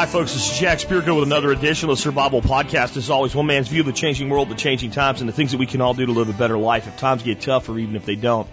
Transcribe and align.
Hi, 0.00 0.06
folks. 0.06 0.32
This 0.32 0.50
is 0.50 0.58
Jack 0.58 0.78
Spirko 0.78 1.14
with 1.14 1.24
another 1.24 1.52
edition 1.52 1.90
of 1.90 1.98
the 1.98 2.00
Survival 2.00 2.40
Podcast. 2.40 2.96
As 2.96 3.10
always, 3.10 3.34
one 3.34 3.44
man's 3.44 3.68
view 3.68 3.80
of 3.80 3.86
the 3.86 3.92
changing 3.92 4.30
world, 4.30 4.48
the 4.48 4.54
changing 4.54 4.92
times, 4.92 5.20
and 5.20 5.28
the 5.28 5.32
things 5.34 5.50
that 5.50 5.58
we 5.58 5.66
can 5.66 5.82
all 5.82 5.92
do 5.92 6.06
to 6.06 6.12
live 6.12 6.30
a 6.30 6.32
better 6.32 6.56
life 6.56 6.88
if 6.88 6.96
times 6.96 7.22
get 7.22 7.42
tough 7.42 7.68
or 7.68 7.78
even 7.78 7.96
if 7.96 8.06
they 8.06 8.16
don't. 8.16 8.48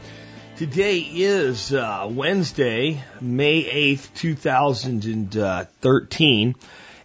Today 0.58 0.98
is 0.98 1.72
uh, 1.72 2.06
Wednesday, 2.12 3.02
May 3.22 3.64
8th, 3.64 4.14
2013. 4.16 6.56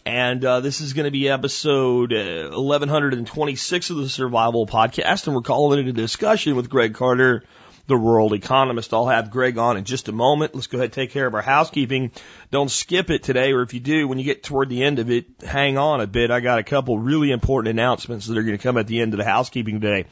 And 0.05 0.45
uh, 0.45 0.59
this 0.59 0.81
is 0.81 0.93
going 0.93 1.05
to 1.05 1.13
be 1.13 1.29
episode 1.29 2.13
uh, 2.13 2.51
1126 2.51 3.91
of 3.91 3.97
the 3.99 4.09
Survival 4.09 4.67
Podcast. 4.67 5.29
And 5.29 5.37
we're 5.37 5.43
calling 5.43 5.79
it 5.79 5.87
a 5.87 5.93
discussion 5.93 6.57
with 6.57 6.69
Greg 6.69 6.95
Carter, 6.95 7.45
the 7.87 7.97
rural 7.97 8.35
economist. 8.35 8.95
I'll 8.95 9.09
have 9.09 9.31
Greg 9.31 9.59
on 9.59 9.77
in 9.77 9.85
just 9.85 10.09
a 10.09 10.13
moment. 10.13 10.55
Let's 10.55 10.67
go 10.67 10.79
ahead 10.79 10.87
and 10.87 10.93
take 10.93 11.11
care 11.11 11.27
of 11.27 11.35
our 11.35 11.43
housekeeping. 11.43 12.13
Don't 12.51 12.71
skip 12.71 13.11
it 13.11 13.23
today, 13.23 13.53
or 13.53 13.63
if 13.63 13.75
you 13.75 13.81
do, 13.81 14.09
when 14.09 14.19
you 14.19 14.25
get 14.25 14.43
toward 14.43 14.69
the 14.69 14.83
end 14.83 14.99
of 14.99 15.11
it, 15.11 15.27
hang 15.45 15.79
on 15.79 16.01
a 16.01 16.07
bit. 16.07 16.31
I 16.31 16.41
got 16.41 16.59
a 16.59 16.65
couple 16.65 16.99
really 16.99 17.31
important 17.31 17.71
announcements 17.71 18.27
that 18.27 18.39
are 18.39 18.43
going 18.43 18.57
to 18.57 18.63
come 18.63 18.79
at 18.79 18.87
the 18.87 19.01
end 19.01 19.15
of 19.15 19.19
the 19.19 19.25
housekeeping 19.25 19.81
today. 19.81 20.07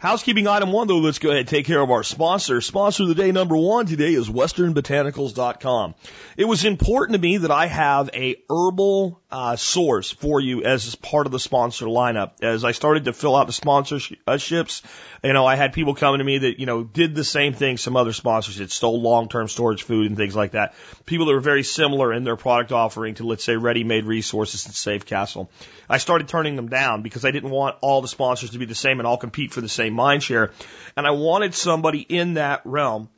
Housekeeping 0.00 0.46
item 0.46 0.70
one, 0.70 0.86
though, 0.86 0.98
let's 0.98 1.18
go 1.18 1.30
ahead 1.30 1.40
and 1.40 1.48
take 1.48 1.66
care 1.66 1.80
of 1.80 1.90
our 1.90 2.04
sponsor. 2.04 2.60
Sponsor 2.60 3.02
of 3.02 3.08
the 3.08 3.16
day 3.16 3.32
number 3.32 3.56
one 3.56 3.86
today 3.86 4.14
is 4.14 4.28
westernbotanicals.com. 4.28 5.96
It 6.36 6.44
was 6.44 6.64
important 6.64 7.16
to 7.16 7.20
me 7.20 7.38
that 7.38 7.50
I 7.50 7.66
have 7.66 8.08
a 8.14 8.36
herbal 8.48 9.20
uh, 9.30 9.56
source 9.56 10.10
for 10.10 10.40
you 10.40 10.62
as 10.62 10.94
part 10.94 11.26
of 11.26 11.32
the 11.32 11.38
sponsor 11.38 11.84
lineup. 11.84 12.42
As 12.42 12.64
I 12.64 12.72
started 12.72 13.04
to 13.04 13.12
fill 13.12 13.36
out 13.36 13.46
the 13.46 13.52
sponsorships, 13.52 14.82
you 15.22 15.32
know, 15.32 15.44
I 15.44 15.56
had 15.56 15.74
people 15.74 15.94
coming 15.94 16.18
to 16.18 16.24
me 16.24 16.38
that, 16.38 16.58
you 16.58 16.64
know, 16.64 16.82
did 16.82 17.14
the 17.14 17.24
same 17.24 17.52
thing 17.52 17.76
some 17.76 17.96
other 17.96 18.14
sponsors 18.14 18.56
did, 18.56 18.72
stole 18.72 19.02
long-term 19.02 19.48
storage 19.48 19.82
food 19.82 20.06
and 20.06 20.16
things 20.16 20.34
like 20.34 20.52
that. 20.52 20.74
People 21.04 21.26
that 21.26 21.34
were 21.34 21.40
very 21.40 21.62
similar 21.62 22.12
in 22.12 22.24
their 22.24 22.36
product 22.36 22.72
offering 22.72 23.16
to, 23.16 23.26
let's 23.26 23.44
say, 23.44 23.56
ready-made 23.56 24.04
resources 24.04 24.64
and 24.64 24.74
Safe 24.74 25.04
Castle. 25.04 25.50
I 25.90 25.98
started 25.98 26.28
turning 26.28 26.56
them 26.56 26.68
down 26.68 27.02
because 27.02 27.26
I 27.26 27.30
didn't 27.30 27.50
want 27.50 27.76
all 27.82 28.00
the 28.00 28.08
sponsors 28.08 28.50
to 28.50 28.58
be 28.58 28.64
the 28.64 28.74
same 28.74 28.98
and 28.98 29.06
all 29.06 29.18
compete 29.18 29.52
for 29.52 29.60
the 29.60 29.68
same 29.68 29.92
mind 29.92 30.22
share. 30.22 30.52
And 30.96 31.06
I 31.06 31.10
wanted 31.10 31.54
somebody 31.54 32.00
in 32.00 32.34
that 32.34 32.62
realm 32.64 33.10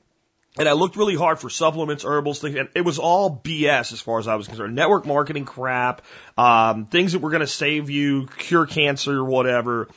and 0.59 0.69
I 0.69 0.73
looked 0.73 0.97
really 0.97 1.15
hard 1.15 1.39
for 1.39 1.49
supplements, 1.49 2.05
herbals, 2.05 2.41
things, 2.41 2.57
and 2.57 2.69
it 2.75 2.83
was 2.83 2.99
all 2.99 3.41
BS 3.43 3.93
as 3.93 4.01
far 4.01 4.19
as 4.19 4.27
I 4.27 4.35
was 4.35 4.49
concerned. 4.49 4.75
Network 4.75 5.07
marketing 5.07 5.45
crap, 5.45 6.03
um, 6.37 6.87
things 6.87 7.13
that 7.13 7.21
were 7.21 7.31
going 7.31 7.41
to 7.41 7.47
save 7.47 7.89
you, 7.89 8.27
cure 8.27 8.67
cancer, 8.67 9.19
or 9.19 9.25
whatever. 9.25 9.89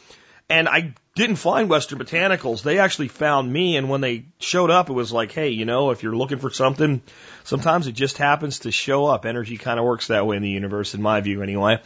And 0.50 0.70
I 0.70 0.94
didn't 1.16 1.36
find 1.36 1.70
Western 1.70 2.00
Botanicals. 2.00 2.64
They 2.64 2.80
actually 2.80 3.08
found 3.08 3.52
me, 3.52 3.78
and 3.78 3.88
when 3.88 4.02
they 4.02 4.26
showed 4.40 4.72
up, 4.72 4.90
it 4.90 4.94
was 4.94 5.14
like, 5.14 5.32
hey, 5.32 5.50
you 5.50 5.64
know, 5.64 5.92
if 5.92 6.02
you're 6.02 6.16
looking 6.16 6.40
for 6.40 6.50
something, 6.50 7.04
sometimes 7.44 7.86
it 7.86 7.92
just 7.92 8.18
happens 8.18 8.60
to 8.60 8.72
show 8.72 9.06
up. 9.06 9.28
Energy 9.28 9.58
kind 9.58 9.78
of 9.78 9.86
works 9.86 10.08
that 10.08 10.26
way 10.26 10.38
in 10.38 10.42
the 10.42 10.50
universe, 10.50 10.96
in 10.96 11.04
my 11.04 11.22
view, 11.22 11.44
anyway. 11.44 11.80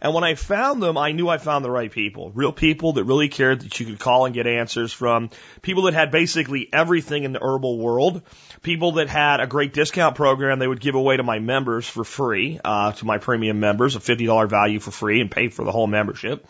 And 0.00 0.14
when 0.14 0.24
I 0.24 0.34
found 0.34 0.82
them, 0.82 0.96
I 0.96 1.12
knew 1.12 1.28
I 1.28 1.36
found 1.36 1.62
the 1.62 1.70
right 1.70 1.92
people. 1.92 2.30
Real 2.30 2.52
people 2.52 2.94
that 2.94 3.04
really 3.04 3.28
cared 3.28 3.60
that 3.60 3.78
you 3.80 3.84
could 3.84 3.98
call 3.98 4.24
and 4.24 4.34
get 4.34 4.46
answers 4.46 4.94
from. 4.94 5.28
People 5.60 5.82
that 5.82 5.92
had 5.92 6.10
basically 6.10 6.70
everything 6.72 7.24
in 7.24 7.34
the 7.34 7.42
herbal 7.42 7.78
world. 7.78 8.22
People 8.62 8.92
that 8.92 9.10
had 9.10 9.40
a 9.40 9.46
great 9.46 9.74
discount 9.74 10.16
program 10.16 10.58
they 10.58 10.66
would 10.66 10.80
give 10.80 10.94
away 10.94 11.18
to 11.18 11.22
my 11.22 11.38
members 11.38 11.86
for 11.86 12.02
free, 12.02 12.58
uh, 12.64 12.92
to 12.92 13.04
my 13.04 13.18
premium 13.18 13.60
members, 13.60 13.94
a 13.94 13.98
$50 14.00 14.48
value 14.48 14.80
for 14.80 14.90
free 14.90 15.20
and 15.20 15.30
pay 15.30 15.48
for 15.48 15.66
the 15.66 15.72
whole 15.72 15.86
membership. 15.86 16.46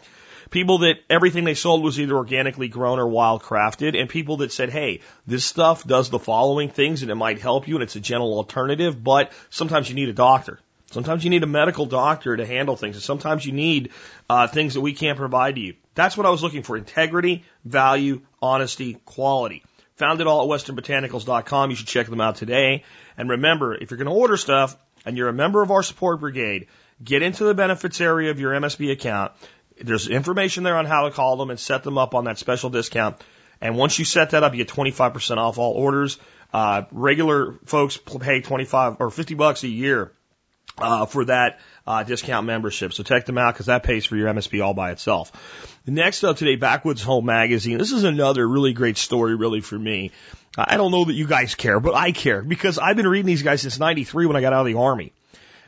People 0.50 0.78
that 0.78 0.96
everything 1.08 1.44
they 1.44 1.54
sold 1.54 1.82
was 1.82 2.00
either 2.00 2.16
organically 2.16 2.68
grown 2.68 2.98
or 2.98 3.06
wild 3.06 3.42
crafted, 3.42 3.98
and 3.98 4.08
people 4.08 4.38
that 4.38 4.52
said, 4.52 4.70
hey, 4.70 5.00
this 5.26 5.44
stuff 5.44 5.86
does 5.86 6.10
the 6.10 6.18
following 6.18 6.68
things 6.68 7.02
and 7.02 7.10
it 7.10 7.14
might 7.14 7.40
help 7.40 7.68
you 7.68 7.76
and 7.76 7.84
it's 7.84 7.96
a 7.96 8.00
gentle 8.00 8.34
alternative, 8.34 9.02
but 9.02 9.32
sometimes 9.48 9.88
you 9.88 9.94
need 9.94 10.08
a 10.08 10.12
doctor. 10.12 10.58
Sometimes 10.90 11.22
you 11.22 11.30
need 11.30 11.44
a 11.44 11.46
medical 11.46 11.86
doctor 11.86 12.36
to 12.36 12.44
handle 12.44 12.74
things, 12.76 12.96
and 12.96 13.02
sometimes 13.02 13.46
you 13.46 13.52
need 13.52 13.90
uh, 14.28 14.48
things 14.48 14.74
that 14.74 14.80
we 14.80 14.92
can't 14.92 15.16
provide 15.16 15.54
to 15.54 15.60
you. 15.60 15.74
That's 15.94 16.16
what 16.16 16.26
I 16.26 16.30
was 16.30 16.42
looking 16.42 16.64
for 16.64 16.76
integrity, 16.76 17.44
value, 17.64 18.22
honesty, 18.42 18.94
quality. 19.04 19.62
Found 19.96 20.20
it 20.20 20.26
all 20.26 20.42
at 20.42 20.60
westernbotanicals.com. 20.60 21.70
You 21.70 21.76
should 21.76 21.86
check 21.86 22.08
them 22.08 22.20
out 22.20 22.36
today. 22.36 22.84
And 23.16 23.28
remember, 23.28 23.74
if 23.74 23.90
you're 23.90 23.98
going 23.98 24.08
to 24.08 24.14
order 24.14 24.36
stuff 24.36 24.76
and 25.04 25.16
you're 25.16 25.28
a 25.28 25.32
member 25.32 25.62
of 25.62 25.70
our 25.70 25.82
support 25.82 26.20
brigade, 26.20 26.66
get 27.04 27.22
into 27.22 27.44
the 27.44 27.54
benefits 27.54 28.00
area 28.00 28.30
of 28.30 28.40
your 28.40 28.52
MSB 28.52 28.90
account. 28.90 29.32
There's 29.82 30.08
information 30.08 30.64
there 30.64 30.76
on 30.76 30.86
how 30.86 31.08
to 31.08 31.10
call 31.10 31.36
them 31.36 31.50
and 31.50 31.58
set 31.58 31.82
them 31.82 31.98
up 31.98 32.14
on 32.14 32.24
that 32.24 32.38
special 32.38 32.70
discount. 32.70 33.16
And 33.60 33.76
once 33.76 33.98
you 33.98 34.04
set 34.04 34.30
that 34.30 34.42
up, 34.42 34.54
you 34.54 34.64
get 34.64 34.68
25% 34.68 35.36
off 35.36 35.58
all 35.58 35.72
orders. 35.72 36.18
Uh, 36.52 36.82
regular 36.90 37.58
folks 37.66 37.96
pay 37.96 38.40
25 38.40 38.96
or 39.00 39.10
50 39.10 39.34
bucks 39.34 39.62
a 39.62 39.68
year 39.68 40.12
uh, 40.78 41.06
for 41.06 41.24
that 41.26 41.60
uh, 41.86 42.02
discount 42.02 42.46
membership. 42.46 42.92
So 42.92 43.02
check 43.02 43.26
them 43.26 43.38
out 43.38 43.54
because 43.54 43.66
that 43.66 43.82
pays 43.82 44.06
for 44.06 44.16
your 44.16 44.32
MSB 44.32 44.64
all 44.64 44.74
by 44.74 44.92
itself. 44.92 45.32
Next 45.86 46.24
up 46.24 46.36
today, 46.36 46.56
Backwoods 46.56 47.02
Home 47.02 47.26
Magazine. 47.26 47.78
This 47.78 47.92
is 47.92 48.04
another 48.04 48.46
really 48.46 48.72
great 48.72 48.96
story, 48.96 49.34
really 49.34 49.60
for 49.60 49.78
me. 49.78 50.10
I 50.56 50.76
don't 50.76 50.90
know 50.90 51.04
that 51.04 51.14
you 51.14 51.26
guys 51.26 51.54
care, 51.54 51.78
but 51.78 51.94
I 51.94 52.12
care 52.12 52.42
because 52.42 52.78
I've 52.78 52.96
been 52.96 53.06
reading 53.06 53.26
these 53.26 53.42
guys 53.42 53.62
since 53.62 53.78
'93 53.78 54.26
when 54.26 54.36
I 54.36 54.40
got 54.40 54.52
out 54.52 54.66
of 54.66 54.66
the 54.66 54.78
army. 54.78 55.12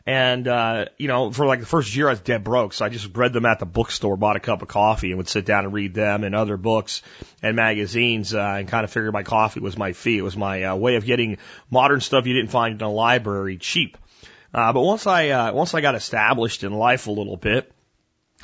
And, 0.04 0.48
uh, 0.48 0.86
you 0.98 1.06
know, 1.06 1.30
for 1.30 1.46
like 1.46 1.60
the 1.60 1.66
first 1.66 1.94
year 1.94 2.08
I 2.08 2.10
was 2.10 2.20
dead 2.20 2.42
broke. 2.42 2.72
So 2.72 2.84
I 2.84 2.88
just 2.88 3.16
read 3.16 3.32
them 3.32 3.46
at 3.46 3.60
the 3.60 3.66
bookstore, 3.66 4.16
bought 4.16 4.36
a 4.36 4.40
cup 4.40 4.62
of 4.62 4.68
coffee 4.68 5.08
and 5.08 5.18
would 5.18 5.28
sit 5.28 5.46
down 5.46 5.64
and 5.64 5.72
read 5.72 5.94
them 5.94 6.24
and 6.24 6.34
other 6.34 6.56
books 6.56 7.02
and 7.40 7.54
magazines, 7.54 8.34
uh, 8.34 8.56
and 8.58 8.66
kind 8.66 8.84
of 8.84 8.90
figured 8.90 9.12
my 9.12 9.22
coffee 9.22 9.60
was 9.60 9.78
my 9.78 9.92
fee. 9.92 10.18
It 10.18 10.22
was 10.22 10.36
my 10.36 10.64
uh, 10.64 10.76
way 10.76 10.96
of 10.96 11.04
getting 11.04 11.38
modern 11.70 12.00
stuff 12.00 12.26
you 12.26 12.34
didn't 12.34 12.50
find 12.50 12.80
in 12.80 12.86
a 12.86 12.90
library 12.90 13.58
cheap. 13.58 13.96
Uh, 14.52 14.72
but 14.72 14.80
once 14.80 15.06
I, 15.06 15.28
uh, 15.28 15.52
once 15.52 15.72
I 15.72 15.80
got 15.80 15.94
established 15.94 16.64
in 16.64 16.72
life 16.72 17.06
a 17.06 17.12
little 17.12 17.36
bit, 17.36 17.72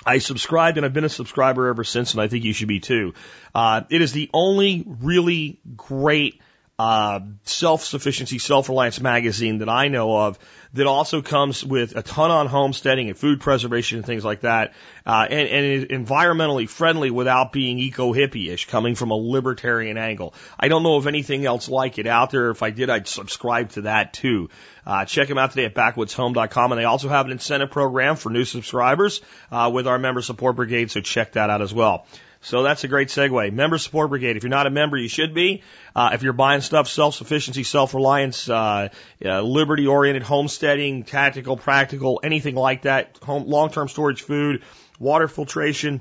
I 0.07 0.19
subscribed 0.19 0.77
and 0.77 0.87
I've 0.87 0.93
been 0.93 1.05
a 1.05 1.09
subscriber 1.09 1.69
ever 1.69 1.83
since 1.83 2.13
and 2.13 2.21
I 2.21 2.29
think 2.29 2.45
you 2.45 2.53
should 2.53 2.69
be 2.69 2.81
too. 2.81 3.15
Uh, 3.53 3.83
it 3.91 4.01
is 4.01 4.13
the 4.13 4.31
only 4.33 4.85
really 4.87 5.61
great 5.77 6.41
uh, 6.79 7.21
self-sufficiency, 7.43 8.39
self-reliance 8.39 9.01
magazine 9.01 9.59
that 9.59 9.69
I 9.69 9.89
know 9.89 10.17
of 10.17 10.39
that 10.75 10.87
also 10.87 11.23
comes 11.23 11.65
with 11.65 11.97
a 11.97 12.03
ton 12.03 12.31
on 12.31 12.47
homesteading 12.47 13.09
and 13.09 13.19
food 13.19 13.41
preservation 13.41 13.99
and 13.99 14.07
things 14.07 14.25
like 14.25 14.43
that, 14.43 14.75
uh, 15.05 15.27
and, 15.29 15.49
and 15.49 15.67
is 15.67 15.85
environmentally 15.87 16.69
friendly 16.69 17.11
without 17.11 17.53
being 17.53 17.81
eco-hippie-ish, 17.81 18.67
coming 18.67 18.95
from 18.95 19.11
a 19.11 19.17
libertarian 19.17 19.99
angle. 19.99 20.35
I 20.61 20.69
don't 20.69 20.85
know 20.85 20.97
of 20.97 21.09
anything 21.09 21.45
else 21.47 21.69
like 21.69 21.99
it 21.99 22.07
out 22.07 22.31
there. 22.31 22.51
If 22.51 22.63
I 22.63 22.71
did, 22.71 22.91
I'd 22.91 23.09
subscribe 23.09 23.71
to 23.71 23.83
that 23.83 24.13
too. 24.13 24.51
Uh, 24.87 25.05
check 25.05 25.27
them 25.27 25.39
out 25.39 25.51
today 25.51 25.65
at 25.65 25.75
backwoodshome.com, 25.75 26.73
and 26.73 26.81
they 26.81 26.85
also 26.85 27.09
have 27.09 27.27
an 27.27 27.33
incentive 27.33 27.71
program 27.71 28.15
for 28.15 28.31
new 28.31 28.45
subscribers 28.45 29.21
uh, 29.51 29.71
with 29.73 29.89
our 29.89 29.99
member 29.99 30.23
support 30.23 30.55
brigade, 30.55 30.93
so 30.93 31.01
check 31.01 31.33
that 31.33 31.51
out 31.51 31.61
as 31.61 31.75
well. 31.75 32.07
So 32.41 32.63
that's 32.63 32.85
a 32.85 32.89
great 32.89 33.09
segue. 33.09 33.53
Member 33.53 33.79
Support 33.79 34.11
Brigade. 34.11 34.37
If 34.37 34.45
you're 34.45 34.51
not 34.51 34.67
a 34.67 34.71
member, 34.71 34.97
you 34.97 35.09
should 35.09 35.35
be. 35.35 35.63
Uh, 35.95 36.11
if 36.13 36.23
you're 36.23 36.33
buying 36.33 36.61
stuff, 36.61 36.89
self-sufficiency, 36.89 37.65
self-reliance, 37.65 38.49
uh, 38.49 38.89
uh, 39.25 39.43
liberty-oriented 39.43 40.23
homesteading, 40.23 41.03
tactical, 41.03 41.57
practical, 41.57 42.21
anything 42.23 42.55
like 42.55 42.83
that, 42.83 43.19
home, 43.23 43.47
long-term 43.47 43.89
storage 43.89 44.23
food, 44.23 44.63
water 45.01 45.27
filtration, 45.27 46.01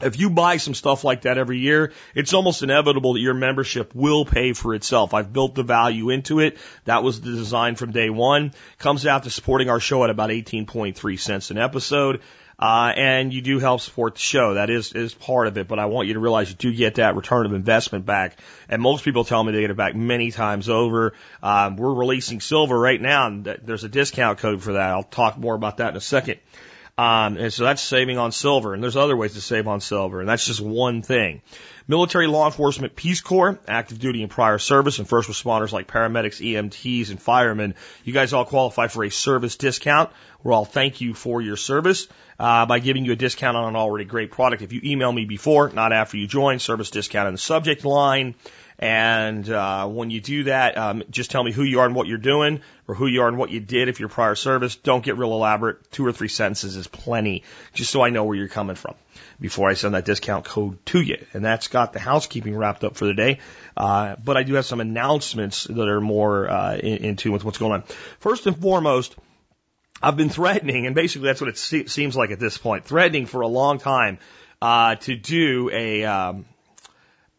if 0.00 0.18
you 0.18 0.30
buy 0.30 0.58
some 0.58 0.74
stuff 0.74 1.02
like 1.02 1.22
that 1.22 1.38
every 1.38 1.58
year, 1.58 1.92
it's 2.14 2.32
almost 2.32 2.62
inevitable 2.62 3.14
that 3.14 3.20
your 3.20 3.34
membership 3.34 3.94
will 3.94 4.24
pay 4.24 4.52
for 4.52 4.74
itself. 4.74 5.12
I've 5.12 5.32
built 5.32 5.56
the 5.56 5.64
value 5.64 6.10
into 6.10 6.38
it. 6.38 6.56
That 6.84 7.02
was 7.02 7.20
the 7.20 7.32
design 7.32 7.74
from 7.74 7.90
day 7.90 8.08
one. 8.08 8.52
Comes 8.78 9.06
out 9.06 9.24
to 9.24 9.30
supporting 9.30 9.68
our 9.68 9.80
show 9.80 10.04
at 10.04 10.10
about 10.10 10.30
18.3 10.30 11.18
cents 11.18 11.50
an 11.50 11.58
episode. 11.58 12.20
Uh, 12.60 12.92
and 12.96 13.32
you 13.32 13.40
do 13.40 13.60
help 13.60 13.80
support 13.80 14.14
the 14.14 14.20
show. 14.20 14.54
That 14.54 14.68
is, 14.68 14.92
is 14.92 15.14
part 15.14 15.46
of 15.46 15.56
it, 15.58 15.68
but 15.68 15.78
I 15.78 15.86
want 15.86 16.08
you 16.08 16.14
to 16.14 16.20
realize 16.20 16.50
you 16.50 16.56
do 16.56 16.74
get 16.74 16.96
that 16.96 17.14
return 17.14 17.46
of 17.46 17.52
investment 17.52 18.04
back. 18.04 18.36
And 18.68 18.82
most 18.82 19.04
people 19.04 19.24
tell 19.24 19.44
me 19.44 19.52
they 19.52 19.60
get 19.60 19.70
it 19.70 19.76
back 19.76 19.94
many 19.94 20.32
times 20.32 20.68
over. 20.68 21.14
Um, 21.40 21.76
we're 21.76 21.94
releasing 21.94 22.40
silver 22.40 22.76
right 22.76 23.00
now, 23.00 23.28
and 23.28 23.44
there's 23.44 23.84
a 23.84 23.88
discount 23.88 24.38
code 24.38 24.60
for 24.60 24.72
that. 24.72 24.90
I'll 24.90 25.04
talk 25.04 25.38
more 25.38 25.54
about 25.54 25.76
that 25.76 25.90
in 25.90 25.96
a 25.96 26.00
second. 26.00 26.40
Um, 26.98 27.36
and 27.36 27.52
so 27.52 27.62
that's 27.62 27.80
saving 27.80 28.18
on 28.18 28.32
silver, 28.32 28.74
and 28.74 28.82
there's 28.82 28.96
other 28.96 29.16
ways 29.16 29.34
to 29.34 29.40
save 29.40 29.68
on 29.68 29.80
silver, 29.80 30.18
and 30.18 30.28
that's 30.28 30.44
just 30.44 30.60
one 30.60 31.02
thing. 31.02 31.42
Military 31.90 32.26
law 32.26 32.44
enforcement, 32.44 32.94
Peace 32.94 33.22
Corps, 33.22 33.58
active 33.66 33.98
duty 33.98 34.20
and 34.20 34.30
prior 34.30 34.58
service, 34.58 34.98
and 34.98 35.08
first 35.08 35.26
responders 35.26 35.72
like 35.72 35.88
paramedics, 35.88 36.38
EMTs, 36.38 37.08
and 37.08 37.20
firemen. 37.20 37.74
You 38.04 38.12
guys 38.12 38.34
all 38.34 38.44
qualify 38.44 38.88
for 38.88 39.04
a 39.04 39.10
service 39.10 39.56
discount. 39.56 40.10
We're 40.42 40.52
all 40.52 40.66
thank 40.66 41.00
you 41.00 41.14
for 41.14 41.40
your 41.40 41.56
service 41.56 42.06
uh, 42.38 42.66
by 42.66 42.80
giving 42.80 43.06
you 43.06 43.12
a 43.12 43.16
discount 43.16 43.56
on 43.56 43.70
an 43.70 43.76
already 43.76 44.04
great 44.04 44.30
product. 44.30 44.60
If 44.60 44.74
you 44.74 44.82
email 44.84 45.10
me 45.10 45.24
before, 45.24 45.70
not 45.70 45.94
after 45.94 46.18
you 46.18 46.26
join, 46.26 46.58
service 46.58 46.90
discount 46.90 47.26
in 47.28 47.32
the 47.32 47.38
subject 47.38 47.86
line. 47.86 48.34
And 48.78 49.48
uh, 49.50 49.88
when 49.88 50.10
you 50.10 50.20
do 50.20 50.44
that, 50.44 50.78
um, 50.78 51.02
just 51.10 51.32
tell 51.32 51.42
me 51.42 51.50
who 51.50 51.64
you 51.64 51.80
are 51.80 51.86
and 51.86 51.96
what 51.96 52.06
you're 52.06 52.16
doing, 52.16 52.60
or 52.86 52.94
who 52.94 53.06
you 53.08 53.22
are 53.22 53.28
and 53.28 53.36
what 53.36 53.50
you 53.50 53.58
did 53.58 53.88
if 53.88 53.98
you're 53.98 54.08
prior 54.08 54.36
service. 54.36 54.76
Don't 54.76 55.04
get 55.04 55.18
real 55.18 55.32
elaborate. 55.32 55.90
Two 55.90 56.06
or 56.06 56.12
three 56.12 56.28
sentences 56.28 56.76
is 56.76 56.86
plenty, 56.86 57.42
just 57.74 57.90
so 57.90 58.02
I 58.02 58.10
know 58.10 58.24
where 58.24 58.36
you're 58.36 58.46
coming 58.46 58.76
from 58.76 58.94
before 59.40 59.68
I 59.68 59.74
send 59.74 59.94
that 59.94 60.04
discount 60.04 60.44
code 60.44 60.84
to 60.86 61.00
you. 61.00 61.24
And 61.32 61.44
that's 61.44 61.66
got 61.68 61.92
the 61.92 61.98
housekeeping 61.98 62.56
wrapped 62.56 62.84
up 62.84 62.96
for 62.96 63.06
the 63.06 63.14
day. 63.14 63.40
Uh, 63.76 64.14
but 64.22 64.36
I 64.36 64.44
do 64.44 64.54
have 64.54 64.66
some 64.66 64.80
announcements 64.80 65.64
that 65.64 65.88
are 65.88 66.00
more 66.00 66.48
uh, 66.48 66.76
in, 66.76 66.98
in 66.98 67.16
tune 67.16 67.32
with 67.32 67.44
what's 67.44 67.58
going 67.58 67.72
on. 67.72 67.82
First 68.20 68.46
and 68.46 68.56
foremost, 68.56 69.16
I've 70.00 70.16
been 70.16 70.28
threatening, 70.28 70.86
and 70.86 70.94
basically 70.94 71.26
that's 71.26 71.40
what 71.40 71.50
it 71.50 71.58
se- 71.58 71.86
seems 71.86 72.16
like 72.16 72.30
at 72.30 72.38
this 72.38 72.56
point, 72.56 72.84
threatening 72.84 73.26
for 73.26 73.40
a 73.40 73.48
long 73.48 73.78
time 73.78 74.18
uh, 74.62 74.94
to 74.96 75.16
do 75.16 75.68
a 75.72 76.04
um, 76.04 76.44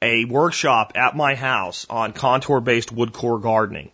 a 0.02 0.26
workshop 0.26 0.94
at 0.96 1.16
my 1.16 1.36
house 1.36 1.86
on 1.90 2.14
contour 2.14 2.62
based 2.62 2.92
wood 2.92 3.14
core 3.14 3.40
gardening. 3.40 3.92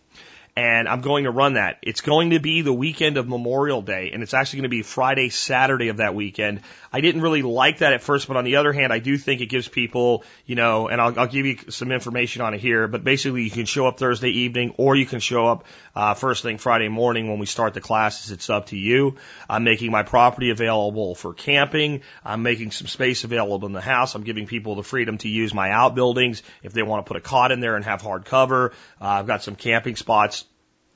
And 0.58 0.88
I'm 0.88 1.02
going 1.02 1.24
to 1.24 1.30
run 1.30 1.54
that. 1.54 1.78
It's 1.82 2.00
going 2.00 2.30
to 2.30 2.38
be 2.38 2.62
the 2.62 2.72
weekend 2.72 3.18
of 3.18 3.28
Memorial 3.28 3.82
Day, 3.82 4.10
and 4.12 4.22
it's 4.22 4.32
actually 4.32 4.60
going 4.60 4.70
to 4.70 4.76
be 4.76 4.82
Friday, 4.82 5.28
Saturday 5.28 5.88
of 5.88 5.98
that 5.98 6.14
weekend. 6.14 6.62
I 6.96 7.00
didn't 7.02 7.20
really 7.20 7.42
like 7.42 7.80
that 7.80 7.92
at 7.92 8.00
first, 8.00 8.26
but 8.26 8.38
on 8.38 8.44
the 8.44 8.56
other 8.56 8.72
hand, 8.72 8.90
I 8.90 9.00
do 9.00 9.18
think 9.18 9.42
it 9.42 9.50
gives 9.50 9.68
people, 9.68 10.24
you 10.46 10.54
know, 10.54 10.88
and 10.88 10.98
I'll, 10.98 11.20
I'll 11.20 11.26
give 11.26 11.44
you 11.44 11.58
some 11.68 11.92
information 11.92 12.40
on 12.40 12.54
it 12.54 12.60
here, 12.60 12.88
but 12.88 13.04
basically 13.04 13.42
you 13.42 13.50
can 13.50 13.66
show 13.66 13.86
up 13.86 13.98
Thursday 13.98 14.30
evening 14.30 14.72
or 14.78 14.96
you 14.96 15.04
can 15.04 15.20
show 15.20 15.46
up 15.46 15.66
uh, 15.94 16.14
first 16.14 16.42
thing 16.42 16.56
Friday 16.56 16.88
morning 16.88 17.28
when 17.28 17.38
we 17.38 17.44
start 17.44 17.74
the 17.74 17.82
classes. 17.82 18.30
It's 18.30 18.48
up 18.48 18.68
to 18.68 18.78
you. 18.78 19.16
I'm 19.46 19.62
making 19.62 19.90
my 19.90 20.04
property 20.04 20.48
available 20.48 21.14
for 21.14 21.34
camping. 21.34 22.00
I'm 22.24 22.42
making 22.42 22.70
some 22.70 22.86
space 22.86 23.24
available 23.24 23.66
in 23.66 23.74
the 23.74 23.82
house. 23.82 24.14
I'm 24.14 24.24
giving 24.24 24.46
people 24.46 24.74
the 24.74 24.82
freedom 24.82 25.18
to 25.18 25.28
use 25.28 25.52
my 25.52 25.72
outbuildings 25.72 26.42
if 26.62 26.72
they 26.72 26.82
want 26.82 27.04
to 27.04 27.08
put 27.08 27.18
a 27.18 27.20
cot 27.20 27.52
in 27.52 27.60
there 27.60 27.76
and 27.76 27.84
have 27.84 28.00
hard 28.00 28.24
cover. 28.24 28.72
Uh, 28.98 29.04
I've 29.04 29.26
got 29.26 29.42
some 29.42 29.54
camping 29.54 29.96
spots. 29.96 30.46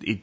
It, 0.01 0.21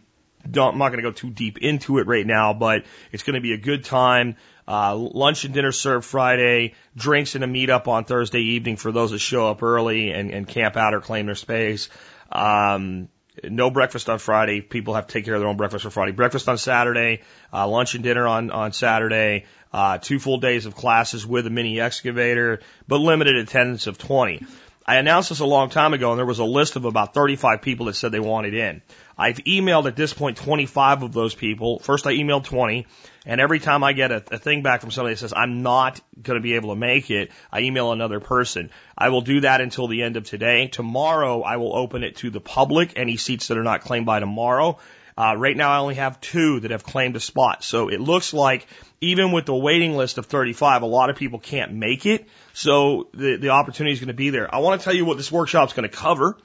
don't, 0.49 0.73
I'm 0.73 0.79
not 0.79 0.89
going 0.89 1.03
to 1.03 1.09
go 1.09 1.11
too 1.11 1.29
deep 1.29 1.57
into 1.59 1.99
it 1.99 2.07
right 2.07 2.25
now, 2.25 2.53
but 2.53 2.85
it's 3.11 3.23
going 3.23 3.35
to 3.35 3.41
be 3.41 3.53
a 3.53 3.57
good 3.57 3.83
time. 3.83 4.37
Uh, 4.67 4.95
lunch 4.95 5.45
and 5.45 5.53
dinner 5.53 5.71
served 5.71 6.05
Friday, 6.05 6.73
drinks 6.95 7.35
and 7.35 7.43
a 7.43 7.47
meetup 7.47 7.87
on 7.87 8.03
Thursday 8.03 8.41
evening 8.41 8.75
for 8.75 8.91
those 8.91 9.11
that 9.11 9.19
show 9.19 9.49
up 9.49 9.63
early 9.63 10.11
and, 10.11 10.31
and 10.31 10.47
camp 10.47 10.75
out 10.75 10.93
or 10.93 10.99
claim 10.99 11.25
their 11.25 11.35
space. 11.35 11.89
Um, 12.31 13.07
no 13.43 13.69
breakfast 13.69 14.09
on 14.09 14.19
Friday. 14.19 14.61
People 14.61 14.95
have 14.95 15.07
to 15.07 15.13
take 15.13 15.25
care 15.25 15.35
of 15.35 15.39
their 15.39 15.49
own 15.49 15.57
breakfast 15.57 15.83
for 15.83 15.89
Friday. 15.89 16.11
Breakfast 16.11 16.49
on 16.49 16.57
Saturday, 16.57 17.21
uh, 17.53 17.67
lunch 17.67 17.95
and 17.95 18.03
dinner 18.03 18.27
on, 18.27 18.51
on 18.51 18.73
Saturday, 18.73 19.45
uh, 19.71 19.99
two 19.99 20.19
full 20.19 20.39
days 20.39 20.65
of 20.65 20.75
classes 20.75 21.25
with 21.25 21.45
a 21.47 21.49
mini 21.49 21.79
excavator, 21.79 22.61
but 22.87 22.97
limited 22.97 23.35
attendance 23.35 23.87
of 23.87 23.97
20. 23.97 24.45
I 24.89 24.95
announced 24.95 25.29
this 25.29 25.41
a 25.41 25.45
long 25.45 25.69
time 25.69 25.93
ago 25.93 26.11
and 26.11 26.17
there 26.17 26.25
was 26.25 26.39
a 26.39 26.45
list 26.45 26.77
of 26.77 26.85
about 26.85 27.13
35 27.13 27.61
people 27.61 27.87
that 27.87 27.95
said 27.95 28.13
they 28.13 28.21
wanted 28.21 28.53
in. 28.53 28.81
I've 29.17 29.37
emailed 29.39 29.85
at 29.85 29.97
this 29.97 30.13
point 30.13 30.37
25 30.37 31.03
of 31.03 31.11
those 31.11 31.35
people. 31.35 31.79
First 31.79 32.07
I 32.07 32.13
emailed 32.13 32.45
20 32.45 32.87
and 33.27 33.41
every 33.41 33.59
time 33.59 33.83
I 33.83 33.91
get 33.91 34.11
a, 34.11 34.23
a 34.31 34.37
thing 34.39 34.63
back 34.63 34.79
from 34.81 34.89
somebody 34.89 35.13
that 35.13 35.19
says 35.19 35.33
I'm 35.35 35.61
not 35.61 35.99
going 36.19 36.39
to 36.39 36.41
be 36.41 36.55
able 36.55 36.69
to 36.69 36.79
make 36.79 37.11
it, 37.11 37.29
I 37.51 37.59
email 37.59 37.91
another 37.91 38.21
person. 38.21 38.71
I 38.97 39.09
will 39.09 39.21
do 39.21 39.41
that 39.41 39.59
until 39.59 39.87
the 39.87 40.01
end 40.01 40.15
of 40.15 40.23
today. 40.23 40.67
Tomorrow 40.67 41.41
I 41.41 41.57
will 41.57 41.75
open 41.75 42.03
it 42.03 42.15
to 42.17 42.29
the 42.29 42.39
public, 42.39 42.93
any 42.95 43.17
seats 43.17 43.49
that 43.49 43.57
are 43.57 43.63
not 43.63 43.81
claimed 43.81 44.05
by 44.05 44.21
tomorrow. 44.21 44.79
Uh, 45.17 45.35
right 45.35 45.57
now 45.57 45.71
I 45.71 45.79
only 45.79 45.95
have 45.95 46.21
two 46.21 46.61
that 46.61 46.71
have 46.71 46.83
claimed 46.83 47.17
a 47.17 47.19
spot. 47.19 47.63
So 47.63 47.89
it 47.89 47.99
looks 47.99 48.33
like 48.33 48.65
even 49.01 49.33
with 49.33 49.45
the 49.45 49.55
waiting 49.55 49.97
list 49.97 50.17
of 50.17 50.27
35, 50.27 50.83
a 50.83 50.85
lot 50.85 51.09
of 51.09 51.17
people 51.17 51.39
can't 51.39 51.73
make 51.73 52.05
it. 52.05 52.27
So 52.53 53.09
the, 53.13 53.35
the 53.35 53.49
opportunity 53.49 53.93
is 53.93 53.99
going 53.99 54.07
to 54.07 54.13
be 54.13 54.29
there. 54.29 54.53
I 54.53 54.59
want 54.59 54.79
to 54.79 54.85
tell 54.85 54.93
you 54.93 55.03
what 55.03 55.17
this 55.17 55.31
workshop 55.31 55.67
is 55.67 55.73
going 55.73 55.89
to 55.89 55.95
cover. 55.95 56.37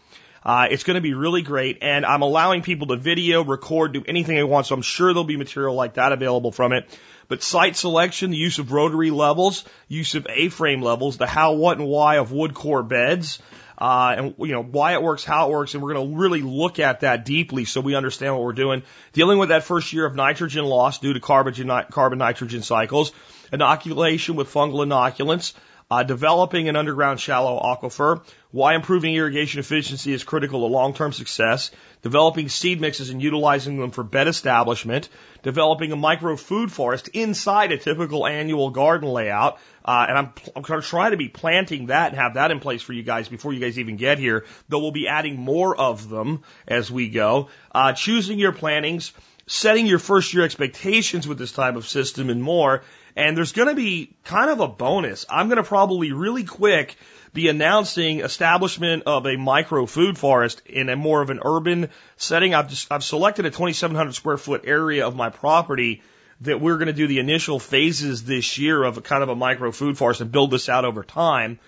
Uh, 0.45 0.67
it's 0.71 0.83
going 0.83 0.97
to 0.97 1.01
be 1.01 1.15
really 1.15 1.43
great, 1.43 1.79
and 1.83 2.05
I'm 2.05 2.23
allowing 2.23 2.63
people 2.63 2.89
to 2.89 2.97
video, 2.97 3.45
record, 3.45 3.93
do 3.93 4.03
anything 4.07 4.37
they 4.37 4.43
want. 4.43 4.67
So 4.67 4.75
I'm 4.75 4.83
sure 4.83 5.13
there'll 5.13 5.25
be 5.25 5.37
material 5.37 5.75
like 5.75 5.95
that 5.95 6.13
available 6.13 6.51
from 6.51 6.73
it. 6.73 6.99
But 7.29 7.43
site 7.43 7.77
selection, 7.77 8.31
the 8.31 8.37
use 8.37 8.59
of 8.59 8.73
rotary 8.73 9.11
levels, 9.11 9.65
use 9.89 10.15
of 10.15 10.27
A-frame 10.29 10.83
levels, 10.83 11.17
the 11.17 11.27
how, 11.27 11.55
what, 11.55 11.79
and 11.79 11.87
why 11.87 12.17
of 12.17 12.33
wood 12.33 12.55
core 12.55 12.83
beds, 12.83 13.39
uh, 13.79 14.15
and 14.17 14.35
you 14.39 14.53
know 14.53 14.63
why 14.63 14.93
it 14.93 15.03
works, 15.03 15.25
how 15.25 15.49
it 15.49 15.53
works, 15.53 15.75
and 15.75 15.83
we're 15.83 15.95
going 15.95 16.09
to 16.11 16.17
really 16.17 16.43
look 16.43 16.79
at 16.79 17.01
that 17.01 17.25
deeply 17.25 17.65
so 17.65 17.81
we 17.81 17.95
understand 17.95 18.35
what 18.35 18.45
we're 18.45 18.53
doing. 18.53 18.83
Dealing 19.13 19.39
with 19.39 19.49
that 19.49 19.65
first 19.65 19.93
year 19.93 20.07
of 20.07 20.15
nitrogen 20.15 20.65
loss 20.65 20.99
due 20.99 21.13
to 21.15 21.21
carbon 21.21 21.69
carbon 21.91 22.19
nitrogen 22.19 22.63
cycles, 22.63 23.13
inoculation 23.53 24.37
with 24.37 24.53
fungal 24.53 24.87
inoculants, 24.87 25.55
uh, 25.93 26.03
developing 26.03 26.71
an 26.71 26.77
underground 26.77 27.21
shallow 27.21 27.61
aquifer, 27.61 28.23
why 28.51 28.75
improving 28.75 29.15
irrigation 29.15 29.61
efficiency 29.61 30.15
is 30.15 30.25
critical 30.25 30.61
to 30.61 30.67
long-term 30.67 31.13
success, 31.13 31.71
developing 32.01 32.49
seed 32.49 32.81
mixes 32.81 33.11
and 33.11 33.23
utilizing 33.23 33.79
them 33.79 33.91
for 33.91 34.03
bed 34.03 34.27
establishment, 34.27 35.11
developing 35.43 35.93
a 35.93 35.97
micro 35.97 36.35
food 36.35 36.73
forest 36.73 37.09
inside 37.09 37.73
a 37.73 37.77
typical 37.77 38.27
annual 38.27 38.71
garden 38.71 39.07
layout, 39.11 39.59
uh, 39.85 40.07
and 40.09 40.17
I'm, 40.17 40.33
I'm 40.57 40.63
going 40.63 40.81
to 40.81 40.87
try 40.87 41.11
to 41.11 41.19
be 41.19 41.29
planting 41.29 41.89
that 41.89 42.13
and 42.13 42.17
have 42.17 42.35
that 42.35 42.51
in 42.51 42.59
place 42.59 42.81
for 42.81 42.95
you 42.95 43.03
guys 43.03 43.29
before 43.29 43.53
you 43.53 43.61
guys 43.61 43.79
even 43.79 43.99
get 43.99 44.19
here, 44.19 44.47
though 44.71 44.79
we'll 44.79 44.93
be 44.93 45.09
adding 45.09 45.37
more 45.37 45.77
of 45.77 46.09
them 46.09 46.43
as 46.67 46.91
we 46.91 47.11
go. 47.11 47.51
Uh, 47.71 47.93
choosing 47.93 48.39
your 48.39 48.53
plantings, 48.53 49.13
setting 49.47 49.87
your 49.87 49.99
first 49.99 50.33
year 50.33 50.43
expectations 50.43 51.29
with 51.29 51.37
this 51.37 51.53
type 51.53 51.77
of 51.77 51.87
system 51.87 52.31
and 52.31 52.43
more, 52.43 52.83
and 53.17 53.37
there's 53.37 53.53
going 53.53 53.69
to 53.69 53.75
be 53.75 54.15
kind 54.25 54.51
of 54.51 54.61
a 54.61 54.69
bonus. 54.69 55.27
I'm 55.29 55.49
going 55.49 55.59
to 55.59 55.63
probably 55.63 56.13
really 56.13 56.45
quick 56.45 56.97
be 57.33 57.49
announcing 57.49 58.21
establishment 58.21 59.05
of 59.07 59.27
a 59.27 59.37
micro 59.37 59.87
food 59.87 60.19
forest 60.19 60.63
in 60.67 60.89
a 60.89 60.97
more 60.97 61.23
of 61.23 61.31
an 61.31 61.41
urban 61.45 61.89
setting. 62.17 62.55
I've 62.55 62.69
just, 62.69 62.91
I've 62.93 63.05
selected 63.05 63.47
a 63.47 63.51
2,700 63.51 64.15
square 64.15 64.37
foot 64.37 64.63
area 64.65 65.07
of 65.07 65.17
my 65.17 65.31
property 65.31 66.03
that 66.43 66.61
we're 66.61 66.77
going 66.77 66.89
to 66.89 66.93
do 66.93 67.07
the 67.07 67.21
initial 67.21 67.59
phases 67.59 68.25
this 68.25 68.59
year 68.59 68.83
of 68.83 68.99
a 68.99 69.01
kind 69.01 69.23
of 69.23 69.29
a 69.29 69.37
micro 69.37 69.71
food 69.71 69.97
forest 69.97 70.21
and 70.21 70.33
build 70.33 70.51
this 70.51 70.69
out 70.69 70.85
over 70.85 71.03
time. 71.03 71.59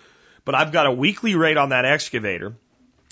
But 0.45 0.55
I've 0.55 0.73
got 0.73 0.87
a 0.87 0.93
weekly 0.93 1.35
rate 1.35 1.57
on 1.57 1.71
that 1.71 1.85
excavator. 1.85 2.55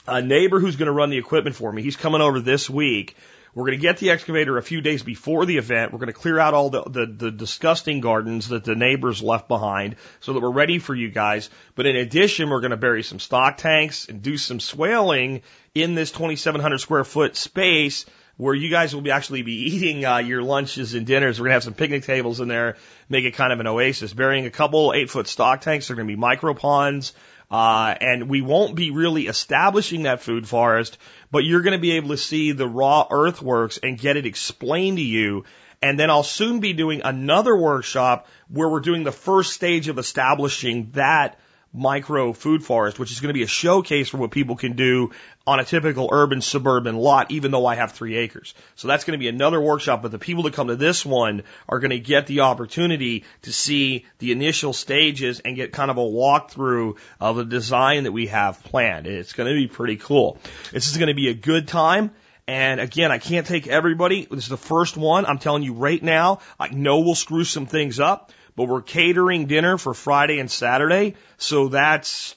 A 0.06 0.20
neighbor 0.20 0.58
who's 0.58 0.76
going 0.76 0.87
to 0.87 0.93
run 0.93 1.11
the 1.11 1.19
equipment 1.19 1.55
for 1.55 1.73
me, 1.73 1.82
he's 1.82 1.96
coming 1.96 2.20
over 2.20 2.40
this 2.40 2.69
week 2.69 3.17
we're 3.55 3.65
going 3.67 3.79
to 3.79 3.83
get 3.83 3.99
the 3.99 4.11
excavator 4.11 4.57
a 4.57 4.63
few 4.63 4.81
days 4.81 5.03
before 5.03 5.45
the 5.45 5.59
event. 5.59 5.93
We're 5.93 5.99
going 5.99 6.07
to 6.07 6.15
clear 6.15 6.39
out 6.39 6.55
all 6.55 6.71
the, 6.71 6.85
the, 6.85 7.07
the 7.07 7.31
disgusting 7.31 8.01
gardens 8.01 8.49
that 8.49 8.65
the 8.65 8.75
neighbors 8.75 9.23
left 9.23 9.47
behind 9.47 9.97
so 10.21 10.33
that 10.33 10.41
we're 10.41 10.51
ready 10.51 10.79
for 10.79 10.95
you 10.95 11.11
guys. 11.11 11.51
But 11.75 11.87
in 11.87 11.97
addition, 11.97 12.49
we're 12.49 12.61
going 12.61 12.71
to 12.71 12.79
bury 12.79 13.03
some 13.03 13.19
stock 13.19 13.59
tanks 13.59 14.09
and 14.09 14.23
do 14.23 14.39
some 14.39 14.59
swaling 14.59 15.43
in 15.75 15.95
this 15.95 16.13
2,700 16.13 16.79
square 16.79 17.05
foot 17.05 17.37
space 17.37 18.06
where 18.39 18.55
you 18.55 18.71
guys 18.71 18.94
will 18.94 19.03
be 19.03 19.11
actually 19.11 19.43
be 19.43 19.75
eating 19.75 20.05
uh, 20.05 20.19
your 20.19 20.43
lunches 20.43 20.94
and 20.94 21.06
dinners. 21.06 21.39
We're 21.39 21.47
gonna 21.47 21.55
have 21.55 21.65
some 21.65 21.75
picnic 21.75 22.05
tables 22.05 22.41
in 22.41 22.49
there, 22.49 22.77
make 23.09 23.25
it 23.25 23.32
kind 23.32 23.53
of 23.53 23.61
an 23.61 23.67
oasis. 23.67 24.13
Burying 24.15 24.47
a 24.47 24.51
couple 24.51 24.93
eight 24.94 25.11
foot 25.11 25.29
stock 25.29 25.61
tanks. 25.61 25.89
They're 25.89 25.97
gonna 25.97 26.09
be 26.09 26.17
micro 26.17 26.55
ponds. 26.55 27.13
Uh, 27.51 27.94
and 28.01 28.31
we 28.31 28.41
won't 28.41 28.75
be 28.75 28.91
really 28.91 29.27
establishing 29.27 30.05
that 30.05 30.23
food 30.23 30.49
forest, 30.49 30.97
but 31.32 31.44
you're 31.44 31.62
going 31.62 31.72
to 31.72 31.81
be 31.81 31.93
able 31.93 32.10
to 32.10 32.17
see 32.17 32.53
the 32.53 32.69
raw 32.69 33.08
earthworks 33.10 33.79
and 33.82 33.98
get 33.98 34.17
it 34.17 34.27
explained 34.27 34.98
to 34.98 35.03
you. 35.03 35.44
And 35.81 35.98
then 35.98 36.10
I'll 36.10 36.22
soon 36.22 36.60
be 36.60 36.74
doing 36.74 37.01
another 37.03 37.56
workshop 37.56 38.29
where 38.48 38.69
we're 38.69 38.81
doing 38.81 39.03
the 39.03 39.10
first 39.10 39.53
stage 39.53 39.89
of 39.89 39.98
establishing 39.98 40.91
that 40.93 41.41
micro 41.72 42.32
food 42.32 42.62
forest, 42.62 42.98
which 42.98 43.10
is 43.10 43.20
going 43.20 43.29
to 43.29 43.34
be 43.34 43.43
a 43.43 43.48
showcase 43.48 44.08
for 44.08 44.19
what 44.19 44.31
people 44.31 44.56
can 44.56 44.74
do 44.74 45.10
on 45.46 45.58
a 45.58 45.64
typical 45.64 46.08
urban 46.12 46.41
suburban 46.41 46.96
lot, 46.96 47.31
even 47.31 47.50
though 47.50 47.67
I 47.67 47.74
have 47.74 47.93
three 47.93 48.17
acres. 48.17 48.55
So 48.76 48.88
that's 48.88 49.05
going 49.05 49.19
to 49.19 49.22
be 49.22 49.29
another 49.29 49.60
workshop, 49.60 50.02
but 50.02 50.10
the 50.10 50.19
people 50.19 50.44
that 50.44 50.55
come 50.55 50.69
to 50.69 50.76
this 50.76 51.05
one 51.05 51.43
are 51.69 51.81
going 51.81 51.91
to 51.91 51.98
get 51.98 52.26
the 52.26 52.41
opportunity 52.41 53.24
to 53.43 53.52
see 53.52 54.06
the 54.19 54.32
initial 54.32 54.72
stages 54.72 55.41
and 55.41 55.56
get 55.56 55.72
kind 55.72 55.91
of 55.91 55.96
a 55.96 56.00
walkthrough 56.00 56.98
of 57.20 57.36
the 57.36 57.44
design 57.44 58.05
that 58.05 58.12
we 58.12 58.26
have 58.26 58.62
planned. 58.64 59.06
It's 59.06 59.32
going 59.32 59.48
to 59.48 59.55
be 59.55 59.67
pretty 59.67 59.96
cool. 59.96 60.38
This 60.72 60.91
is 60.91 60.96
going 60.98 61.08
to 61.08 61.14
be 61.14 61.29
a 61.29 61.34
good 61.34 61.69
time. 61.69 62.12
And 62.46 62.81
again, 62.81 63.12
I 63.12 63.19
can't 63.19 63.46
take 63.46 63.69
everybody. 63.69 64.26
This 64.29 64.44
is 64.44 64.50
the 64.50 64.56
first 64.56 64.96
one. 64.96 65.26
I'm 65.26 65.38
telling 65.38 65.62
you 65.62 65.74
right 65.74 66.02
now, 66.02 66.41
I 66.58 66.69
know 66.69 67.00
we'll 67.00 67.14
screw 67.14 67.44
some 67.44 67.67
things 67.67 68.00
up 68.00 68.32
but 68.56 68.65
we're 68.65 68.82
catering 68.82 69.47
dinner 69.47 69.79
for 69.79 69.94
Friday 69.94 70.39
and 70.39 70.51
Saturday, 70.51 71.15
so 71.37 71.69
that's 71.69 72.37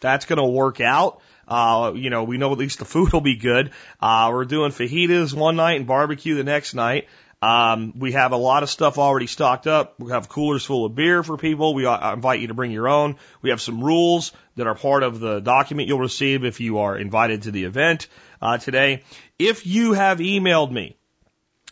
that's 0.00 0.26
going 0.26 0.38
to 0.38 0.44
work 0.44 0.80
out. 0.80 1.20
Uh, 1.48 1.92
you 1.94 2.10
know, 2.10 2.24
we 2.24 2.38
know 2.38 2.52
at 2.52 2.58
least 2.58 2.80
the 2.80 2.84
food 2.84 3.12
will 3.12 3.20
be 3.20 3.36
good. 3.36 3.70
Uh, 4.00 4.30
we're 4.32 4.44
doing 4.44 4.72
fajitas 4.72 5.32
one 5.32 5.56
night 5.56 5.74
and 5.74 5.86
barbecue 5.86 6.34
the 6.34 6.44
next 6.44 6.74
night. 6.74 7.06
Um, 7.42 7.92
we 7.98 8.12
have 8.12 8.32
a 8.32 8.36
lot 8.36 8.62
of 8.62 8.70
stuff 8.70 8.98
already 8.98 9.26
stocked 9.26 9.66
up. 9.66 10.00
We 10.00 10.10
have 10.10 10.28
coolers 10.28 10.64
full 10.64 10.86
of 10.86 10.94
beer 10.94 11.22
for 11.22 11.36
people. 11.36 11.74
We 11.74 11.84
uh, 11.84 12.14
invite 12.14 12.40
you 12.40 12.48
to 12.48 12.54
bring 12.54 12.72
your 12.72 12.88
own. 12.88 13.16
We 13.42 13.50
have 13.50 13.60
some 13.60 13.84
rules 13.84 14.32
that 14.56 14.66
are 14.66 14.74
part 14.74 15.02
of 15.02 15.20
the 15.20 15.40
document 15.40 15.88
you'll 15.88 15.98
receive 15.98 16.44
if 16.44 16.60
you 16.60 16.78
are 16.78 16.96
invited 16.96 17.42
to 17.42 17.50
the 17.50 17.64
event 17.64 18.08
uh, 18.40 18.58
today. 18.58 19.04
If 19.38 19.66
you 19.66 19.92
have 19.92 20.18
emailed 20.18 20.72
me 20.72 20.96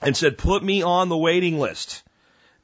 and 0.02 0.14
said, 0.16 0.36
put 0.36 0.62
me 0.62 0.82
on 0.82 1.08
the 1.08 1.16
waiting 1.16 1.58
list, 1.58 2.02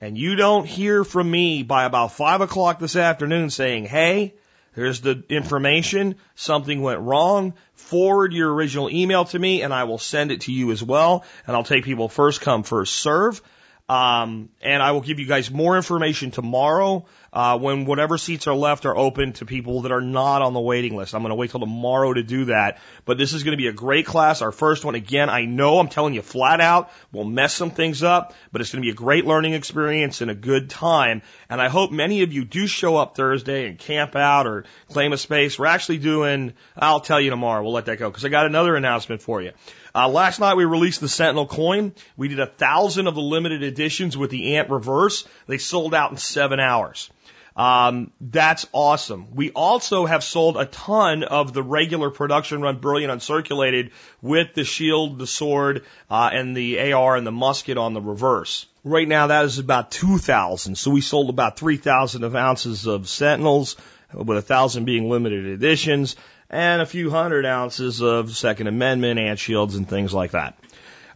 and 0.00 0.16
you 0.16 0.36
don't 0.36 0.66
hear 0.66 1.04
from 1.04 1.30
me 1.30 1.62
by 1.62 1.84
about 1.84 2.12
five 2.12 2.40
o'clock 2.40 2.78
this 2.78 2.96
afternoon 2.96 3.50
saying, 3.50 3.86
Hey, 3.86 4.34
Here's 4.74 5.00
the 5.00 5.24
information. 5.28 6.14
Something 6.36 6.80
went 6.80 7.00
wrong. 7.00 7.54
Forward 7.74 8.32
your 8.32 8.52
original 8.54 8.88
email 8.88 9.24
to 9.26 9.38
me 9.38 9.62
and 9.62 9.74
I 9.74 9.84
will 9.84 9.98
send 9.98 10.30
it 10.30 10.42
to 10.42 10.52
you 10.52 10.70
as 10.70 10.82
well. 10.82 11.24
And 11.46 11.56
I'll 11.56 11.64
take 11.64 11.84
people 11.84 12.08
first 12.08 12.40
come, 12.40 12.62
first 12.62 12.94
serve. 12.94 13.42
Um, 13.90 14.50
and 14.62 14.80
I 14.80 14.92
will 14.92 15.00
give 15.00 15.18
you 15.18 15.26
guys 15.26 15.50
more 15.50 15.74
information 15.74 16.30
tomorrow 16.30 17.06
uh, 17.32 17.58
when 17.58 17.86
whatever 17.86 18.18
seats 18.18 18.46
are 18.46 18.54
left 18.54 18.86
are 18.86 18.96
open 18.96 19.32
to 19.32 19.44
people 19.44 19.82
that 19.82 19.90
are 19.90 20.00
not 20.00 20.42
on 20.42 20.52
the 20.54 20.60
waiting 20.60 20.94
list. 20.94 21.12
I'm 21.12 21.22
going 21.22 21.30
to 21.30 21.34
wait 21.34 21.50
till 21.50 21.58
tomorrow 21.58 22.12
to 22.12 22.22
do 22.22 22.44
that. 22.44 22.78
But 23.04 23.18
this 23.18 23.32
is 23.32 23.42
going 23.42 23.50
to 23.50 23.56
be 23.56 23.66
a 23.66 23.72
great 23.72 24.06
class. 24.06 24.42
Our 24.42 24.52
first 24.52 24.84
one, 24.84 24.94
again, 24.94 25.28
I 25.28 25.44
know 25.44 25.80
I'm 25.80 25.88
telling 25.88 26.14
you 26.14 26.22
flat 26.22 26.60
out, 26.60 26.92
we'll 27.10 27.24
mess 27.24 27.52
some 27.52 27.72
things 27.72 28.04
up, 28.04 28.32
but 28.52 28.60
it's 28.60 28.70
going 28.70 28.80
to 28.80 28.86
be 28.86 28.92
a 28.92 28.94
great 28.94 29.26
learning 29.26 29.54
experience 29.54 30.20
and 30.20 30.30
a 30.30 30.36
good 30.36 30.70
time. 30.70 31.22
And 31.48 31.60
I 31.60 31.68
hope 31.68 31.90
many 31.90 32.22
of 32.22 32.32
you 32.32 32.44
do 32.44 32.68
show 32.68 32.96
up 32.96 33.16
Thursday 33.16 33.66
and 33.66 33.76
camp 33.76 34.14
out 34.14 34.46
or 34.46 34.66
claim 34.88 35.12
a 35.12 35.16
space. 35.16 35.58
We're 35.58 35.66
actually 35.66 35.98
doing, 35.98 36.54
I'll 36.76 37.00
tell 37.00 37.20
you 37.20 37.30
tomorrow. 37.30 37.64
We'll 37.64 37.72
let 37.72 37.86
that 37.86 37.98
go 37.98 38.08
because 38.08 38.24
I 38.24 38.28
got 38.28 38.46
another 38.46 38.76
announcement 38.76 39.20
for 39.20 39.42
you. 39.42 39.50
Uh, 39.94 40.08
last 40.08 40.40
night 40.40 40.56
we 40.56 40.64
released 40.64 41.00
the 41.00 41.08
Sentinel 41.08 41.46
coin. 41.46 41.92
We 42.16 42.28
did 42.28 42.40
a 42.40 42.46
thousand 42.46 43.06
of 43.06 43.14
the 43.14 43.20
limited 43.20 43.62
editions 43.62 44.16
with 44.16 44.30
the 44.30 44.56
Ant 44.56 44.70
Reverse. 44.70 45.26
They 45.46 45.58
sold 45.58 45.94
out 45.94 46.10
in 46.10 46.16
seven 46.16 46.60
hours. 46.60 47.10
Um, 47.56 48.12
that's 48.20 48.66
awesome. 48.72 49.34
We 49.34 49.50
also 49.50 50.06
have 50.06 50.22
sold 50.22 50.56
a 50.56 50.66
ton 50.66 51.24
of 51.24 51.52
the 51.52 51.62
regular 51.62 52.10
production 52.10 52.62
run 52.62 52.78
Brilliant 52.78 53.12
Uncirculated 53.12 53.90
with 54.22 54.54
the 54.54 54.64
shield, 54.64 55.18
the 55.18 55.26
sword, 55.26 55.84
uh, 56.08 56.30
and 56.32 56.56
the 56.56 56.92
AR 56.92 57.16
and 57.16 57.26
the 57.26 57.32
musket 57.32 57.76
on 57.76 57.92
the 57.92 58.00
reverse. 58.00 58.66
Right 58.84 59.08
now 59.08 59.26
that 59.26 59.44
is 59.44 59.58
about 59.58 59.90
2,000. 59.90 60.76
So 60.76 60.90
we 60.90 61.00
sold 61.00 61.28
about 61.28 61.58
3,000 61.58 62.24
of 62.24 62.36
ounces 62.36 62.86
of 62.86 63.08
Sentinels 63.08 63.76
with 64.14 64.38
a 64.38 64.42
thousand 64.42 64.84
being 64.84 65.10
limited 65.10 65.46
editions 65.46 66.16
and 66.50 66.82
a 66.82 66.86
few 66.86 67.10
hundred 67.10 67.46
ounces 67.46 68.02
of 68.02 68.36
Second 68.36 68.66
Amendment, 68.66 69.20
ant 69.20 69.38
shields, 69.38 69.76
and 69.76 69.88
things 69.88 70.12
like 70.12 70.32
that. 70.32 70.58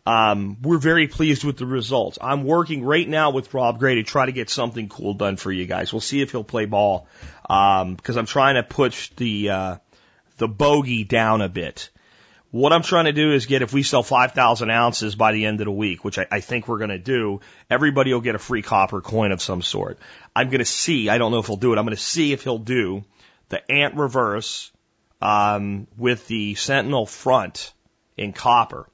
Um, 0.07 0.59
we're 0.63 0.79
very 0.79 1.09
pleased 1.09 1.45
with 1.45 1.57
the 1.57 1.67
results. 1.67 2.19
I'm 2.21 2.45
working 2.45 2.85
right 2.85 3.09
now 3.09 3.31
with 3.31 3.53
Rob 3.53 3.79
Gray 3.79 3.97
to 3.97 4.03
try 4.03 4.27
to 4.27 4.33
get 4.33 4.51
something 4.51 4.89
cool 4.89 5.15
done 5.15 5.37
for 5.37 5.51
you 5.51 5.67
guys. 5.67 5.93
We'll 5.93 6.01
see 6.01 6.21
if 6.21 6.31
he'll 6.31 6.45
play 6.45 6.67
ball 6.67 7.09
um, 7.49 7.95
because 7.95 8.17
I'm 8.17 8.27
trying 8.27 8.57
to 8.57 8.63
push 8.63 9.11
the 9.17 9.51
uh, 9.51 9.77
the 10.37 10.47
bogey 10.47 11.05
down 11.05 11.41
a 11.41 11.49
bit. 11.49 11.91
What 12.51 12.73
I'm 12.73 12.83
trying 12.83 13.07
to 13.07 13.13
do 13.13 13.33
is 13.33 13.47
get 13.47 13.63
if 13.63 13.73
we 13.73 13.83
sell 13.83 14.05
5,000 14.05 14.71
ounces 14.71 15.17
by 15.17 15.33
the 15.33 15.47
end 15.47 15.61
of 15.61 15.65
the 15.65 15.73
week, 15.73 16.05
which 16.05 16.21
I, 16.21 16.27
I 16.31 16.39
think 16.39 16.69
we're 16.69 16.79
going 16.79 16.91
to 16.91 16.99
do, 16.99 17.41
everybody 17.69 18.13
will 18.13 18.21
get 18.21 18.37
a 18.37 18.39
free 18.39 18.63
copper 18.63 19.01
coin 19.01 19.33
of 19.33 19.43
some 19.43 19.61
sort. 19.61 19.99
I'm 20.37 20.51
going 20.51 20.61
to 20.61 20.65
see. 20.65 21.09
I 21.09 21.19
don't 21.19 21.33
know 21.33 21.41
if 21.41 21.47
he'll 21.47 21.57
do 21.57 21.73
it. 21.73 21.79
I'm 21.79 21.85
going 21.85 21.97
to 21.97 22.03
see 22.03 22.33
if 22.33 22.45
he'll 22.45 22.59
do 22.59 23.03
the 23.49 23.69
ant 23.73 23.97
reverse 23.97 24.71
um, 25.21 25.87
with 25.97 26.27
the 26.27 26.55
Sentinel 26.55 27.07
front 27.07 27.73
in 28.17 28.33
copper 28.33 28.89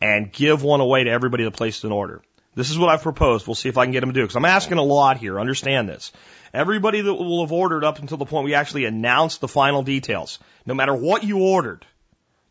and 0.00 0.32
give 0.32 0.62
one 0.62 0.80
away 0.80 1.04
to 1.04 1.10
everybody 1.10 1.44
that 1.44 1.52
placed 1.52 1.84
an 1.84 1.92
order. 1.92 2.22
This 2.54 2.70
is 2.70 2.78
what 2.78 2.90
I've 2.90 3.02
proposed. 3.02 3.46
We'll 3.46 3.54
see 3.54 3.68
if 3.68 3.78
I 3.78 3.84
can 3.84 3.92
get 3.92 4.00
them 4.00 4.10
to 4.10 4.14
do. 4.14 4.22
Because 4.22 4.36
I'm 4.36 4.44
asking 4.44 4.78
a 4.78 4.82
lot 4.82 5.16
here. 5.16 5.40
Understand 5.40 5.88
this. 5.88 6.12
Everybody 6.52 7.00
that 7.00 7.14
will 7.14 7.42
have 7.42 7.52
ordered 7.52 7.82
up 7.82 7.98
until 7.98 8.18
the 8.18 8.26
point 8.26 8.44
we 8.44 8.54
actually 8.54 8.84
announce 8.84 9.38
the 9.38 9.48
final 9.48 9.82
details, 9.82 10.38
no 10.66 10.74
matter 10.74 10.94
what 10.94 11.24
you 11.24 11.38
ordered, 11.38 11.86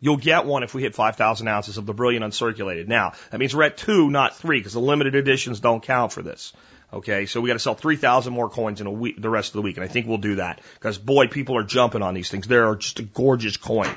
you'll 0.01 0.17
get 0.17 0.45
one 0.45 0.63
if 0.63 0.73
we 0.73 0.81
hit 0.81 0.93
5,000 0.93 1.47
ounces 1.47 1.77
of 1.77 1.85
the 1.85 1.93
Brilliant 1.93 2.25
Uncirculated. 2.25 2.87
Now, 2.87 3.13
that 3.29 3.37
means 3.37 3.55
we're 3.55 3.63
at 3.63 3.77
two, 3.77 4.09
not 4.09 4.35
three, 4.35 4.59
because 4.59 4.73
the 4.73 4.81
limited 4.81 5.15
editions 5.15 5.61
don't 5.61 5.81
count 5.81 6.11
for 6.11 6.21
this. 6.21 6.51
Okay, 6.91 7.25
so 7.25 7.39
we 7.39 7.47
got 7.47 7.53
to 7.53 7.59
sell 7.59 7.75
3,000 7.75 8.33
more 8.33 8.49
coins 8.49 8.81
in 8.81 8.87
a 8.87 8.91
week, 8.91 9.21
the 9.21 9.29
rest 9.29 9.49
of 9.49 9.53
the 9.53 9.61
week, 9.61 9.77
and 9.77 9.83
I 9.85 9.87
think 9.87 10.07
we'll 10.07 10.17
do 10.17 10.35
that 10.35 10.59
because 10.73 10.97
boy, 10.97 11.27
people 11.27 11.55
are 11.55 11.63
jumping 11.63 12.01
on 12.01 12.13
these 12.13 12.29
things. 12.29 12.47
They're 12.47 12.75
just 12.75 12.99
a 12.99 13.03
gorgeous 13.03 13.55
coin. 13.55 13.89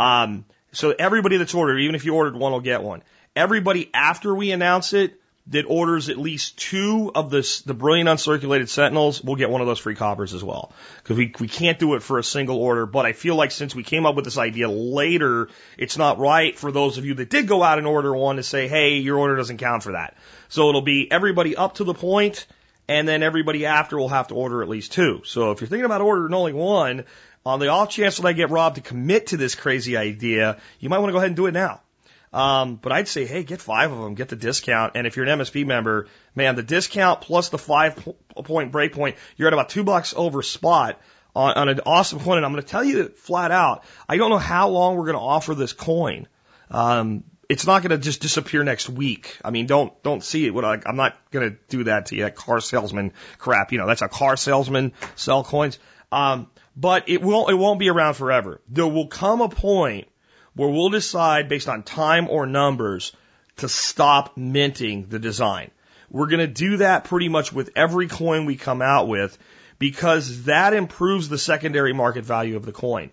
Um, 0.00 0.44
so 0.72 0.92
everybody 0.98 1.36
that's 1.36 1.54
ordered, 1.54 1.78
even 1.78 1.94
if 1.94 2.04
you 2.04 2.16
ordered 2.16 2.34
one, 2.34 2.50
will 2.50 2.60
get 2.60 2.82
one. 2.82 3.04
Everybody 3.36 3.88
after 3.94 4.34
we 4.34 4.50
announce 4.50 4.94
it 4.94 5.20
that 5.50 5.64
orders 5.66 6.10
at 6.10 6.18
least 6.18 6.58
two 6.58 7.10
of 7.14 7.30
this, 7.30 7.62
the 7.62 7.72
brilliant 7.72 8.08
uncirculated 8.08 8.68
sentinels 8.68 9.22
will 9.22 9.36
get 9.36 9.48
one 9.48 9.60
of 9.60 9.66
those 9.66 9.78
free 9.78 9.94
coppers 9.94 10.34
as 10.34 10.44
well. 10.44 10.72
Cause 11.04 11.16
we, 11.16 11.32
we 11.40 11.48
can't 11.48 11.78
do 11.78 11.94
it 11.94 12.02
for 12.02 12.18
a 12.18 12.24
single 12.24 12.58
order, 12.58 12.84
but 12.84 13.06
I 13.06 13.12
feel 13.14 13.34
like 13.34 13.50
since 13.50 13.74
we 13.74 13.82
came 13.82 14.04
up 14.04 14.14
with 14.14 14.26
this 14.26 14.36
idea 14.36 14.68
later, 14.68 15.48
it's 15.78 15.96
not 15.96 16.18
right 16.18 16.58
for 16.58 16.70
those 16.70 16.98
of 16.98 17.06
you 17.06 17.14
that 17.14 17.30
did 17.30 17.48
go 17.48 17.62
out 17.62 17.78
and 17.78 17.86
order 17.86 18.14
one 18.14 18.36
to 18.36 18.42
say, 18.42 18.68
hey, 18.68 18.98
your 18.98 19.18
order 19.18 19.36
doesn't 19.36 19.56
count 19.56 19.82
for 19.82 19.92
that. 19.92 20.16
So 20.48 20.68
it'll 20.68 20.82
be 20.82 21.10
everybody 21.10 21.56
up 21.56 21.74
to 21.76 21.84
the 21.84 21.94
point, 21.94 22.46
and 22.86 23.06
then 23.08 23.22
everybody 23.22 23.66
after 23.66 23.96
will 23.98 24.08
have 24.08 24.28
to 24.28 24.34
order 24.34 24.62
at 24.62 24.68
least 24.68 24.92
two. 24.92 25.22
So 25.24 25.52
if 25.52 25.60
you're 25.60 25.68
thinking 25.68 25.86
about 25.86 26.02
ordering 26.02 26.34
only 26.34 26.52
one, 26.52 27.04
on 27.46 27.60
the 27.60 27.68
off 27.68 27.90
chance 27.90 28.18
that 28.18 28.26
I 28.26 28.34
get 28.34 28.50
Rob 28.50 28.74
to 28.74 28.82
commit 28.82 29.28
to 29.28 29.38
this 29.38 29.54
crazy 29.54 29.96
idea, 29.96 30.58
you 30.80 30.90
might 30.90 30.98
want 30.98 31.08
to 31.08 31.12
go 31.12 31.18
ahead 31.18 31.30
and 31.30 31.36
do 31.36 31.46
it 31.46 31.52
now. 31.52 31.80
Um, 32.32 32.76
but 32.76 32.92
I'd 32.92 33.08
say, 33.08 33.24
hey, 33.24 33.42
get 33.42 33.60
five 33.60 33.90
of 33.90 33.98
them, 33.98 34.14
get 34.14 34.28
the 34.28 34.36
discount. 34.36 34.92
And 34.94 35.06
if 35.06 35.16
you're 35.16 35.26
an 35.26 35.38
MSB 35.38 35.66
member, 35.66 36.08
man, 36.34 36.56
the 36.56 36.62
discount 36.62 37.22
plus 37.22 37.48
the 37.48 37.58
five 37.58 38.06
point 38.34 38.72
break 38.72 38.92
point, 38.92 39.16
you're 39.36 39.48
at 39.48 39.54
about 39.54 39.70
two 39.70 39.84
bucks 39.84 40.14
over 40.16 40.42
spot 40.42 41.00
on, 41.34 41.54
on 41.54 41.68
an 41.68 41.80
awesome 41.86 42.20
coin. 42.20 42.36
And 42.36 42.46
I'm 42.46 42.52
going 42.52 42.62
to 42.62 42.68
tell 42.68 42.84
you 42.84 43.08
flat 43.08 43.50
out, 43.50 43.84
I 44.08 44.16
don't 44.16 44.30
know 44.30 44.38
how 44.38 44.68
long 44.68 44.96
we're 44.96 45.06
going 45.06 45.16
to 45.16 45.22
offer 45.22 45.54
this 45.54 45.72
coin. 45.72 46.28
Um, 46.70 47.24
it's 47.48 47.66
not 47.66 47.80
going 47.82 47.90
to 47.90 47.98
just 47.98 48.20
disappear 48.20 48.62
next 48.62 48.90
week. 48.90 49.38
I 49.42 49.50
mean, 49.50 49.66
don't 49.66 50.02
don't 50.02 50.22
see 50.22 50.46
it. 50.46 50.52
What 50.52 50.66
I, 50.66 50.78
I'm 50.84 50.96
not 50.96 51.16
going 51.30 51.50
to 51.50 51.56
do 51.68 51.84
that 51.84 52.06
to 52.06 52.16
you. 52.16 52.24
That 52.24 52.36
car 52.36 52.60
salesman 52.60 53.12
crap. 53.38 53.72
You 53.72 53.78
know, 53.78 53.86
that's 53.86 54.02
a 54.02 54.08
car 54.08 54.36
salesman 54.36 54.92
sell 55.16 55.44
coins. 55.44 55.78
Um, 56.12 56.50
but 56.76 57.08
it 57.08 57.22
won't 57.22 57.50
it 57.50 57.54
won't 57.54 57.78
be 57.78 57.88
around 57.88 58.14
forever. 58.14 58.60
There 58.68 58.86
will 58.86 59.06
come 59.06 59.40
a 59.40 59.48
point 59.48 60.08
where 60.58 60.68
we'll 60.68 60.90
decide 60.90 61.48
based 61.48 61.68
on 61.68 61.84
time 61.84 62.28
or 62.28 62.44
numbers 62.44 63.12
to 63.58 63.68
stop 63.68 64.36
minting 64.36 65.06
the 65.08 65.20
design. 65.20 65.70
We're 66.10 66.26
going 66.26 66.40
to 66.40 66.52
do 66.52 66.78
that 66.78 67.04
pretty 67.04 67.28
much 67.28 67.52
with 67.52 67.70
every 67.76 68.08
coin 68.08 68.44
we 68.44 68.56
come 68.56 68.82
out 68.82 69.06
with 69.06 69.38
because 69.78 70.44
that 70.44 70.74
improves 70.74 71.28
the 71.28 71.38
secondary 71.38 71.92
market 71.92 72.24
value 72.24 72.56
of 72.56 72.66
the 72.66 72.72
coin. 72.72 73.12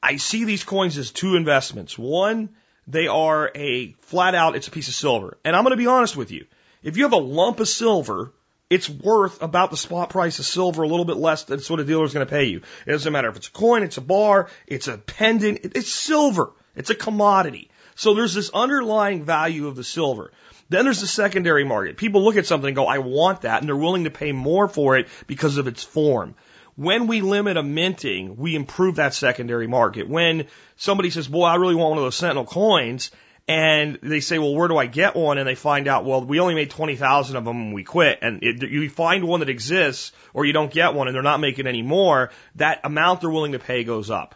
I 0.00 0.16
see 0.16 0.44
these 0.44 0.62
coins 0.62 0.96
as 0.96 1.10
two 1.10 1.34
investments. 1.34 1.98
One 1.98 2.50
they 2.86 3.08
are 3.08 3.50
a 3.54 3.92
flat 4.02 4.36
out, 4.36 4.54
it's 4.54 4.68
a 4.68 4.70
piece 4.70 4.88
of 4.88 4.94
silver. 4.94 5.38
And 5.44 5.56
I'm 5.56 5.64
going 5.64 5.72
to 5.72 5.76
be 5.76 5.88
honest 5.88 6.16
with 6.16 6.30
you. 6.30 6.46
If 6.84 6.96
you 6.96 7.02
have 7.02 7.14
a 7.14 7.16
lump 7.16 7.58
of 7.58 7.66
silver, 7.66 8.32
it's 8.70 8.88
worth 8.88 9.42
about 9.42 9.70
the 9.70 9.76
spot 9.76 10.10
price 10.10 10.38
of 10.38 10.46
silver, 10.46 10.82
a 10.82 10.88
little 10.88 11.04
bit 11.04 11.16
less 11.16 11.44
than 11.44 11.60
what 11.60 11.80
a 11.80 11.84
dealer 11.84 12.04
is 12.04 12.14
going 12.14 12.26
to 12.26 12.30
pay 12.30 12.44
you. 12.44 12.62
It 12.86 12.92
doesn't 12.92 13.12
matter 13.12 13.28
if 13.28 13.36
it's 13.36 13.48
a 13.48 13.52
coin, 13.52 13.82
it's 13.82 13.98
a 13.98 14.02
bar, 14.02 14.48
it's 14.66 14.88
a 14.88 14.98
pendant, 14.98 15.60
it's 15.62 15.92
silver. 15.92 16.52
It's 16.76 16.90
a 16.90 16.94
commodity. 16.94 17.70
So 17.94 18.14
there's 18.14 18.34
this 18.34 18.50
underlying 18.50 19.24
value 19.24 19.68
of 19.68 19.76
the 19.76 19.84
silver. 19.84 20.32
Then 20.68 20.84
there's 20.84 21.00
the 21.00 21.06
secondary 21.06 21.64
market. 21.64 21.96
People 21.96 22.24
look 22.24 22.36
at 22.36 22.46
something 22.46 22.68
and 22.68 22.76
go, 22.76 22.86
I 22.86 22.98
want 22.98 23.42
that, 23.42 23.60
and 23.60 23.68
they're 23.68 23.76
willing 23.76 24.04
to 24.04 24.10
pay 24.10 24.32
more 24.32 24.66
for 24.66 24.96
it 24.96 25.08
because 25.26 25.58
of 25.58 25.68
its 25.68 25.84
form. 25.84 26.34
When 26.76 27.06
we 27.06 27.20
limit 27.20 27.56
a 27.56 27.62
minting, 27.62 28.36
we 28.36 28.56
improve 28.56 28.96
that 28.96 29.14
secondary 29.14 29.68
market. 29.68 30.08
When 30.08 30.46
somebody 30.76 31.10
says, 31.10 31.28
boy, 31.28 31.44
I 31.44 31.56
really 31.56 31.76
want 31.76 31.90
one 31.90 31.98
of 31.98 32.04
those 32.04 32.16
Sentinel 32.16 32.46
coins, 32.46 33.12
and 33.46 33.98
they 34.02 34.20
say, 34.20 34.38
well, 34.38 34.54
where 34.54 34.68
do 34.68 34.78
I 34.78 34.86
get 34.86 35.14
one? 35.14 35.36
And 35.36 35.46
they 35.46 35.54
find 35.54 35.86
out, 35.86 36.04
well, 36.04 36.24
we 36.24 36.40
only 36.40 36.54
made 36.54 36.70
20,000 36.70 37.36
of 37.36 37.44
them 37.44 37.66
when 37.66 37.72
we 37.74 37.84
quit. 37.84 38.20
And 38.22 38.42
it, 38.42 38.62
you 38.62 38.88
find 38.88 39.24
one 39.24 39.40
that 39.40 39.50
exists 39.50 40.12
or 40.32 40.46
you 40.46 40.54
don't 40.54 40.72
get 40.72 40.94
one 40.94 41.08
and 41.08 41.14
they're 41.14 41.22
not 41.22 41.40
making 41.40 41.66
any 41.66 41.82
more, 41.82 42.30
that 42.54 42.80
amount 42.84 43.20
they're 43.20 43.30
willing 43.30 43.52
to 43.52 43.58
pay 43.58 43.84
goes 43.84 44.10
up. 44.10 44.34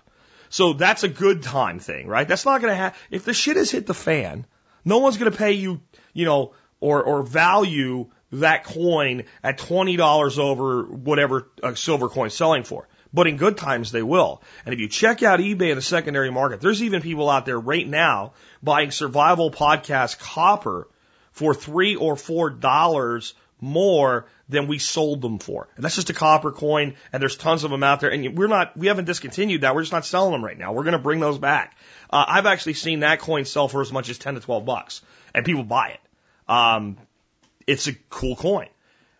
So 0.50 0.74
that's 0.74 1.04
a 1.04 1.08
good 1.08 1.42
time 1.42 1.78
thing, 1.78 2.06
right? 2.06 2.28
That's 2.28 2.44
not 2.44 2.60
going 2.60 2.70
to 2.70 2.76
happen. 2.76 2.98
If 3.10 3.24
the 3.24 3.32
shit 3.32 3.56
has 3.56 3.70
hit 3.70 3.86
the 3.86 3.94
fan, 3.94 4.46
no 4.84 4.98
one's 4.98 5.16
going 5.16 5.30
to 5.30 5.36
pay 5.36 5.52
you, 5.52 5.80
you 6.12 6.26
know, 6.26 6.52
or, 6.80 7.02
or 7.02 7.22
value 7.22 8.08
that 8.32 8.64
coin 8.64 9.24
at 9.42 9.58
$20 9.58 10.38
over 10.38 10.84
whatever 10.84 11.50
a 11.62 11.74
silver 11.74 12.08
coin 12.08 12.28
selling 12.28 12.62
for. 12.62 12.88
But 13.18 13.26
in 13.26 13.36
good 13.36 13.56
times, 13.56 13.90
they 13.90 14.04
will. 14.04 14.40
And 14.64 14.72
if 14.72 14.78
you 14.78 14.86
check 14.86 15.24
out 15.24 15.40
eBay 15.40 15.70
in 15.70 15.74
the 15.74 15.82
secondary 15.82 16.30
market, 16.30 16.60
there's 16.60 16.84
even 16.84 17.02
people 17.02 17.28
out 17.28 17.46
there 17.46 17.58
right 17.58 17.84
now 17.84 18.34
buying 18.62 18.92
survival 18.92 19.50
podcast 19.50 20.20
copper 20.20 20.86
for 21.32 21.52
three 21.52 21.96
or 21.96 22.14
four 22.14 22.48
dollars 22.48 23.34
more 23.60 24.26
than 24.48 24.68
we 24.68 24.78
sold 24.78 25.20
them 25.20 25.40
for. 25.40 25.66
And 25.74 25.84
that's 25.84 25.96
just 25.96 26.10
a 26.10 26.14
copper 26.14 26.52
coin, 26.52 26.94
and 27.12 27.20
there's 27.20 27.36
tons 27.36 27.64
of 27.64 27.72
them 27.72 27.82
out 27.82 27.98
there. 27.98 28.10
And 28.10 28.38
we're 28.38 28.46
not, 28.46 28.76
we 28.76 28.86
haven't 28.86 29.06
discontinued 29.06 29.62
that. 29.62 29.74
We're 29.74 29.82
just 29.82 29.92
not 29.92 30.06
selling 30.06 30.30
them 30.30 30.44
right 30.44 30.56
now. 30.56 30.72
We're 30.72 30.84
going 30.84 30.92
to 30.92 31.00
bring 31.00 31.18
those 31.18 31.38
back. 31.38 31.76
Uh, 32.08 32.24
I've 32.24 32.46
actually 32.46 32.74
seen 32.74 33.00
that 33.00 33.18
coin 33.18 33.46
sell 33.46 33.66
for 33.66 33.82
as 33.82 33.90
much 33.90 34.10
as 34.10 34.18
10 34.18 34.34
to 34.34 34.40
12 34.40 34.64
bucks, 34.64 35.02
and 35.34 35.44
people 35.44 35.64
buy 35.64 35.88
it. 35.88 36.00
Um, 36.48 36.98
it's 37.66 37.88
a 37.88 37.94
cool 38.10 38.36
coin. 38.36 38.68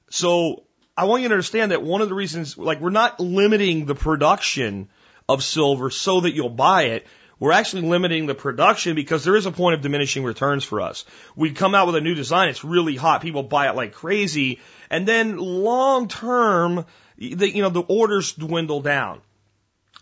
So 0.08 0.62
I 0.98 1.04
want 1.04 1.22
you 1.22 1.28
to 1.28 1.34
understand 1.34 1.70
that 1.70 1.80
one 1.80 2.00
of 2.00 2.08
the 2.08 2.14
reasons, 2.16 2.58
like, 2.58 2.80
we're 2.80 2.90
not 2.90 3.20
limiting 3.20 3.86
the 3.86 3.94
production 3.94 4.88
of 5.28 5.44
silver 5.44 5.90
so 5.90 6.22
that 6.22 6.34
you'll 6.34 6.48
buy 6.48 6.86
it. 6.86 7.06
We're 7.38 7.52
actually 7.52 7.82
limiting 7.82 8.26
the 8.26 8.34
production 8.34 8.96
because 8.96 9.22
there 9.22 9.36
is 9.36 9.46
a 9.46 9.52
point 9.52 9.76
of 9.76 9.80
diminishing 9.80 10.24
returns 10.24 10.64
for 10.64 10.80
us. 10.80 11.04
We 11.36 11.52
come 11.52 11.76
out 11.76 11.86
with 11.86 11.94
a 11.94 12.00
new 12.00 12.16
design, 12.16 12.48
it's 12.48 12.64
really 12.64 12.96
hot, 12.96 13.22
people 13.22 13.44
buy 13.44 13.68
it 13.68 13.76
like 13.76 13.92
crazy, 13.92 14.58
and 14.90 15.06
then 15.06 15.36
long 15.36 16.08
term, 16.08 16.84
the, 17.16 17.48
you 17.48 17.62
know, 17.62 17.70
the 17.70 17.82
orders 17.82 18.32
dwindle 18.32 18.80
down. 18.80 19.20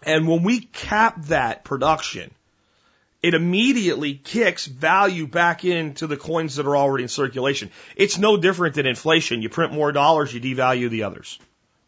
And 0.03 0.27
when 0.27 0.45
we 0.45 0.61
cap 0.61 1.27
that 1.27 1.63
production, 1.63 2.31
it 3.27 3.35
immediately 3.35 4.15
kicks 4.15 4.67
value 4.67 5.27
back 5.27 5.65
into 5.65 6.07
the 6.07 6.17
coins 6.17 6.55
that 6.57 6.67
are 6.67 6.77
already 6.77 7.03
in 7.03 7.09
circulation. 7.09 7.73
It's 7.97 8.19
no 8.19 8.37
different 8.37 8.77
than 8.77 8.87
inflation. 8.87 9.43
You 9.43 9.49
print 9.49 9.73
more 9.73 9.91
dollars, 9.91 10.33
you 10.33 10.41
devalue 10.41 10.89
the 10.89 11.03
others. 11.03 11.41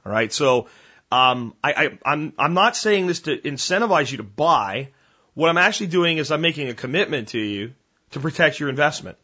All 0.04 0.10
right. 0.10 0.32
So, 0.32 0.66
um, 1.12 1.54
I, 1.62 1.72
I, 1.72 1.98
I'm, 2.04 2.32
I'm 2.40 2.54
not 2.54 2.76
saying 2.76 3.06
this 3.06 3.20
to 3.20 3.36
incentivize 3.38 4.10
you 4.10 4.16
to 4.16 4.24
buy. 4.24 4.88
What 5.34 5.48
I'm 5.48 5.58
actually 5.58 5.86
doing 5.86 6.18
is 6.18 6.32
I'm 6.32 6.40
making 6.40 6.70
a 6.70 6.74
commitment 6.74 7.28
to 7.28 7.38
you 7.38 7.74
to 8.10 8.18
protect 8.18 8.58
your 8.58 8.68
investment. 8.68 9.16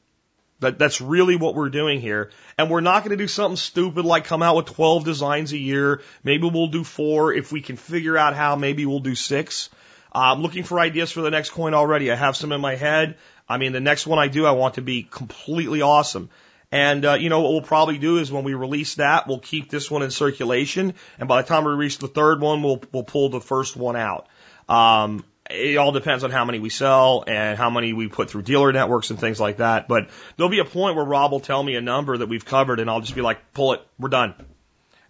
That, 0.61 0.79
that's 0.79 1.01
really 1.01 1.35
what 1.35 1.57
we're 1.57 1.69
doing 1.69 2.01
here. 2.01 2.31
And 2.57 2.71
we're 2.71 2.81
not 2.81 3.01
going 3.01 3.11
to 3.11 3.25
do 3.25 3.27
something 3.27 3.57
stupid 3.57 4.05
like 4.05 4.25
come 4.25 4.41
out 4.41 4.55
with 4.55 4.67
12 4.67 5.05
designs 5.05 5.53
a 5.53 5.59
year. 5.59 6.01
Maybe 6.23 6.49
we'll 6.49 6.69
do 6.69 6.85
four. 6.85 7.35
If 7.35 7.51
we 7.51 7.61
can 7.61 7.75
figure 7.75 8.17
out 8.17 8.37
how, 8.37 8.55
maybe 8.55 8.87
we'll 8.87 9.01
do 9.01 9.17
six. 9.17 9.69
I'm 10.15 10.43
looking 10.43 10.63
for 10.63 10.79
ideas 10.79 11.11
for 11.11 11.23
the 11.23 11.31
next 11.31 11.51
coin 11.51 11.75
already. 11.75 12.11
I 12.13 12.15
have 12.15 12.37
some 12.37 12.53
in 12.53 12.61
my 12.61 12.77
head. 12.77 13.17
I 13.49 13.59
mean, 13.59 13.73
the 13.73 13.81
next 13.81 14.07
one 14.07 14.19
I 14.19 14.29
do, 14.29 14.47
I 14.47 14.53
want 14.53 14.75
to 14.75 14.83
be 14.83 15.03
completely 15.03 15.83
awesome. 15.83 16.31
And, 16.71 17.05
uh, 17.05 17.15
you 17.15 17.29
know, 17.29 17.41
what 17.41 17.53
we'll 17.53 17.63
probably 17.63 17.99
do 17.99 18.19
is 18.19 18.33
when 18.33 18.45
we 18.45 18.55
release 18.55 18.97
that, 18.97 19.29
we'll 19.29 19.39
keep 19.39 19.71
this 19.71 19.91
one 19.91 20.03
in 20.03 20.11
circulation. 20.11 20.95
And 21.19 21.29
by 21.29 21.43
the 21.43 21.49
time 21.49 21.65
we 21.65 21.73
reach 21.73 21.99
the 21.99 22.09
third 22.09 22.41
one, 22.41 22.63
we'll, 22.63 22.83
we'll 22.93 23.05
pull 23.05 23.29
the 23.29 23.41
first 23.41 23.77
one 23.77 23.97
out. 23.97 24.29
Um, 24.69 25.25
it 25.51 25.77
all 25.77 25.93
depends 25.93 26.25
on 26.25 26.31
how 26.31 26.45
many 26.45 26.59
we 26.59 26.71
sell 26.71 27.23
and 27.27 27.59
how 27.59 27.69
many 27.69 27.93
we 27.93 28.09
put 28.09 28.31
through 28.31 28.43
dealer 28.43 28.73
networks 28.73 29.11
and 29.11 29.21
things 29.21 29.39
like 29.39 29.59
that. 29.59 29.89
But 29.89 30.09
there'll 30.37 30.51
be 30.51 30.61
a 30.61 30.65
point 30.65 30.97
where 30.97 31.05
Rob 31.05 31.33
will 31.33 31.41
tell 31.41 31.63
me 31.63 31.77
a 31.77 31.81
number 31.81 32.17
that 32.17 32.29
we've 32.29 32.45
covered 32.45 32.81
and 32.81 32.89
I'll 32.89 33.03
just 33.03 33.15
be 33.15 33.21
like, 33.21 33.53
pull 33.53 33.75
it, 33.75 33.87
we're 33.99 34.09
done. 34.09 34.35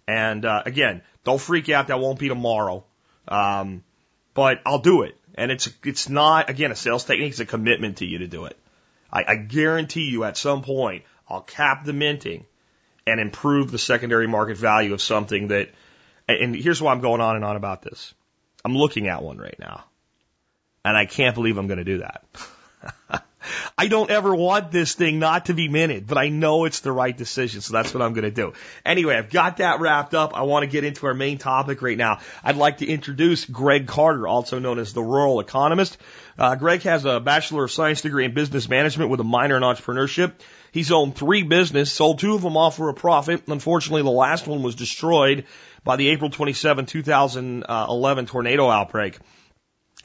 And, 0.07 0.45
uh, 0.45 0.63
again, 0.65 1.01
don't 1.23 1.41
freak 1.41 1.69
out. 1.69 1.87
That 1.87 1.99
won't 1.99 2.19
be 2.19 2.27
tomorrow. 2.27 2.83
Um, 3.27 3.83
but 4.35 4.61
I'll 4.63 4.79
do 4.79 5.01
it. 5.01 5.17
And 5.33 5.51
it's, 5.51 5.67
it's 5.83 6.07
not, 6.07 6.51
again, 6.51 6.71
a 6.71 6.75
sales 6.75 7.03
technique. 7.03 7.31
It's 7.31 7.39
a 7.39 7.45
commitment 7.45 7.97
to 7.97 8.05
you 8.05 8.19
to 8.19 8.27
do 8.27 8.45
it. 8.45 8.55
I, 9.11 9.23
I 9.27 9.35
guarantee 9.35 10.09
you 10.11 10.23
at 10.23 10.37
some 10.37 10.61
point 10.61 11.03
I'll 11.27 11.41
cap 11.41 11.83
the 11.83 11.93
minting 11.93 12.45
and 13.07 13.19
improve 13.19 13.71
the 13.71 13.79
secondary 13.79 14.27
market 14.27 14.57
value 14.57 14.93
of 14.93 15.01
something 15.01 15.47
that, 15.47 15.69
and 16.27 16.55
here's 16.55 16.81
why 16.81 16.91
I'm 16.91 17.01
going 17.01 17.21
on 17.21 17.35
and 17.35 17.43
on 17.43 17.55
about 17.55 17.81
this. 17.81 18.13
I'm 18.63 18.75
looking 18.75 19.07
at 19.07 19.23
one 19.23 19.37
right 19.37 19.57
now. 19.59 19.85
And 20.83 20.95
I 20.95 21.05
can't 21.05 21.33
believe 21.33 21.57
I'm 21.57 21.67
going 21.67 21.79
to 21.79 21.83
do 21.83 21.97
that. 21.99 22.23
I 23.77 23.87
don't 23.87 24.09
ever 24.09 24.35
want 24.35 24.71
this 24.71 24.93
thing 24.93 25.19
not 25.19 25.45
to 25.45 25.53
be 25.53 25.67
minted, 25.67 26.07
but 26.07 26.17
I 26.17 26.29
know 26.29 26.65
it's 26.65 26.79
the 26.79 26.91
right 26.91 27.15
decision, 27.15 27.61
so 27.61 27.73
that's 27.73 27.93
what 27.93 28.01
I'm 28.01 28.13
going 28.13 28.23
to 28.23 28.31
do. 28.31 28.53
Anyway, 28.85 29.15
I've 29.15 29.29
got 29.29 29.57
that 29.57 29.79
wrapped 29.79 30.13
up. 30.13 30.35
I 30.35 30.43
want 30.43 30.63
to 30.63 30.67
get 30.67 30.83
into 30.83 31.07
our 31.07 31.13
main 31.13 31.37
topic 31.37 31.81
right 31.81 31.97
now. 31.97 32.19
I'd 32.43 32.57
like 32.57 32.77
to 32.77 32.87
introduce 32.87 33.45
Greg 33.45 33.87
Carter, 33.87 34.27
also 34.27 34.59
known 34.59 34.79
as 34.79 34.93
the 34.93 35.03
Rural 35.03 35.39
Economist. 35.39 35.97
Uh, 36.37 36.55
Greg 36.55 36.81
has 36.83 37.05
a 37.05 37.19
Bachelor 37.19 37.63
of 37.63 37.71
Science 37.71 38.01
degree 38.01 38.25
in 38.25 38.33
Business 38.33 38.67
Management 38.67 39.09
with 39.09 39.19
a 39.19 39.23
minor 39.23 39.55
in 39.57 39.63
entrepreneurship. 39.63 40.33
He's 40.71 40.91
owned 40.91 41.15
three 41.15 41.43
businesses, 41.43 41.93
sold 41.93 42.19
two 42.19 42.35
of 42.35 42.41
them 42.41 42.57
off 42.57 42.75
for 42.75 42.89
a 42.89 42.93
profit. 42.93 43.43
Unfortunately, 43.47 44.01
the 44.01 44.09
last 44.09 44.45
one 44.45 44.61
was 44.61 44.75
destroyed 44.75 45.45
by 45.85 45.95
the 45.95 46.09
April 46.09 46.29
27, 46.29 46.85
2011 46.85 48.25
tornado 48.25 48.69
outbreak. 48.69 49.17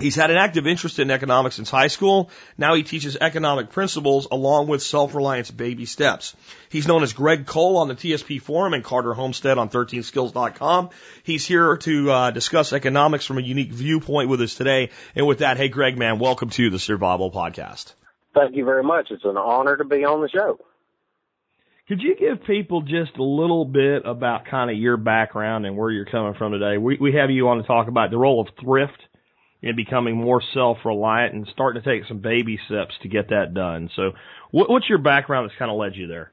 He's 0.01 0.17
had 0.17 0.31
an 0.31 0.39
active 0.39 0.67
interest 0.67 0.99
in 0.99 1.11
economics 1.11 1.57
since 1.57 1.69
high 1.69 1.89
school. 1.89 2.31
Now 2.57 2.75
he 2.75 2.83
teaches 2.83 3.19
economic 3.21 3.71
principles 3.71 4.27
along 4.31 4.67
with 4.67 4.83
self-reliance 4.83 5.51
baby 5.51 5.85
steps. 5.85 6.35
He's 6.71 6.89
known 6.89 7.03
as 7.03 7.13
Greg 7.13 7.45
Cole 7.45 7.77
on 7.77 7.89
the 7.89 7.95
TSP 7.95 8.41
forum 8.41 8.73
and 8.73 8.83
Carter 8.83 9.13
Homestead 9.13 9.59
on 9.59 9.69
13skills.com. 9.69 10.89
He's 11.23 11.47
here 11.47 11.77
to 11.77 12.11
uh, 12.11 12.31
discuss 12.31 12.73
economics 12.73 13.27
from 13.27 13.37
a 13.37 13.43
unique 13.43 13.73
viewpoint 13.73 14.31
with 14.31 14.41
us 14.41 14.55
today. 14.55 14.89
And 15.15 15.27
with 15.27 15.41
that, 15.41 15.59
hey 15.59 15.69
Greg, 15.69 15.99
man, 15.99 16.19
welcome 16.19 16.49
to 16.51 16.71
the 16.71 16.79
Survival 16.79 17.31
Podcast. 17.31 17.93
Thank 18.35 18.57
you 18.57 18.65
very 18.65 18.83
much. 18.83 19.09
It's 19.11 19.25
an 19.25 19.37
honor 19.37 19.77
to 19.77 19.85
be 19.85 20.07
on 20.07 20.23
the 20.23 20.31
show. 20.31 20.59
Could 21.89 22.01
you 22.01 22.15
give 22.15 22.47
people 22.47 22.83
just 22.83 23.19
a 23.19 23.23
little 23.23 23.67
bit 23.67 24.07
about 24.07 24.47
kind 24.47 24.71
of 24.71 24.79
your 24.79 24.97
background 24.97 25.67
and 25.67 25.77
where 25.77 25.91
you're 25.91 26.07
coming 26.07 26.35
from 26.39 26.53
today? 26.53 26.79
We, 26.79 26.97
we 26.99 27.13
have 27.15 27.31
you 27.31 27.49
on 27.49 27.59
to 27.59 27.65
talk 27.65 27.89
about 27.89 28.11
the 28.11 28.17
role 28.17 28.41
of 28.41 28.47
thrift 28.65 28.97
and 29.63 29.77
becoming 29.77 30.17
more 30.17 30.43
self-reliant 30.55 31.35
and 31.35 31.47
starting 31.53 31.83
to 31.83 31.89
take 31.89 32.07
some 32.09 32.19
baby 32.19 32.59
steps 32.67 32.95
to 33.03 33.09
get 33.09 33.29
that 33.29 33.55
done. 33.55 33.91
So, 33.95 34.13
what, 34.51 34.71
what's 34.71 34.89
your 34.89 34.99
background 34.99 35.49
that's 35.49 35.59
kind 35.59 35.71
of 35.71 35.77
led 35.77 35.97
you 35.97 36.07
there? 36.07 36.33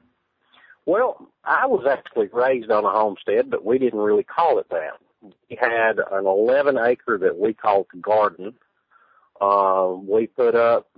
Well, 0.86 1.28
I 1.44 1.66
was 1.66 1.84
actually 1.86 2.28
raised 2.32 2.70
on 2.70 2.84
a 2.84 2.90
homestead, 2.90 3.50
but 3.50 3.64
we 3.64 3.78
didn't 3.78 4.00
really 4.00 4.24
call 4.24 4.58
it 4.58 4.68
that. 4.70 4.92
We 5.22 5.58
had 5.60 5.98
an 5.98 6.26
11 6.26 6.78
acre 6.78 7.18
that 7.18 7.38
we 7.38 7.52
called 7.52 7.86
the 7.92 8.00
garden. 8.00 8.54
Uh, 9.40 9.94
we 10.00 10.28
put 10.28 10.54
up 10.54 10.88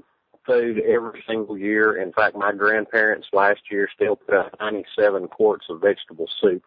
food 0.47 0.81
every 0.81 1.23
single 1.27 1.59
year. 1.59 2.01
In 2.01 2.13
fact, 2.13 2.37
my 2.37 2.53
grandparents 2.53 3.29
last 3.33 3.61
year 3.71 3.89
still 3.95 4.17
put 4.17 4.35
up 4.35 4.55
97 4.61 5.29
quarts 5.29 5.67
of 5.69 5.81
vegetable 5.81 6.29
soup. 6.41 6.63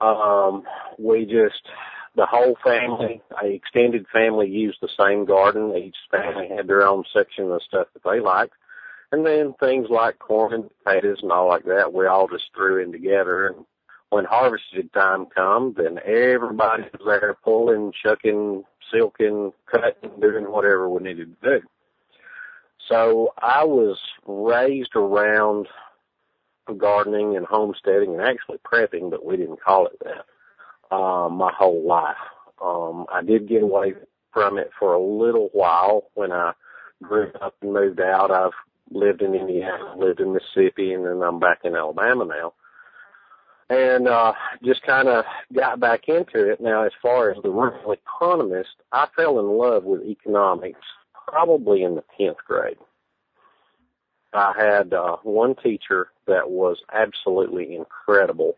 Um, 0.00 0.64
we 0.98 1.24
just 1.24 1.62
the 2.16 2.26
whole 2.26 2.56
family, 2.64 3.20
a 3.42 3.48
extended 3.48 4.06
family 4.12 4.48
used 4.48 4.78
the 4.80 4.88
same 4.98 5.26
garden. 5.26 5.76
Each 5.76 5.96
family 6.10 6.48
had 6.48 6.66
their 6.66 6.86
own 6.86 7.04
section 7.12 7.52
of 7.52 7.62
stuff 7.62 7.88
that 7.92 8.02
they 8.04 8.20
liked. 8.20 8.54
And 9.12 9.24
then 9.24 9.54
things 9.60 9.88
like 9.90 10.18
corn 10.18 10.52
and 10.54 10.70
potatoes 10.82 11.18
and 11.22 11.30
all 11.30 11.48
like 11.48 11.64
that, 11.64 11.92
we 11.92 12.06
all 12.06 12.26
just 12.26 12.46
threw 12.54 12.82
in 12.82 12.90
together. 12.90 13.48
And 13.48 13.66
when 14.08 14.24
harvested 14.24 14.92
time 14.94 15.26
come, 15.26 15.74
then 15.76 15.98
everybody 16.04 16.84
was 16.84 17.02
there 17.04 17.36
pulling, 17.44 17.92
shucking, 18.02 18.64
silking, 18.90 19.52
cutting, 19.70 20.10
doing 20.20 20.50
whatever 20.50 20.88
we 20.88 21.02
needed 21.02 21.36
to 21.40 21.60
do. 21.60 21.66
So 22.88 23.32
I 23.38 23.64
was 23.64 23.98
raised 24.26 24.96
around 24.96 25.66
gardening 26.78 27.36
and 27.36 27.46
homesteading 27.46 28.14
and 28.14 28.22
actually 28.22 28.58
prepping, 28.58 29.10
but 29.10 29.24
we 29.24 29.36
didn't 29.36 29.62
call 29.62 29.86
it 29.86 29.98
that 30.02 30.24
um, 30.90 31.34
my 31.34 31.52
whole 31.56 31.86
life. 31.86 32.16
Um, 32.62 33.06
I 33.12 33.22
did 33.22 33.48
get 33.48 33.62
away 33.62 33.94
from 34.32 34.58
it 34.58 34.70
for 34.78 34.94
a 34.94 35.02
little 35.02 35.50
while 35.52 36.10
when 36.14 36.32
I 36.32 36.52
grew 37.02 37.30
up 37.40 37.54
and 37.62 37.72
moved 37.72 38.00
out. 38.00 38.30
I've 38.30 38.52
lived 38.90 39.22
in 39.22 39.34
Indiana, 39.34 39.94
lived 39.96 40.20
in 40.20 40.32
Mississippi, 40.32 40.92
and 40.92 41.04
then 41.04 41.22
I'm 41.22 41.38
back 41.38 41.60
in 41.64 41.74
Alabama 41.74 42.24
now. 42.24 42.52
And 43.68 44.06
uh 44.06 44.32
just 44.64 44.82
kind 44.82 45.08
of 45.08 45.24
got 45.52 45.80
back 45.80 46.08
into 46.08 46.50
it. 46.50 46.60
Now, 46.60 46.84
as 46.84 46.92
far 47.02 47.32
as 47.32 47.42
the 47.42 47.50
rural 47.50 47.92
economist, 47.92 48.70
I 48.92 49.08
fell 49.16 49.40
in 49.40 49.46
love 49.46 49.82
with 49.82 50.02
economics 50.02 50.80
probably 51.26 51.82
in 51.82 51.96
the 51.96 52.04
10th 52.18 52.36
grade. 52.46 52.76
I 54.32 54.52
had 54.56 54.92
uh, 54.92 55.16
one 55.22 55.56
teacher 55.56 56.08
that 56.26 56.50
was 56.50 56.76
absolutely 56.92 57.74
incredible 57.74 58.56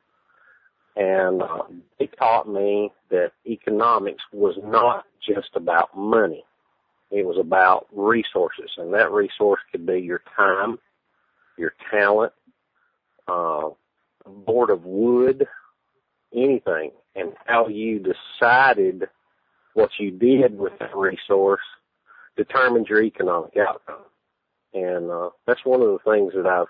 and 0.99 1.43
uh, 1.43 1.63
they 1.99 2.09
taught 2.09 2.49
me 2.49 2.91
that 3.11 3.31
economics 3.47 4.23
was 4.33 4.57
not 4.65 5.05
just 5.25 5.51
about 5.55 5.97
money. 5.97 6.45
It 7.13 7.25
was 7.25 7.39
about 7.39 7.87
resources, 7.93 8.71
and 8.77 8.93
that 8.93 9.13
resource 9.13 9.61
could 9.71 9.87
be 9.87 10.01
your 10.01 10.23
time, 10.37 10.79
your 11.57 11.73
talent, 11.91 12.33
uh, 13.29 13.71
a 14.27 14.29
board 14.29 14.71
of 14.71 14.85
wood, 14.85 15.47
anything, 16.35 16.91
and 17.15 17.33
how 17.47 17.69
you 17.69 18.01
decided 18.01 19.09
what 19.75 19.91
you 20.01 20.11
did 20.11 20.59
with 20.59 20.73
that 20.81 20.97
resource 20.97 21.63
determines 22.37 22.89
your 22.89 23.03
economic 23.03 23.57
outcome. 23.57 24.03
And 24.75 25.11
uh, 25.11 25.31
that's 25.47 25.65
one 25.65 25.81
of 25.81 25.89
the 25.89 26.11
things 26.11 26.33
that 26.35 26.47
I've 26.47 26.67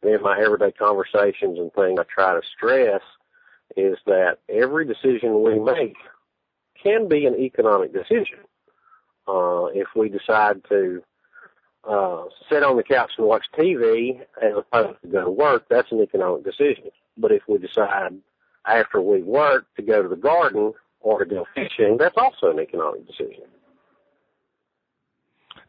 in 0.00 0.22
my 0.22 0.38
everyday 0.40 0.70
conversations 0.70 1.58
and 1.58 1.72
things 1.72 1.98
I 1.98 2.04
try 2.04 2.34
to 2.34 2.40
stress 2.56 3.02
is 3.76 3.98
that 4.06 4.38
every 4.48 4.86
decision 4.86 5.42
we 5.42 5.58
make 5.58 5.96
can 6.82 7.08
be 7.08 7.26
an 7.26 7.34
economic 7.36 7.92
decision. 7.92 8.38
Uh, 9.26 9.66
if 9.74 9.88
we 9.94 10.08
decide 10.08 10.62
to 10.68 11.02
uh, 11.88 12.24
sit 12.50 12.62
on 12.62 12.76
the 12.76 12.82
couch 12.82 13.10
and 13.18 13.26
watch 13.26 13.44
TV 13.58 14.20
as 14.42 14.52
opposed 14.56 15.00
to 15.02 15.08
go 15.08 15.24
to 15.24 15.30
work, 15.30 15.64
that's 15.68 15.90
an 15.92 16.00
economic 16.00 16.44
decision. 16.44 16.84
But 17.16 17.32
if 17.32 17.42
we 17.48 17.58
decide 17.58 18.14
after 18.66 19.00
we 19.00 19.22
work 19.22 19.66
to 19.76 19.82
go 19.82 20.02
to 20.02 20.08
the 20.08 20.16
garden 20.16 20.72
or 21.00 21.24
to 21.24 21.26
go 21.26 21.46
fishing, 21.54 21.96
that's 21.98 22.16
also 22.16 22.50
an 22.50 22.60
economic 22.60 23.06
decision. 23.06 23.44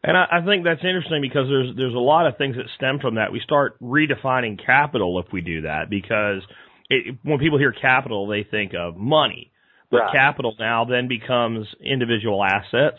And 0.02 0.16
I, 0.16 0.26
I 0.32 0.44
think 0.44 0.64
that's 0.64 0.82
interesting 0.82 1.20
because 1.20 1.46
there's 1.48 1.76
there's 1.76 1.94
a 1.94 1.98
lot 1.98 2.26
of 2.26 2.38
things 2.38 2.56
that 2.56 2.66
stem 2.76 3.00
from 3.00 3.16
that. 3.16 3.32
We 3.32 3.40
start 3.40 3.78
redefining 3.82 4.64
capital 4.64 5.20
if 5.20 5.30
we 5.32 5.42
do 5.42 5.62
that 5.62 5.90
because 5.90 6.42
it, 6.90 7.16
when 7.22 7.38
people 7.38 7.58
hear 7.58 7.72
capital, 7.72 8.26
they 8.26 8.42
think 8.42 8.74
of 8.74 8.96
money. 8.96 9.50
But 9.90 9.98
right. 9.98 10.12
capital 10.12 10.54
now 10.58 10.84
then 10.84 11.08
becomes 11.08 11.66
individual 11.80 12.44
assets. 12.44 12.98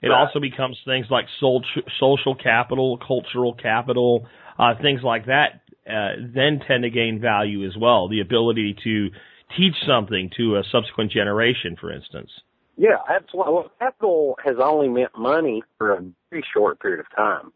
It 0.00 0.08
right. 0.08 0.18
also 0.18 0.40
becomes 0.40 0.76
things 0.84 1.06
like 1.10 1.26
social 1.38 2.34
capital, 2.34 2.98
cultural 2.98 3.54
capital, 3.54 4.26
uh, 4.58 4.74
things 4.80 5.02
like 5.02 5.26
that. 5.26 5.60
Uh, 5.88 6.14
then 6.34 6.60
tend 6.66 6.84
to 6.84 6.90
gain 6.90 7.20
value 7.20 7.66
as 7.66 7.76
well. 7.76 8.08
The 8.08 8.20
ability 8.20 8.76
to 8.84 9.10
teach 9.56 9.74
something 9.86 10.30
to 10.36 10.56
a 10.56 10.62
subsequent 10.70 11.12
generation, 11.12 11.76
for 11.80 11.92
instance. 11.92 12.30
Yeah, 12.76 12.96
absolutely. 13.08 13.52
Well, 13.52 13.70
capital 13.78 14.36
has 14.44 14.56
only 14.58 14.88
meant 14.88 15.16
money 15.16 15.62
for 15.78 15.92
a 15.92 16.04
very 16.30 16.44
short 16.54 16.80
period 16.80 17.00
of 17.00 17.06
time. 17.16 17.52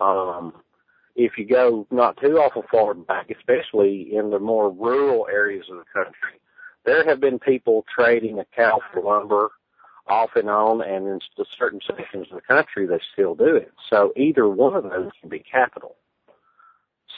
Um, 0.00 0.63
if 1.16 1.38
you 1.38 1.46
go 1.46 1.86
not 1.90 2.16
too 2.20 2.38
awful 2.38 2.64
far 2.70 2.94
back, 2.94 3.30
especially 3.30 4.14
in 4.14 4.30
the 4.30 4.38
more 4.38 4.70
rural 4.70 5.26
areas 5.30 5.66
of 5.70 5.78
the 5.78 5.84
country, 5.92 6.40
there 6.84 7.04
have 7.04 7.20
been 7.20 7.38
people 7.38 7.84
trading 7.94 8.38
a 8.38 8.44
cow 8.56 8.80
for 8.92 9.02
lumber 9.02 9.50
off 10.06 10.30
and 10.36 10.50
on, 10.50 10.82
and 10.82 11.06
in 11.06 11.18
certain 11.58 11.80
sections 11.86 12.26
of 12.30 12.36
the 12.36 12.54
country, 12.54 12.86
they 12.86 13.00
still 13.12 13.34
do 13.34 13.56
it. 13.56 13.72
So 13.88 14.12
either 14.16 14.48
one 14.48 14.74
of 14.74 14.82
those 14.84 15.10
can 15.20 15.30
be 15.30 15.38
capital. 15.38 15.96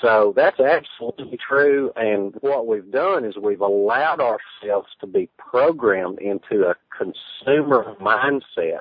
So 0.02 0.34
that's 0.36 0.60
absolutely 0.60 1.38
true. 1.38 1.90
And 1.96 2.34
what 2.40 2.66
we've 2.66 2.90
done 2.90 3.24
is 3.24 3.36
we've 3.36 3.60
allowed 3.60 4.20
ourselves 4.20 4.88
to 5.00 5.06
be 5.06 5.30
programmed 5.38 6.18
into 6.18 6.68
a 6.68 6.76
consumer 6.96 7.96
mindset 8.00 8.80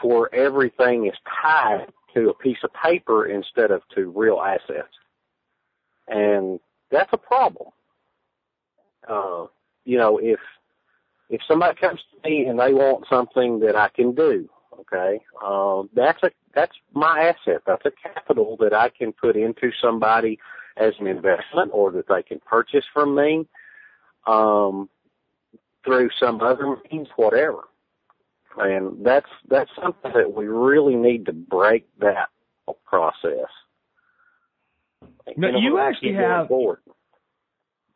to 0.00 0.06
where 0.06 0.34
everything 0.34 1.06
is 1.06 1.14
tied 1.42 1.92
to 2.18 2.30
a 2.30 2.34
piece 2.34 2.58
of 2.64 2.70
paper 2.72 3.26
instead 3.26 3.70
of 3.70 3.82
to 3.94 4.10
real 4.10 4.40
assets. 4.40 4.94
And 6.08 6.58
that's 6.90 7.10
a 7.12 7.18
problem. 7.18 7.70
Uh, 9.06 9.46
you 9.84 9.96
know, 9.98 10.18
if, 10.18 10.40
if 11.30 11.40
somebody 11.46 11.78
comes 11.78 12.00
to 12.10 12.28
me 12.28 12.46
and 12.46 12.58
they 12.58 12.72
want 12.72 13.04
something 13.08 13.60
that 13.60 13.76
I 13.76 13.88
can 13.88 14.14
do, 14.14 14.48
okay, 14.80 15.20
um, 15.44 15.88
that's 15.94 16.22
a, 16.22 16.30
that's 16.54 16.76
my 16.94 17.32
asset. 17.32 17.62
That's 17.66 17.84
a 17.84 17.92
capital 18.02 18.56
that 18.60 18.72
I 18.72 18.88
can 18.88 19.12
put 19.12 19.36
into 19.36 19.70
somebody 19.80 20.38
as 20.76 20.94
an 20.98 21.06
investment 21.06 21.70
or 21.72 21.90
that 21.92 22.08
they 22.08 22.22
can 22.22 22.40
purchase 22.40 22.84
from 22.92 23.14
me, 23.14 23.46
um, 24.26 24.88
through 25.84 26.10
some 26.18 26.40
other 26.40 26.76
means, 26.90 27.08
whatever. 27.16 27.64
And 28.60 29.04
that's, 29.04 29.28
that's 29.48 29.70
something 29.80 30.12
that 30.14 30.32
we 30.34 30.46
really 30.46 30.96
need 30.96 31.26
to 31.26 31.32
break 31.32 31.86
that 32.00 32.28
process. 32.84 33.48
Now, 35.36 35.58
you 35.58 35.78
actually 35.78 36.14
have, 36.14 36.48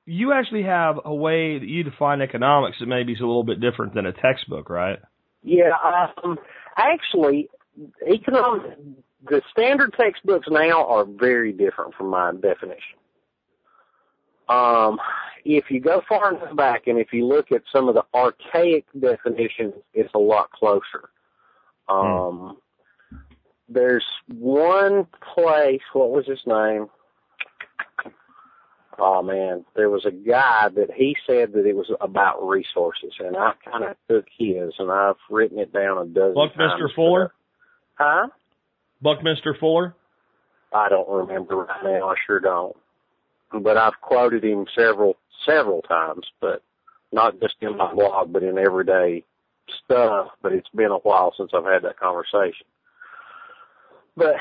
you 0.05 0.33
actually 0.33 0.65
have 0.65 1.01
a 1.05 1.15
way 1.15 1.59
that 1.59 1.67
you 1.67 1.83
define 1.83 2.21
economics 2.21 2.79
that 2.81 2.87
maybe 2.87 3.13
is 3.13 3.21
a 3.21 3.27
little 3.27 3.45
bit 3.45 3.61
different 3.61 3.95
than 3.95 4.07
a 4.07 4.13
textbook, 4.13 4.69
right? 4.69 4.99
Yeah, 5.43 5.71
um, 6.23 6.39
actually, 6.77 7.49
economic, 8.07 8.79
the 9.29 9.43
standard 9.51 9.95
textbooks 9.99 10.47
now 10.51 10.87
are 10.87 11.05
very 11.05 11.53
different 11.53 11.95
from 11.95 12.09
my 12.09 12.33
definition. 12.33 12.99
Um, 14.53 14.99
if 15.45 15.71
you 15.71 15.81
go 15.81 16.03
far 16.09 16.35
enough 16.35 16.55
back 16.57 16.87
and 16.87 16.99
if 16.99 17.13
you 17.13 17.27
look 17.27 17.51
at 17.53 17.63
some 17.73 17.89
of 17.89 17.95
the 17.95 18.05
archaic 18.15 18.85
definitions, 18.99 19.75
it's 19.95 20.13
a 20.15 20.19
lot 20.19 20.51
closer. 20.53 21.11
Um, 21.89 22.57
hmm. 23.11 23.17
there's 23.69 24.05
one 24.29 25.07
place, 25.35 25.81
what 25.93 26.11
was 26.11 26.27
his 26.27 26.41
name? 26.47 26.89
Oh 28.99 29.23
man, 29.23 29.65
there 29.75 29.91
was 29.91 30.05
a 30.05 30.11
guy 30.11 30.69
that 30.69 30.93
he 30.95 31.17
said 31.27 31.55
that 31.55 31.67
it 31.67 31.75
was 31.75 31.91
about 32.01 32.47
resources, 32.47 33.13
and 33.19 33.37
I 33.37 33.53
kind 33.65 33.85
of 33.85 33.97
took 34.09 34.27
his, 34.39 34.75
and 34.79 34.93
I've 34.93 35.17
written 35.31 35.59
it 35.59 35.73
down 35.73 35.99
a 35.99 36.05
dozen 36.05 36.35
Buckminster 36.35 36.91
Fuller. 36.95 37.33
Huh? 37.95 38.29
Buckminster 39.01 39.57
Fuller. 39.59 39.97
I 40.73 40.89
don't 40.89 41.09
remember 41.09 41.57
right 41.57 41.83
now. 41.85 42.11
I 42.11 42.15
sure 42.27 42.39
don't. 42.39 42.77
But 43.61 43.77
I've 43.77 44.01
quoted 44.01 44.45
him 44.45 44.67
several 44.77 45.17
several 45.47 45.83
times, 45.83 46.27
but 46.41 46.63
not 47.13 47.41
just 47.41 47.57
in 47.61 47.77
my 47.77 47.93
blog, 47.93 48.33
but 48.33 48.43
in 48.43 48.59
everyday 48.59 49.25
stuff. 49.85 50.29
But 50.41 50.53
it's 50.53 50.69
been 50.75 50.91
a 50.91 50.99
while 50.99 51.35
since 51.37 51.51
I've 51.55 51.65
had 51.65 51.83
that 51.83 51.99
conversation. 51.99 52.67
But 54.17 54.37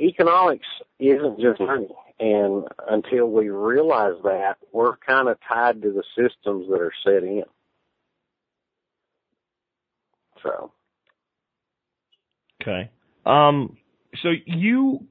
economics 0.00 0.66
isn't 0.98 1.40
just 1.40 1.60
money. 1.60 1.88
And 2.20 2.64
until 2.88 3.26
we 3.26 3.48
realize 3.48 4.14
that, 4.22 4.56
we're 4.72 4.96
kind 4.98 5.28
of 5.28 5.38
tied 5.48 5.82
to 5.82 5.92
the 5.92 6.04
systems 6.14 6.68
that 6.68 6.80
are 6.80 6.92
set 7.04 7.24
in. 7.24 7.44
So. 10.42 10.70
Okay. 12.62 12.90
Um, 13.26 13.76
so 14.22 14.30
you 14.46 15.06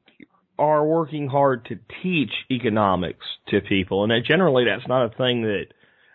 are 0.63 0.85
working 0.85 1.27
hard 1.27 1.65
to 1.65 1.79
teach 2.01 2.31
economics 2.49 3.25
to 3.49 3.61
people, 3.61 4.03
and 4.03 4.25
generally 4.25 4.65
that's 4.65 4.87
not 4.87 5.05
a 5.05 5.09
thing 5.09 5.43
that 5.43 5.65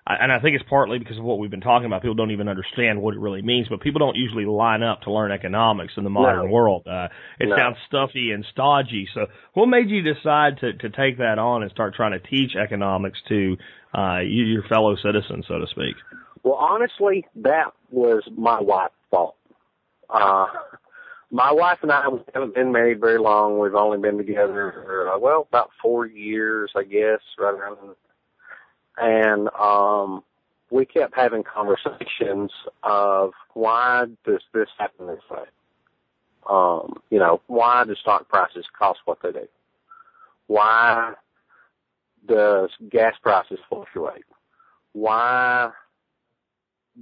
and 0.08 0.32
I 0.32 0.40
think 0.40 0.56
it's 0.56 0.64
partly 0.68 0.98
because 0.98 1.18
of 1.18 1.24
what 1.24 1.38
we've 1.38 1.50
been 1.50 1.60
talking 1.60 1.84
about. 1.84 2.00
People 2.00 2.14
don't 2.14 2.30
even 2.30 2.48
understand 2.48 3.02
what 3.02 3.12
it 3.12 3.20
really 3.20 3.42
means, 3.42 3.68
but 3.68 3.82
people 3.82 3.98
don't 3.98 4.16
usually 4.16 4.46
line 4.46 4.82
up 4.82 5.02
to 5.02 5.12
learn 5.12 5.32
economics 5.32 5.92
in 5.98 6.04
the 6.04 6.10
modern 6.10 6.46
no. 6.46 6.50
world. 6.50 6.86
Uh, 6.86 7.08
it 7.38 7.48
no. 7.48 7.56
sounds 7.56 7.76
stuffy 7.86 8.30
and 8.30 8.44
stodgy. 8.50 9.06
So 9.12 9.26
what 9.52 9.66
made 9.66 9.90
you 9.90 10.00
decide 10.02 10.58
to, 10.60 10.72
to 10.72 10.88
take 10.88 11.18
that 11.18 11.38
on 11.38 11.62
and 11.62 11.70
start 11.70 11.94
trying 11.94 12.12
to 12.12 12.20
teach 12.20 12.56
economics 12.56 13.18
to, 13.28 13.56
uh, 13.94 14.20
you, 14.20 14.44
your 14.44 14.62
fellow 14.62 14.96
citizens, 14.96 15.44
so 15.46 15.58
to 15.58 15.66
speak? 15.66 15.94
Well, 16.42 16.54
honestly, 16.54 17.26
that 17.36 17.72
was 17.90 18.22
my 18.34 18.60
wife's 18.62 18.94
fault. 19.10 19.36
Uh, 20.08 20.46
my 21.30 21.52
wife 21.52 21.78
and 21.82 21.92
I 21.92 22.08
we 22.08 22.20
haven't 22.32 22.54
been 22.54 22.72
married 22.72 23.00
very 23.00 23.18
long. 23.18 23.58
We've 23.58 23.74
only 23.74 23.98
been 23.98 24.16
together 24.16 24.72
for, 24.84 25.10
uh, 25.10 25.18
well, 25.18 25.46
about 25.48 25.70
four 25.82 26.06
years, 26.06 26.72
I 26.74 26.84
guess, 26.84 27.20
right 27.38 27.54
around 27.54 27.76
and 29.00 29.48
um, 29.54 30.24
we 30.70 30.84
kept 30.84 31.14
having 31.14 31.44
conversations 31.44 32.50
of 32.82 33.32
why 33.54 34.06
does 34.24 34.42
this 34.52 34.68
happen 34.78 35.06
this 35.06 35.22
way? 35.30 35.44
Um, 36.48 37.00
you 37.10 37.18
know, 37.18 37.40
why 37.46 37.84
do 37.84 37.94
stock 37.94 38.28
prices 38.28 38.64
cost 38.76 39.00
what 39.04 39.18
they 39.22 39.32
do? 39.32 39.46
Why 40.46 41.14
does 42.26 42.70
gas 42.90 43.14
prices 43.22 43.58
fluctuate? 43.68 44.24
Why 44.92 45.70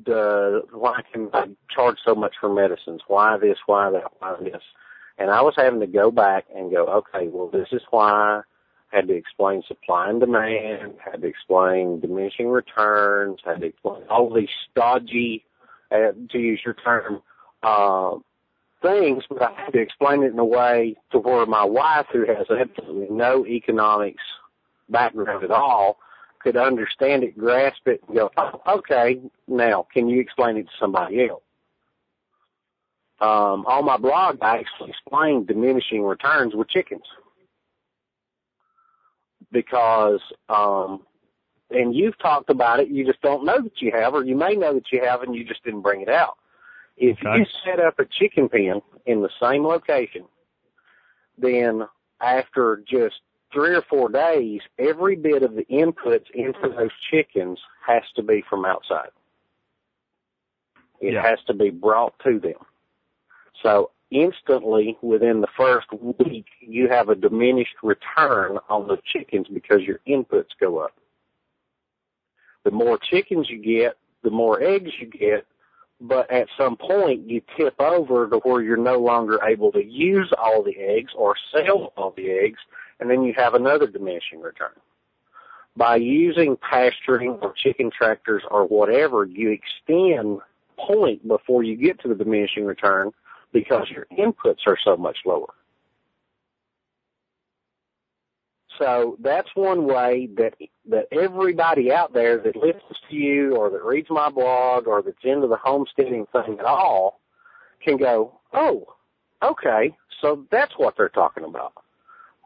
the 0.04 0.62
why 0.72 1.00
can 1.12 1.30
I 1.32 1.46
charge 1.74 1.96
so 2.04 2.14
much 2.14 2.34
for 2.40 2.52
medicines? 2.52 3.00
Why 3.06 3.36
this? 3.38 3.58
Why 3.66 3.90
that? 3.90 4.12
Why 4.18 4.36
this? 4.40 4.62
And 5.18 5.30
I 5.30 5.40
was 5.40 5.54
having 5.56 5.80
to 5.80 5.86
go 5.86 6.10
back 6.10 6.44
and 6.54 6.70
go, 6.70 6.86
okay, 6.86 7.28
well, 7.28 7.48
this 7.48 7.68
is 7.72 7.80
why 7.90 8.10
I 8.10 8.42
had 8.88 9.08
to 9.08 9.14
explain 9.14 9.62
supply 9.66 10.10
and 10.10 10.20
demand, 10.20 10.94
had 11.02 11.22
to 11.22 11.26
explain 11.26 12.00
diminishing 12.00 12.48
returns, 12.48 13.40
had 13.44 13.60
to 13.60 13.66
explain 13.66 14.02
all 14.10 14.32
these 14.32 14.50
stodgy, 14.70 15.44
uh, 15.90 16.12
to 16.30 16.38
use 16.38 16.60
your 16.64 16.74
term, 16.74 17.22
uh, 17.62 18.16
things, 18.82 19.24
but 19.28 19.42
I 19.42 19.52
had 19.52 19.72
to 19.72 19.80
explain 19.80 20.22
it 20.22 20.32
in 20.32 20.38
a 20.38 20.44
way 20.44 20.96
to 21.12 21.18
where 21.18 21.46
my 21.46 21.64
wife, 21.64 22.06
who 22.12 22.26
has 22.26 22.46
absolutely 22.50 23.14
no 23.14 23.46
economics 23.46 24.22
background 24.88 25.44
at 25.44 25.50
all, 25.50 25.98
could 26.46 26.56
understand 26.56 27.24
it, 27.24 27.36
grasp 27.36 27.88
it, 27.88 28.00
and 28.06 28.16
go, 28.16 28.30
oh, 28.36 28.60
okay, 28.68 29.20
now 29.48 29.84
can 29.92 30.08
you 30.08 30.20
explain 30.20 30.56
it 30.56 30.62
to 30.62 30.72
somebody 30.78 31.28
else? 31.28 31.42
Um, 33.20 33.66
on 33.66 33.84
my 33.84 33.96
blog, 33.96 34.38
I 34.40 34.58
actually 34.58 34.90
explained 34.90 35.48
diminishing 35.48 36.04
returns 36.04 36.54
with 36.54 36.68
chickens 36.68 37.02
because 39.50 40.20
um 40.48 41.02
and 41.70 41.96
you've 41.96 42.18
talked 42.18 42.50
about 42.50 42.78
it, 42.78 42.88
you 42.88 43.04
just 43.04 43.20
don't 43.22 43.44
know 43.44 43.60
that 43.60 43.80
you 43.80 43.90
have, 43.92 44.14
or 44.14 44.24
you 44.24 44.36
may 44.36 44.54
know 44.54 44.74
that 44.74 44.92
you 44.92 45.02
have 45.02 45.22
and 45.22 45.34
you 45.34 45.44
just 45.44 45.64
didn't 45.64 45.80
bring 45.80 46.00
it 46.00 46.08
out. 46.08 46.36
If 46.96 47.18
okay. 47.18 47.38
you 47.38 47.46
set 47.64 47.80
up 47.80 47.98
a 47.98 48.04
chicken 48.04 48.48
pen 48.48 48.82
in 49.04 49.20
the 49.20 49.30
same 49.42 49.64
location, 49.64 50.26
then 51.38 51.88
after 52.20 52.84
just 52.88 53.16
three 53.56 53.74
or 53.74 53.82
four 53.88 54.10
days, 54.10 54.60
every 54.78 55.16
bit 55.16 55.42
of 55.42 55.54
the 55.54 55.64
inputs 55.64 56.26
into 56.34 56.68
those 56.76 56.90
chickens 57.10 57.58
has 57.86 58.02
to 58.14 58.22
be 58.22 58.44
from 58.50 58.66
outside. 58.66 59.08
It 61.00 61.14
yeah. 61.14 61.22
has 61.22 61.38
to 61.46 61.54
be 61.54 61.70
brought 61.70 62.12
to 62.24 62.38
them. 62.38 62.60
So 63.62 63.92
instantly 64.10 64.98
within 65.00 65.40
the 65.40 65.48
first 65.56 65.86
week 66.18 66.44
you 66.60 66.88
have 66.88 67.08
a 67.08 67.14
diminished 67.14 67.76
return 67.82 68.58
on 68.68 68.88
the 68.88 68.98
chickens 69.10 69.46
because 69.52 69.80
your 69.80 70.00
inputs 70.06 70.50
go 70.60 70.78
up. 70.78 70.92
The 72.64 72.70
more 72.70 72.98
chickens 72.98 73.48
you 73.48 73.58
get, 73.58 73.96
the 74.22 74.30
more 74.30 74.62
eggs 74.62 74.90
you 75.00 75.06
get, 75.06 75.46
but 75.98 76.30
at 76.30 76.48
some 76.58 76.76
point 76.76 77.26
you 77.26 77.40
tip 77.56 77.80
over 77.80 78.28
to 78.28 78.36
where 78.38 78.60
you're 78.60 78.76
no 78.76 78.98
longer 78.98 79.40
able 79.42 79.72
to 79.72 79.82
use 79.82 80.30
all 80.36 80.62
the 80.62 80.76
eggs 80.76 81.12
or 81.16 81.36
sell 81.52 81.94
all 81.96 82.12
the 82.14 82.30
eggs, 82.30 82.58
and 83.00 83.10
then 83.10 83.22
you 83.22 83.34
have 83.36 83.54
another 83.54 83.86
diminishing 83.86 84.40
return. 84.40 84.72
By 85.76 85.96
using 85.96 86.56
pasturing 86.56 87.32
or 87.42 87.52
chicken 87.52 87.90
tractors 87.96 88.42
or 88.50 88.66
whatever, 88.66 89.24
you 89.24 89.50
extend 89.50 90.40
point 90.78 91.26
before 91.26 91.62
you 91.62 91.76
get 91.76 92.00
to 92.00 92.08
the 92.08 92.14
diminishing 92.14 92.64
return 92.64 93.12
because 93.52 93.86
your 93.90 94.06
inputs 94.18 94.66
are 94.66 94.78
so 94.82 94.96
much 94.96 95.18
lower. 95.24 95.52
So 98.78 99.16
that's 99.20 99.48
one 99.54 99.86
way 99.86 100.28
that 100.36 100.54
that 100.90 101.06
everybody 101.10 101.90
out 101.90 102.12
there 102.12 102.38
that 102.38 102.56
listens 102.56 102.98
to 103.10 103.16
you 103.16 103.56
or 103.56 103.70
that 103.70 103.82
reads 103.82 104.08
my 104.10 104.28
blog 104.28 104.86
or 104.86 105.02
that's 105.02 105.16
into 105.24 105.46
the 105.46 105.56
homesteading 105.56 106.26
thing 106.32 106.58
at 106.58 106.64
all 106.64 107.20
can 107.82 107.96
go, 107.96 108.38
oh, 108.52 108.86
okay, 109.42 109.96
so 110.20 110.44
that's 110.50 110.72
what 110.76 110.94
they're 110.96 111.08
talking 111.08 111.44
about. 111.44 111.72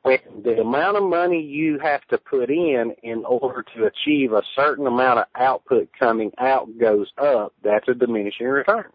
The 0.02 0.60
amount 0.60 0.96
of 0.96 1.02
money 1.02 1.42
you 1.42 1.78
have 1.78 2.00
to 2.08 2.16
put 2.16 2.48
in 2.48 2.94
in 3.02 3.24
order 3.26 3.64
to 3.76 3.84
achieve 3.84 4.32
a 4.32 4.42
certain 4.56 4.86
amount 4.86 5.18
of 5.18 5.26
output 5.34 5.90
coming 5.98 6.32
out 6.38 6.68
goes 6.78 7.08
up, 7.18 7.52
that's 7.62 7.86
a 7.88 7.94
diminishing 7.94 8.46
return. 8.46 8.86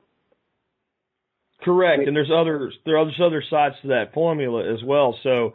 Correct, 1.64 2.08
and 2.08 2.16
there's 2.16 2.32
other 2.36 2.72
there 2.86 2.98
are 2.98 3.08
other 3.24 3.44
sides 3.50 3.76
to 3.84 3.90
that 3.90 4.14
formula 4.14 4.72
as 4.72 4.84
well. 4.84 5.18
So 5.24 5.54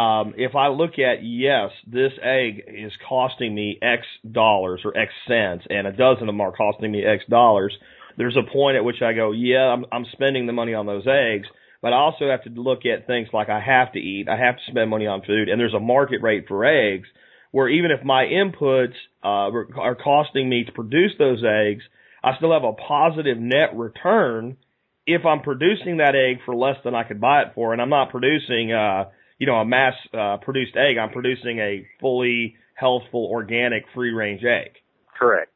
um, 0.00 0.34
if 0.36 0.54
I 0.54 0.68
look 0.68 0.98
at 0.98 1.22
yes, 1.22 1.70
this 1.86 2.12
egg 2.22 2.62
is 2.68 2.92
costing 3.08 3.54
me 3.54 3.78
X 3.82 4.06
dollars 4.30 4.82
or 4.84 4.96
X 4.96 5.12
cents, 5.26 5.64
and 5.68 5.86
a 5.86 5.92
dozen 5.92 6.22
of 6.22 6.26
them 6.28 6.40
are 6.40 6.52
costing 6.52 6.92
me 6.92 7.04
X 7.04 7.24
dollars. 7.28 7.76
There's 8.16 8.36
a 8.36 8.52
point 8.52 8.76
at 8.76 8.84
which 8.84 9.02
I 9.02 9.12
go, 9.12 9.32
yeah, 9.32 9.72
I'm, 9.72 9.84
I'm 9.92 10.06
spending 10.12 10.46
the 10.46 10.52
money 10.52 10.74
on 10.74 10.86
those 10.86 11.06
eggs, 11.06 11.48
but 11.82 11.92
I 11.92 11.96
also 11.96 12.28
have 12.28 12.44
to 12.44 12.50
look 12.50 12.80
at 12.84 13.06
things 13.06 13.28
like 13.32 13.48
I 13.48 13.60
have 13.60 13.92
to 13.92 13.98
eat, 13.98 14.28
I 14.28 14.36
have 14.36 14.56
to 14.56 14.70
spend 14.70 14.90
money 14.90 15.06
on 15.06 15.22
food, 15.22 15.48
and 15.48 15.60
there's 15.60 15.74
a 15.74 15.80
market 15.80 16.22
rate 16.22 16.46
for 16.48 16.64
eggs 16.64 17.08
where 17.52 17.68
even 17.68 17.90
if 17.90 18.04
my 18.04 18.24
inputs 18.24 18.94
uh, 19.24 19.50
are 19.78 19.96
costing 19.96 20.48
me 20.48 20.64
to 20.64 20.72
produce 20.72 21.12
those 21.18 21.42
eggs, 21.44 21.82
I 22.22 22.36
still 22.36 22.52
have 22.52 22.64
a 22.64 22.72
positive 22.72 23.38
net 23.38 23.70
return 23.74 24.56
if 25.06 25.24
I'm 25.24 25.40
producing 25.40 25.96
that 25.96 26.14
egg 26.14 26.38
for 26.44 26.54
less 26.54 26.76
than 26.84 26.94
I 26.94 27.04
could 27.04 27.20
buy 27.20 27.42
it 27.42 27.52
for, 27.54 27.72
and 27.72 27.82
I'm 27.82 27.88
not 27.88 28.10
producing, 28.10 28.72
uh, 28.72 29.06
you 29.38 29.46
know, 29.46 29.56
a 29.56 29.64
mass 29.64 29.94
uh, 30.12 30.36
produced 30.36 30.76
egg. 30.76 30.98
I'm 30.98 31.10
producing 31.10 31.58
a 31.58 31.86
fully 32.00 32.56
healthful, 32.74 33.26
organic, 33.30 33.84
free 33.94 34.12
range 34.12 34.42
egg. 34.44 34.72
Correct. 35.18 35.50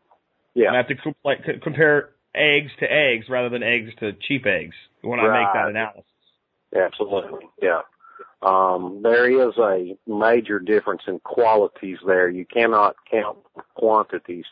Yeah. 0.55 0.69
And 0.69 0.77
I 0.77 0.79
have 0.79 0.89
to 0.89 0.95
co- 0.97 1.15
like, 1.25 1.39
c- 1.47 1.61
compare 1.63 2.11
eggs 2.35 2.71
to 2.81 2.87
eggs 2.91 3.27
rather 3.29 3.49
than 3.49 3.63
eggs 3.63 3.91
to 4.01 4.13
cheap 4.27 4.47
eggs 4.47 4.75
when 5.03 5.21
I 5.21 5.39
make 5.39 5.53
that 5.55 5.69
analysis. 5.69 6.05
Absolutely. 6.75 7.49
Yeah. 7.63 7.83
Um, 8.43 9.01
there 9.03 9.31
is 9.31 9.57
a 9.59 9.97
major 10.07 10.59
difference 10.59 11.03
in 11.07 11.19
qualities 11.21 11.99
there. 12.07 12.29
You 12.29 12.45
cannot 12.45 12.97
count 13.11 13.39
quantities 13.75 14.45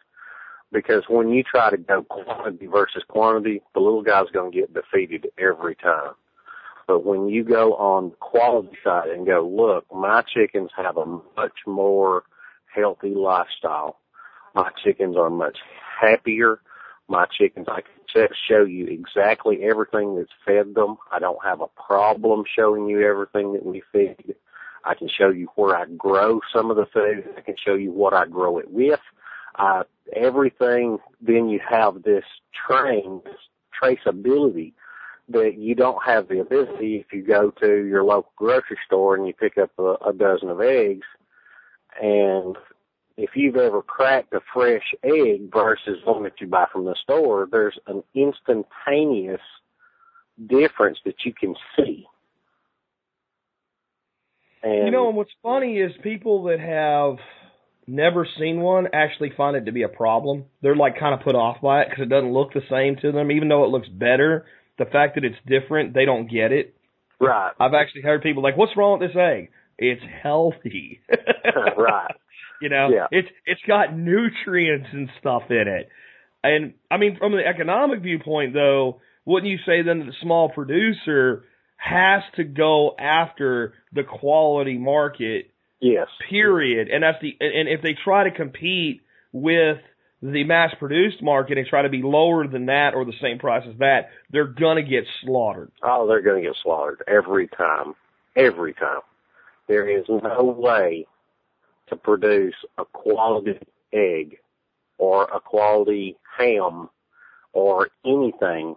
because 0.72 1.04
when 1.08 1.28
you 1.28 1.42
try 1.42 1.70
to 1.70 1.76
go 1.76 2.02
quantity 2.02 2.66
versus 2.66 3.04
quantity, 3.08 3.62
the 3.74 3.80
little 3.80 4.02
guy's 4.02 4.30
going 4.32 4.52
to 4.52 4.58
get 4.58 4.72
defeated 4.72 5.26
every 5.38 5.74
time. 5.74 6.12
But 6.86 7.04
when 7.04 7.28
you 7.28 7.44
go 7.44 7.74
on 7.74 8.10
the 8.10 8.16
quality 8.16 8.76
side 8.82 9.08
and 9.08 9.26
go, 9.26 9.46
look, 9.46 9.84
my 9.94 10.22
chickens 10.22 10.70
have 10.76 10.96
a 10.96 11.06
much 11.36 11.58
more 11.66 12.24
healthy 12.74 13.14
lifestyle. 13.14 13.98
My 14.54 14.70
chickens 14.82 15.16
are 15.16 15.30
much 15.30 15.58
happier. 16.00 16.60
My 17.08 17.26
chickens, 17.26 17.66
I 17.68 17.82
can 17.82 18.01
show 18.48 18.64
you 18.64 18.86
exactly 18.86 19.62
everything 19.62 20.16
that's 20.16 20.30
fed 20.44 20.74
them. 20.74 20.96
I 21.10 21.18
don't 21.18 21.42
have 21.44 21.60
a 21.60 21.68
problem 21.68 22.44
showing 22.56 22.88
you 22.88 23.06
everything 23.06 23.52
that 23.52 23.64
we 23.64 23.82
feed. 23.92 24.34
I 24.84 24.94
can 24.94 25.08
show 25.08 25.30
you 25.30 25.48
where 25.54 25.76
I 25.76 25.86
grow 25.86 26.40
some 26.52 26.70
of 26.70 26.76
the 26.76 26.86
food. 26.86 27.24
I 27.36 27.40
can 27.40 27.54
show 27.62 27.74
you 27.74 27.92
what 27.92 28.14
I 28.14 28.26
grow 28.26 28.58
it 28.58 28.70
with. 28.70 29.00
Uh, 29.58 29.84
everything, 30.14 30.98
then 31.20 31.48
you 31.48 31.60
have 31.68 32.02
this 32.02 32.24
train, 32.66 33.20
this 33.24 33.34
traceability 33.80 34.72
that 35.28 35.56
you 35.56 35.74
don't 35.74 36.02
have 36.04 36.28
the 36.28 36.40
ability 36.40 36.96
if 36.96 37.12
you 37.12 37.22
go 37.22 37.50
to 37.50 37.84
your 37.84 38.02
local 38.02 38.32
grocery 38.36 38.78
store 38.86 39.14
and 39.14 39.26
you 39.26 39.32
pick 39.32 39.56
up 39.56 39.70
a, 39.78 39.94
a 40.06 40.12
dozen 40.12 40.48
of 40.48 40.60
eggs 40.60 41.06
and 42.00 42.56
if 43.16 43.30
you've 43.34 43.56
ever 43.56 43.82
cracked 43.82 44.32
a 44.32 44.40
fresh 44.52 44.94
egg 45.02 45.52
versus 45.52 45.98
one 46.04 46.24
that 46.24 46.40
you 46.40 46.46
buy 46.46 46.66
from 46.72 46.84
the 46.84 46.96
store, 47.02 47.48
there's 47.50 47.78
an 47.86 48.02
instantaneous 48.14 49.40
difference 50.46 50.98
that 51.04 51.24
you 51.24 51.32
can 51.32 51.54
see. 51.76 52.06
And 54.62 54.86
You 54.86 54.90
know, 54.90 55.08
and 55.08 55.16
what's 55.16 55.32
funny 55.42 55.78
is 55.78 55.92
people 56.02 56.44
that 56.44 56.60
have 56.60 57.18
never 57.86 58.26
seen 58.38 58.60
one 58.60 58.88
actually 58.92 59.32
find 59.36 59.56
it 59.56 59.64
to 59.66 59.72
be 59.72 59.82
a 59.82 59.88
problem. 59.88 60.44
They're 60.62 60.76
like 60.76 60.98
kind 60.98 61.14
of 61.14 61.20
put 61.20 61.34
off 61.34 61.60
by 61.60 61.82
it 61.82 61.88
because 61.90 62.04
it 62.04 62.08
doesn't 62.08 62.32
look 62.32 62.52
the 62.52 62.62
same 62.70 62.96
to 63.02 63.12
them, 63.12 63.30
even 63.30 63.48
though 63.48 63.64
it 63.64 63.70
looks 63.70 63.88
better. 63.88 64.46
The 64.78 64.84
fact 64.86 65.16
that 65.16 65.24
it's 65.24 65.36
different, 65.46 65.94
they 65.94 66.04
don't 66.04 66.30
get 66.30 66.52
it. 66.52 66.74
right, 67.20 67.52
I've 67.58 67.74
actually 67.74 68.02
heard 68.02 68.22
people 68.22 68.42
like, 68.42 68.56
"What's 68.56 68.76
wrong 68.76 68.98
with 68.98 69.10
this 69.10 69.16
egg? 69.16 69.50
It's 69.78 70.02
healthy." 70.22 71.00
right, 71.76 72.14
You 72.62 72.68
know, 72.68 72.88
Yeah. 72.90 73.06
it's 73.10 73.28
it's 73.44 73.60
got 73.66 73.96
nutrients 73.96 74.88
and 74.92 75.10
stuff 75.20 75.50
in 75.50 75.66
it. 75.68 75.88
And 76.44 76.74
I 76.90 76.96
mean, 76.96 77.16
from 77.18 77.32
the 77.32 77.46
economic 77.46 78.00
viewpoint, 78.00 78.54
though, 78.54 79.00
wouldn't 79.24 79.50
you 79.50 79.58
say 79.66 79.82
then 79.82 79.98
that 80.00 80.06
the 80.06 80.16
small 80.22 80.48
producer 80.48 81.44
has 81.76 82.22
to 82.36 82.44
go 82.44 82.94
after 82.98 83.74
the 83.92 84.04
quality 84.04 84.78
market? 84.78 85.50
yes, 85.80 86.06
Period. 86.30 86.88
And 86.88 87.02
that's 87.02 87.20
the 87.20 87.36
and 87.40 87.68
if 87.68 87.82
they 87.82 87.94
try 87.94 88.24
to 88.24 88.30
compete 88.30 89.02
with 89.32 89.78
the 90.22 90.44
mass 90.44 90.72
produced 90.78 91.20
market 91.20 91.58
and 91.58 91.66
try 91.66 91.82
to 91.82 91.88
be 91.88 92.00
lower 92.02 92.46
than 92.46 92.66
that 92.66 92.94
or 92.94 93.04
the 93.04 93.12
same 93.20 93.40
price 93.40 93.64
as 93.68 93.76
that, 93.78 94.10
they're 94.30 94.44
gonna 94.46 94.82
get 94.82 95.04
slaughtered. 95.22 95.72
oh, 95.82 96.06
they're 96.06 96.22
going 96.22 96.40
to 96.42 96.48
get 96.48 96.56
slaughtered 96.62 97.02
every 97.08 97.48
time, 97.48 97.94
every 98.36 98.72
time. 98.74 99.00
There 99.66 99.88
is 99.88 100.04
no 100.08 100.44
way 100.56 101.06
to 101.92 101.96
produce 101.96 102.54
a 102.78 102.84
quality 102.86 103.58
egg 103.92 104.38
or 104.96 105.24
a 105.24 105.40
quality 105.40 106.16
ham 106.38 106.88
or 107.52 107.90
anything. 108.04 108.76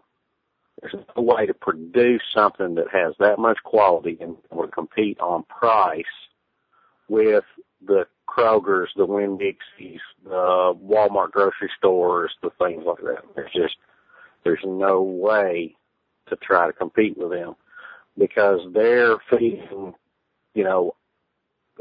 There's 0.81 0.95
no 1.15 1.23
way 1.23 1.45
to 1.45 1.53
produce 1.53 2.21
something 2.33 2.75
that 2.75 2.87
has 2.91 3.13
that 3.19 3.39
much 3.39 3.57
quality 3.63 4.17
and 4.19 4.35
will 4.51 4.67
compete 4.67 5.17
on 5.21 5.43
price 5.43 6.03
with 7.07 7.45
the 7.85 8.05
Kroger's, 8.27 8.89
the 8.97 9.05
Winn 9.05 9.37
Dixies, 9.37 10.01
the 10.25 10.75
Walmart 10.83 11.31
grocery 11.31 11.71
stores, 11.77 12.33
the 12.43 12.49
things 12.59 12.83
like 12.85 12.97
that. 12.97 13.23
There's 13.33 13.53
just 13.53 13.77
there's 14.43 14.59
no 14.65 15.01
way 15.01 15.75
to 16.27 16.35
try 16.35 16.67
to 16.67 16.73
compete 16.73 17.17
with 17.17 17.31
them 17.31 17.55
because 18.17 18.59
they're 18.73 19.17
feeding, 19.29 19.93
you 20.53 20.63
know, 20.65 20.95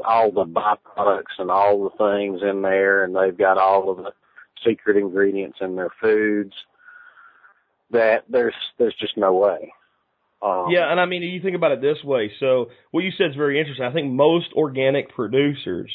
all 0.03 0.31
the 0.31 0.45
byproducts 0.45 1.39
and 1.39 1.49
all 1.49 1.83
the 1.83 1.97
things 1.97 2.41
in 2.41 2.61
there, 2.61 3.03
and 3.03 3.15
they've 3.15 3.37
got 3.37 3.57
all 3.57 3.89
of 3.91 3.97
the 3.97 4.11
secret 4.65 4.97
ingredients 4.97 5.59
in 5.61 5.75
their 5.75 5.91
foods. 6.01 6.53
That 7.91 8.23
there's 8.29 8.55
there's 8.77 8.95
just 8.99 9.17
no 9.17 9.33
way. 9.33 9.71
Um, 10.41 10.65
Yeah, 10.69 10.91
and 10.91 10.99
I 10.99 11.05
mean, 11.05 11.21
you 11.21 11.41
think 11.41 11.55
about 11.55 11.71
it 11.71 11.81
this 11.81 12.03
way. 12.03 12.31
So 12.39 12.69
what 12.91 13.03
you 13.03 13.11
said 13.17 13.31
is 13.31 13.35
very 13.35 13.59
interesting. 13.59 13.85
I 13.85 13.93
think 13.93 14.11
most 14.11 14.47
organic 14.53 15.13
producers 15.13 15.91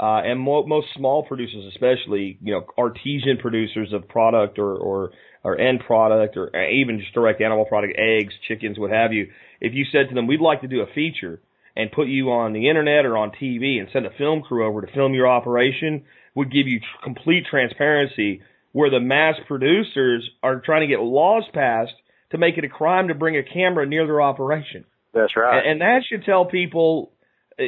uh, 0.00 0.20
and 0.24 0.38
mo- 0.40 0.66
most 0.66 0.88
small 0.96 1.22
producers, 1.24 1.64
especially, 1.72 2.38
you 2.42 2.52
know, 2.52 2.66
artesian 2.76 3.38
producers 3.38 3.92
of 3.92 4.08
product 4.08 4.58
or, 4.58 4.74
or 4.74 5.12
or 5.44 5.58
end 5.58 5.80
product 5.86 6.36
or 6.36 6.54
even 6.68 6.98
just 6.98 7.14
direct 7.14 7.40
animal 7.40 7.64
product, 7.64 7.94
eggs, 7.96 8.34
chickens, 8.46 8.78
what 8.78 8.90
have 8.90 9.12
you. 9.12 9.28
If 9.60 9.72
you 9.74 9.84
said 9.90 10.08
to 10.08 10.14
them, 10.14 10.26
"We'd 10.26 10.40
like 10.40 10.60
to 10.62 10.68
do 10.68 10.80
a 10.80 10.86
feature 10.94 11.40
and 11.78 11.90
put 11.90 12.08
you 12.08 12.30
on 12.30 12.52
the 12.52 12.68
internet 12.68 13.06
or 13.06 13.16
on 13.16 13.30
TV 13.30 13.78
and 13.80 13.88
send 13.92 14.04
a 14.04 14.10
film 14.10 14.42
crew 14.42 14.66
over 14.66 14.82
to 14.82 14.92
film 14.92 15.14
your 15.14 15.28
operation," 15.28 16.04
would 16.34 16.52
give 16.52 16.66
you 16.66 16.80
tr- 16.80 17.04
complete 17.04 17.46
transparency. 17.46 18.42
Where 18.72 18.90
the 18.90 19.00
mass 19.00 19.36
producers 19.46 20.28
are 20.42 20.60
trying 20.60 20.82
to 20.82 20.86
get 20.86 21.00
laws 21.00 21.44
passed 21.54 21.94
to 22.30 22.38
make 22.38 22.58
it 22.58 22.64
a 22.64 22.68
crime 22.68 23.08
to 23.08 23.14
bring 23.14 23.36
a 23.36 23.42
camera 23.42 23.86
near 23.86 24.06
their 24.06 24.20
operation. 24.20 24.84
that's 25.14 25.34
right. 25.36 25.58
And, 25.58 25.66
and 25.66 25.80
that 25.80 26.02
should 26.08 26.24
tell 26.24 26.44
people, 26.44 27.12
uh, 27.58 27.64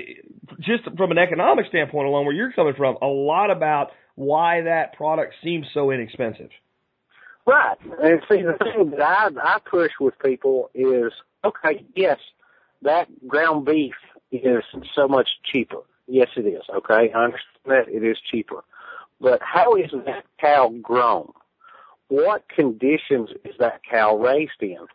just 0.60 0.84
from 0.96 1.10
an 1.10 1.18
economic 1.18 1.66
standpoint 1.68 2.06
alone, 2.06 2.26
where 2.26 2.34
you're 2.34 2.52
coming 2.52 2.74
from, 2.76 2.98
a 3.00 3.06
lot 3.06 3.50
about 3.50 3.92
why 4.14 4.62
that 4.62 4.92
product 4.94 5.34
seems 5.42 5.66
so 5.72 5.90
inexpensive. 5.90 6.50
Right. 7.46 7.76
And 8.02 8.20
see, 8.30 8.42
the 8.42 8.56
thing 8.62 8.90
that 8.90 9.00
I, 9.00 9.28
I 9.42 9.58
push 9.68 9.92
with 9.98 10.18
people 10.18 10.70
is, 10.74 11.12
okay, 11.44 11.84
yes, 11.96 12.18
that 12.82 13.06
ground 13.28 13.64
beef 13.66 13.94
is 14.32 14.64
so 14.94 15.08
much 15.08 15.28
cheaper. 15.52 15.78
Yes, 16.06 16.28
it 16.36 16.46
is. 16.46 16.62
Okay. 16.74 17.12
I 17.14 17.18
understand 17.18 17.40
that 17.66 17.88
it 17.88 18.04
is 18.04 18.18
cheaper. 18.30 18.64
But 19.20 19.40
how 19.42 19.74
is 19.74 19.90
that 20.06 20.24
cow 20.40 20.72
grown? 20.82 21.32
What 22.08 22.44
conditions 22.48 23.30
is 23.44 23.54
that 23.58 23.82
cow 23.88 24.16
raised 24.16 24.60
in? 24.60 24.86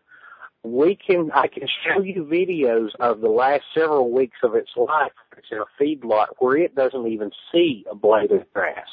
We 0.63 0.95
can, 0.95 1.32
I 1.34 1.48
can 1.48 1.67
show 1.86 2.02
you 2.02 2.26
videos 2.26 2.89
of 3.00 3.21
the 3.21 3.30
last 3.30 3.62
several 3.74 4.12
weeks 4.12 4.38
of 4.43 4.56
its 4.56 4.71
life. 4.76 5.12
It's 5.38 5.48
in 5.52 5.60
a 5.60 5.65
feedlot 5.82 6.28
where 6.39 6.58
it 6.58 6.76
doesn't 6.76 7.08
even 7.08 7.32
see 7.52 7.86
a 7.89 7.95
blade 7.95 8.32
of 8.32 8.52
grass. 8.52 8.88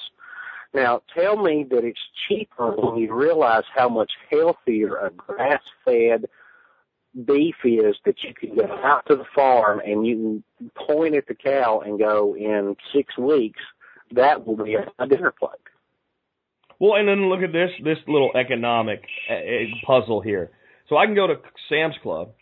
Now, 0.74 1.02
tell 1.14 1.37
me 1.37 1.66
that 1.70 1.85
it's 1.85 2.00
cheaper 2.28 2.72
when 2.72 2.96
you 2.96 3.14
realize 3.14 3.64
how 3.74 3.88
much 3.88 4.12
healthier 4.31 4.96
a 4.96 5.11
grass-fed 5.11 6.26
beef 7.27 7.57
is 7.64 7.96
that 8.05 8.16
you 8.22 8.35
can 8.35 8.57
go 8.57 8.72
out 8.83 9.05
to 9.07 9.16
the 9.16 9.25
farm 9.35 9.81
and 9.85 10.07
you 10.07 10.42
can 10.59 10.70
point 10.87 11.14
at 11.14 11.27
the 11.27 11.35
cow 11.35 11.83
and 11.85 11.98
go 11.98 12.35
in 12.37 12.77
six 12.94 13.16
weeks, 13.18 13.61
that 14.12 14.46
will 14.46 14.57
be 14.57 14.77
a 14.98 15.07
dinner 15.07 15.33
plate. 15.33 15.53
Well, 16.79 16.96
and 16.96 17.09
then 17.09 17.29
look 17.29 17.42
at 17.42 17.53
this 17.53 17.70
this 17.85 17.98
little 18.09 18.33
economic 18.35 19.03
uh, 19.31 19.35
uh, 19.35 19.38
puzzle 19.87 20.20
here. 20.20 20.51
So 20.88 20.96
I 20.96 21.07
can 21.07 21.14
go 21.14 21.27
to 21.27 21.37
Sam's 21.68 21.94
Club 22.03 22.33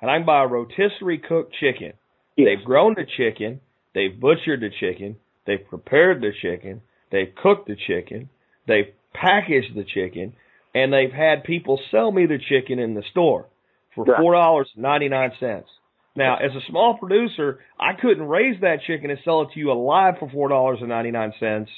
and 0.00 0.10
I 0.10 0.18
can 0.18 0.26
buy 0.26 0.44
a 0.44 0.46
rotisserie 0.46 1.18
cooked 1.18 1.54
chicken. 1.58 1.94
Yes. 2.36 2.46
They've 2.46 2.64
grown 2.64 2.94
the 2.94 3.06
chicken, 3.16 3.60
they've 3.94 4.18
butchered 4.18 4.60
the 4.60 4.70
chicken, 4.70 5.16
they've 5.46 5.66
prepared 5.68 6.20
the 6.20 6.30
chicken, 6.40 6.82
they've 7.10 7.34
cooked 7.42 7.66
the 7.66 7.76
chicken, 7.76 8.30
they've 8.66 8.94
packaged 9.12 9.74
the 9.74 9.84
chicken, 9.84 10.34
and 10.74 10.92
they've 10.92 11.12
had 11.12 11.42
people 11.44 11.80
sell 11.90 12.12
me 12.12 12.26
the 12.26 12.38
chicken 12.38 12.78
in 12.78 12.94
the 12.94 13.02
store 13.10 13.48
for 13.94 14.04
four 14.04 14.34
dollars 14.34 14.68
ninety 14.76 15.08
nine 15.08 15.32
cents. 15.40 15.68
Now, 16.16 16.36
as 16.36 16.50
a 16.56 16.60
small 16.68 16.98
producer, 16.98 17.60
I 17.78 17.92
couldn't 18.00 18.24
raise 18.26 18.60
that 18.62 18.78
chicken 18.86 19.10
and 19.10 19.18
sell 19.24 19.42
it 19.42 19.48
to 19.54 19.60
you 19.60 19.70
alive 19.70 20.14
for 20.18 20.28
four 20.30 20.48
dollars 20.48 20.78
and 20.80 20.88
ninety 20.88 21.10
nine 21.10 21.32
cents 21.38 21.70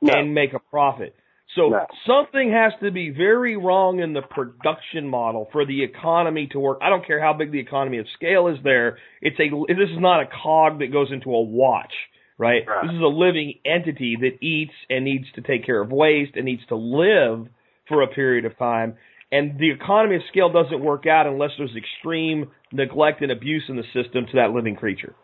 No. 0.00 0.12
and 0.14 0.34
make 0.34 0.52
a 0.52 0.58
profit. 0.58 1.14
So 1.56 1.68
No. 1.68 1.86
something 2.06 2.50
has 2.52 2.72
to 2.82 2.90
be 2.90 3.10
very 3.10 3.56
wrong 3.56 4.00
in 4.00 4.12
the 4.12 4.22
production 4.22 5.08
model 5.08 5.48
for 5.52 5.64
the 5.66 5.82
economy 5.82 6.46
to 6.48 6.60
work. 6.60 6.78
I 6.82 6.88
don't 6.88 7.06
care 7.06 7.20
how 7.20 7.32
big 7.32 7.52
the 7.52 7.60
economy 7.60 7.98
of 7.98 8.06
scale 8.14 8.48
is 8.48 8.58
there. 8.62 8.98
It's 9.20 9.38
a 9.40 9.48
this 9.68 9.90
is 9.90 9.98
not 9.98 10.20
a 10.22 10.26
cog 10.42 10.78
that 10.80 10.92
goes 10.92 11.10
into 11.10 11.34
a 11.34 11.40
watch, 11.42 11.92
right? 12.38 12.66
Right. 12.66 12.86
This 12.86 12.94
is 12.94 13.02
a 13.02 13.06
living 13.06 13.54
entity 13.64 14.16
that 14.20 14.42
eats 14.44 14.74
and 14.88 15.04
needs 15.04 15.26
to 15.34 15.40
take 15.42 15.64
care 15.64 15.80
of 15.80 15.90
waste 15.90 16.36
and 16.36 16.44
needs 16.44 16.64
to 16.66 16.76
live 16.76 17.48
for 17.88 18.02
a 18.02 18.08
period 18.08 18.44
of 18.44 18.56
time. 18.58 18.96
And 19.32 19.58
the 19.58 19.70
economy 19.70 20.16
of 20.16 20.22
scale 20.28 20.52
doesn't 20.52 20.80
work 20.80 21.06
out 21.06 21.26
unless 21.26 21.52
there's 21.56 21.74
extreme 21.74 22.50
neglect 22.70 23.22
and 23.22 23.32
abuse 23.32 23.64
in 23.68 23.76
the 23.76 23.84
system 23.94 24.26
to 24.26 24.32
that 24.34 24.50
living 24.50 24.76
creature. 24.76 25.14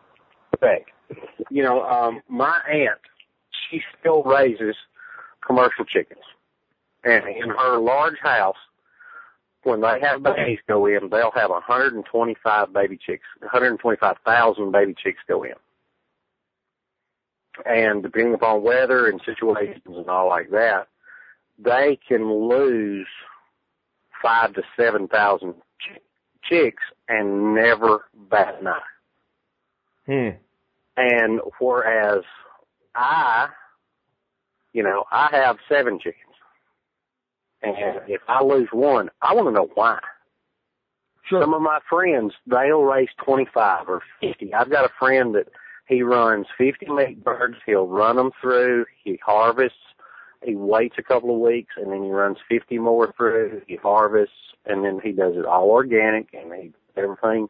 Correct. 0.58 0.88
You 1.50 1.62
know, 1.62 1.82
um, 1.82 2.22
my 2.26 2.58
aunt, 2.72 2.98
she 3.70 3.82
still 4.00 4.22
raises 4.22 4.74
commercial 5.46 5.84
chickens. 5.84 6.22
And 7.04 7.24
in 7.28 7.50
her 7.50 7.78
large 7.78 8.18
house, 8.22 8.56
when 9.62 9.82
they 9.82 10.00
have 10.00 10.22
babies 10.22 10.58
go 10.66 10.86
in, 10.86 11.10
they'll 11.10 11.30
have 11.32 11.50
125 11.50 12.72
baby 12.72 12.98
chicks, 13.04 13.24
125,000 13.40 14.72
baby 14.72 14.94
chicks 15.02 15.20
go 15.28 15.44
in. 15.44 15.52
And 17.66 18.02
depending 18.02 18.34
upon 18.34 18.62
weather 18.62 19.06
and 19.06 19.20
situations 19.26 19.82
and 19.84 20.08
all 20.08 20.28
like 20.28 20.50
that, 20.50 20.88
they 21.58 21.98
can 22.08 22.32
lose 22.48 23.06
five 24.22 24.54
to 24.54 24.62
seven 24.76 25.08
thousand 25.08 25.54
ch- 25.80 26.00
chicks 26.42 26.82
and 27.08 27.54
never 27.54 28.06
bat 28.30 28.58
an 28.60 28.68
eye. 28.68 28.80
Hmm. 30.06 30.36
And 30.96 31.40
whereas 31.60 32.24
I, 32.94 33.48
you 34.72 34.82
know, 34.82 35.04
I 35.10 35.28
have 35.32 35.58
seven 35.68 35.98
chickens. 35.98 36.24
And 37.62 37.76
if 38.08 38.20
I 38.28 38.42
lose 38.42 38.68
one, 38.72 39.10
I 39.20 39.34
want 39.34 39.48
to 39.48 39.52
know 39.52 39.70
why. 39.74 39.98
Sure. 41.24 41.42
Some 41.42 41.54
of 41.54 41.62
my 41.62 41.80
friends, 41.88 42.32
they'll 42.46 42.82
raise 42.82 43.08
25 43.24 43.88
or 43.88 44.02
50. 44.20 44.54
I've 44.54 44.70
got 44.70 44.84
a 44.84 44.92
friend 44.98 45.34
that 45.34 45.48
he 45.86 46.02
runs 46.02 46.46
50 46.56 46.86
meat 46.86 47.24
birds. 47.24 47.56
He'll 47.66 47.86
run 47.86 48.16
them 48.16 48.30
through. 48.40 48.86
He 49.02 49.18
harvests. 49.24 49.76
He 50.44 50.54
waits 50.54 50.96
a 50.98 51.02
couple 51.02 51.34
of 51.34 51.40
weeks 51.40 51.74
and 51.76 51.90
then 51.90 52.02
he 52.04 52.10
runs 52.10 52.38
50 52.48 52.78
more 52.78 53.12
through. 53.16 53.62
He 53.66 53.76
harvests 53.76 54.34
and 54.66 54.84
then 54.84 55.00
he 55.02 55.12
does 55.12 55.34
it 55.36 55.44
all 55.44 55.70
organic 55.70 56.28
and 56.32 56.52
he, 56.52 56.72
everything 56.96 57.48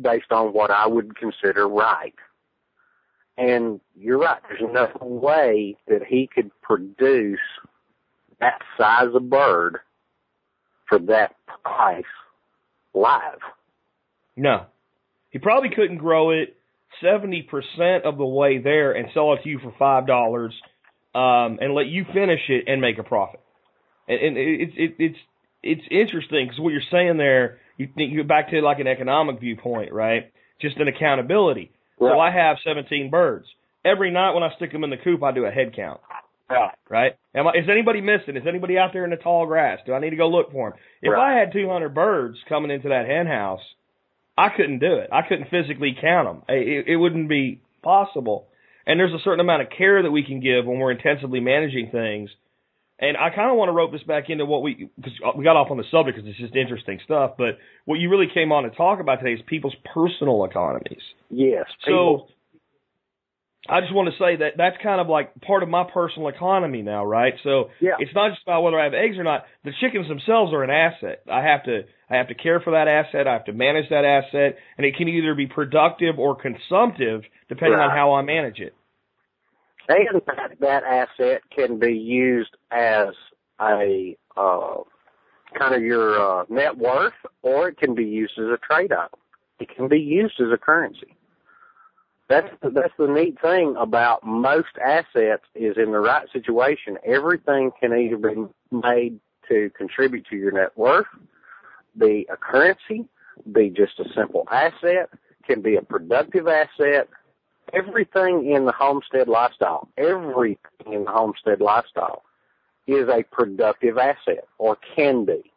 based 0.00 0.30
on 0.30 0.52
what 0.52 0.70
I 0.70 0.86
would 0.86 1.16
consider 1.16 1.68
right. 1.68 2.14
And 3.36 3.80
you're 3.96 4.18
right. 4.18 4.40
There's 4.48 4.70
no 4.72 4.90
way 5.00 5.76
that 5.88 6.04
he 6.06 6.28
could 6.32 6.50
produce 6.60 7.38
that 8.40 8.60
size 8.76 9.14
of 9.14 9.30
bird 9.30 9.78
for 10.88 10.98
that 10.98 11.36
price 11.64 12.04
live. 12.92 13.38
No. 14.36 14.66
He 15.30 15.38
probably 15.38 15.70
couldn't 15.70 15.98
grow 15.98 16.30
it 16.30 16.56
70% 17.02 18.02
of 18.02 18.18
the 18.18 18.26
way 18.26 18.58
there 18.58 18.92
and 18.92 19.08
sell 19.14 19.32
it 19.34 19.42
to 19.44 19.48
you 19.48 19.58
for 19.58 19.72
$5 19.72 20.50
um, 21.14 21.58
and 21.60 21.74
let 21.74 21.86
you 21.86 22.04
finish 22.12 22.40
it 22.48 22.64
and 22.66 22.80
make 22.80 22.98
a 22.98 23.02
profit. 23.02 23.40
And, 24.08 24.20
and 24.20 24.36
it's 24.36 24.72
it, 24.76 24.94
it's 24.98 25.18
it's 25.62 25.82
interesting 25.90 26.46
because 26.46 26.60
what 26.60 26.72
you're 26.72 26.82
saying 26.90 27.16
there, 27.16 27.58
you 27.76 27.88
think 27.94 28.12
you 28.12 28.22
go 28.22 28.28
back 28.28 28.50
to 28.50 28.60
like 28.60 28.78
an 28.78 28.86
economic 28.86 29.40
viewpoint, 29.40 29.92
right? 29.92 30.32
Just 30.60 30.76
an 30.78 30.88
accountability. 30.88 31.72
So 31.98 32.18
I 32.18 32.30
have 32.30 32.56
17 32.64 33.10
birds. 33.10 33.46
Every 33.84 34.10
night 34.10 34.32
when 34.32 34.42
I 34.42 34.54
stick 34.56 34.72
them 34.72 34.84
in 34.84 34.90
the 34.90 34.96
coop, 34.96 35.22
I 35.22 35.32
do 35.32 35.44
a 35.44 35.50
head 35.50 35.74
count 35.76 36.00
Right. 36.50 36.74
right? 36.88 37.12
Am 37.34 37.46
I, 37.46 37.52
is 37.52 37.68
anybody 37.70 38.00
missing? 38.00 38.36
Is 38.36 38.42
anybody 38.46 38.76
out 38.76 38.90
there 38.92 39.04
in 39.04 39.10
the 39.10 39.16
tall 39.16 39.46
grass? 39.46 39.78
Do 39.86 39.92
I 39.92 40.00
need 40.00 40.10
to 40.10 40.16
go 40.16 40.28
look 40.28 40.50
for 40.50 40.70
them? 40.70 40.78
If 41.00 41.12
Right. 41.12 41.36
I 41.36 41.38
had 41.38 41.52
200 41.52 41.94
birds 41.94 42.38
coming 42.48 42.70
into 42.70 42.88
that 42.88 43.06
hen 43.06 43.26
house, 43.26 43.60
I 44.36 44.48
couldn't 44.48 44.80
do 44.80 44.94
it. 44.94 45.10
I 45.12 45.22
couldn't 45.22 45.48
physically 45.50 45.96
count 46.00 46.26
them. 46.28 46.42
It, 46.48 46.88
it 46.88 46.96
wouldn't 46.96 47.28
be 47.28 47.60
possible. 47.82 48.48
And 48.90 48.98
there's 48.98 49.12
a 49.12 49.22
certain 49.22 49.38
amount 49.38 49.62
of 49.62 49.68
care 49.70 50.02
that 50.02 50.10
we 50.10 50.24
can 50.24 50.40
give 50.40 50.66
when 50.66 50.80
we're 50.80 50.90
intensively 50.90 51.38
managing 51.38 51.90
things. 51.92 52.28
And 52.98 53.16
I 53.16 53.30
kind 53.30 53.48
of 53.48 53.56
want 53.56 53.68
to 53.68 53.72
rope 53.72 53.92
this 53.92 54.02
back 54.02 54.28
into 54.28 54.44
what 54.44 54.62
we, 54.62 54.90
because 54.96 55.12
we 55.36 55.44
got 55.44 55.54
off 55.54 55.70
on 55.70 55.76
the 55.76 55.84
subject 55.92 56.16
because 56.16 56.28
it's 56.28 56.40
just 56.40 56.56
interesting 56.56 56.98
stuff. 57.04 57.34
But 57.38 57.58
what 57.84 58.00
you 58.00 58.10
really 58.10 58.26
came 58.34 58.50
on 58.50 58.64
to 58.64 58.70
talk 58.70 58.98
about 58.98 59.20
today 59.20 59.34
is 59.34 59.40
people's 59.46 59.76
personal 59.94 60.44
economies. 60.44 61.00
Yes. 61.30 61.66
So 61.86 62.26
I 63.68 63.80
just 63.80 63.94
want 63.94 64.12
to 64.12 64.18
say 64.18 64.36
that 64.42 64.54
that's 64.56 64.76
kind 64.82 65.00
of 65.00 65.06
like 65.08 65.40
part 65.40 65.62
of 65.62 65.68
my 65.68 65.84
personal 65.94 66.26
economy 66.26 66.82
now, 66.82 67.04
right? 67.04 67.34
So 67.44 67.70
Yeah. 67.78 67.92
it's 68.00 68.14
not 68.14 68.30
just 68.30 68.42
about 68.42 68.62
whether 68.62 68.78
I 68.80 68.84
have 68.84 68.94
eggs 68.94 69.18
or 69.18 69.22
not. 69.22 69.44
The 69.62 69.70
chickens 69.80 70.08
themselves 70.08 70.52
are 70.52 70.64
an 70.64 70.70
asset. 70.70 71.22
I 71.30 71.42
have 71.42 71.62
to 71.64 71.84
I 72.10 72.16
have 72.16 72.26
to 72.28 72.34
care 72.34 72.58
for 72.58 72.72
that 72.72 72.88
asset. 72.88 73.28
I 73.28 73.34
have 73.34 73.44
to 73.44 73.52
manage 73.52 73.88
that 73.90 74.04
asset, 74.04 74.58
and 74.76 74.84
it 74.84 74.96
can 74.96 75.06
either 75.06 75.36
be 75.36 75.46
productive 75.46 76.18
or 76.18 76.34
consumptive 76.34 77.22
depending 77.48 77.78
on 77.78 77.90
how 77.90 78.14
I 78.14 78.22
manage 78.22 78.58
it. 78.58 78.74
And 79.90 80.22
that, 80.26 80.60
that 80.60 80.84
asset 80.84 81.42
can 81.54 81.78
be 81.78 81.92
used 81.94 82.56
as 82.70 83.08
a 83.60 84.16
uh, 84.36 84.76
kind 85.58 85.74
of 85.74 85.82
your 85.82 86.20
uh, 86.20 86.44
net 86.48 86.76
worth, 86.76 87.12
or 87.42 87.68
it 87.68 87.78
can 87.78 87.94
be 87.94 88.04
used 88.04 88.38
as 88.38 88.46
a 88.46 88.58
trade 88.58 88.92
item. 88.92 89.18
It 89.58 89.74
can 89.74 89.88
be 89.88 89.98
used 89.98 90.40
as 90.40 90.52
a 90.52 90.56
currency. 90.56 91.16
That's 92.28 92.48
that's 92.62 92.94
the 92.96 93.08
neat 93.08 93.40
thing 93.40 93.74
about 93.76 94.24
most 94.24 94.78
assets 94.82 95.42
is 95.54 95.76
in 95.76 95.90
the 95.90 95.98
right 95.98 96.28
situation, 96.32 96.96
everything 97.04 97.72
can 97.80 97.92
either 97.92 98.16
be 98.16 98.46
made 98.70 99.18
to 99.48 99.70
contribute 99.76 100.26
to 100.30 100.36
your 100.36 100.52
net 100.52 100.70
worth, 100.76 101.06
be 101.98 102.26
a 102.32 102.36
currency, 102.36 103.04
be 103.50 103.68
just 103.70 103.98
a 103.98 104.04
simple 104.14 104.46
asset, 104.50 105.10
can 105.44 105.60
be 105.60 105.74
a 105.74 105.82
productive 105.82 106.46
asset, 106.46 107.08
everything 107.72 108.50
in 108.50 108.64
the 108.64 108.72
homestead 108.72 109.28
lifestyle, 109.28 109.88
everything 109.96 110.92
in 110.92 111.04
the 111.04 111.10
homestead 111.10 111.60
lifestyle 111.60 112.22
is 112.86 113.08
a 113.08 113.22
productive 113.30 113.98
asset 113.98 114.46
or 114.58 114.76
can 114.96 115.24
be. 115.24 115.50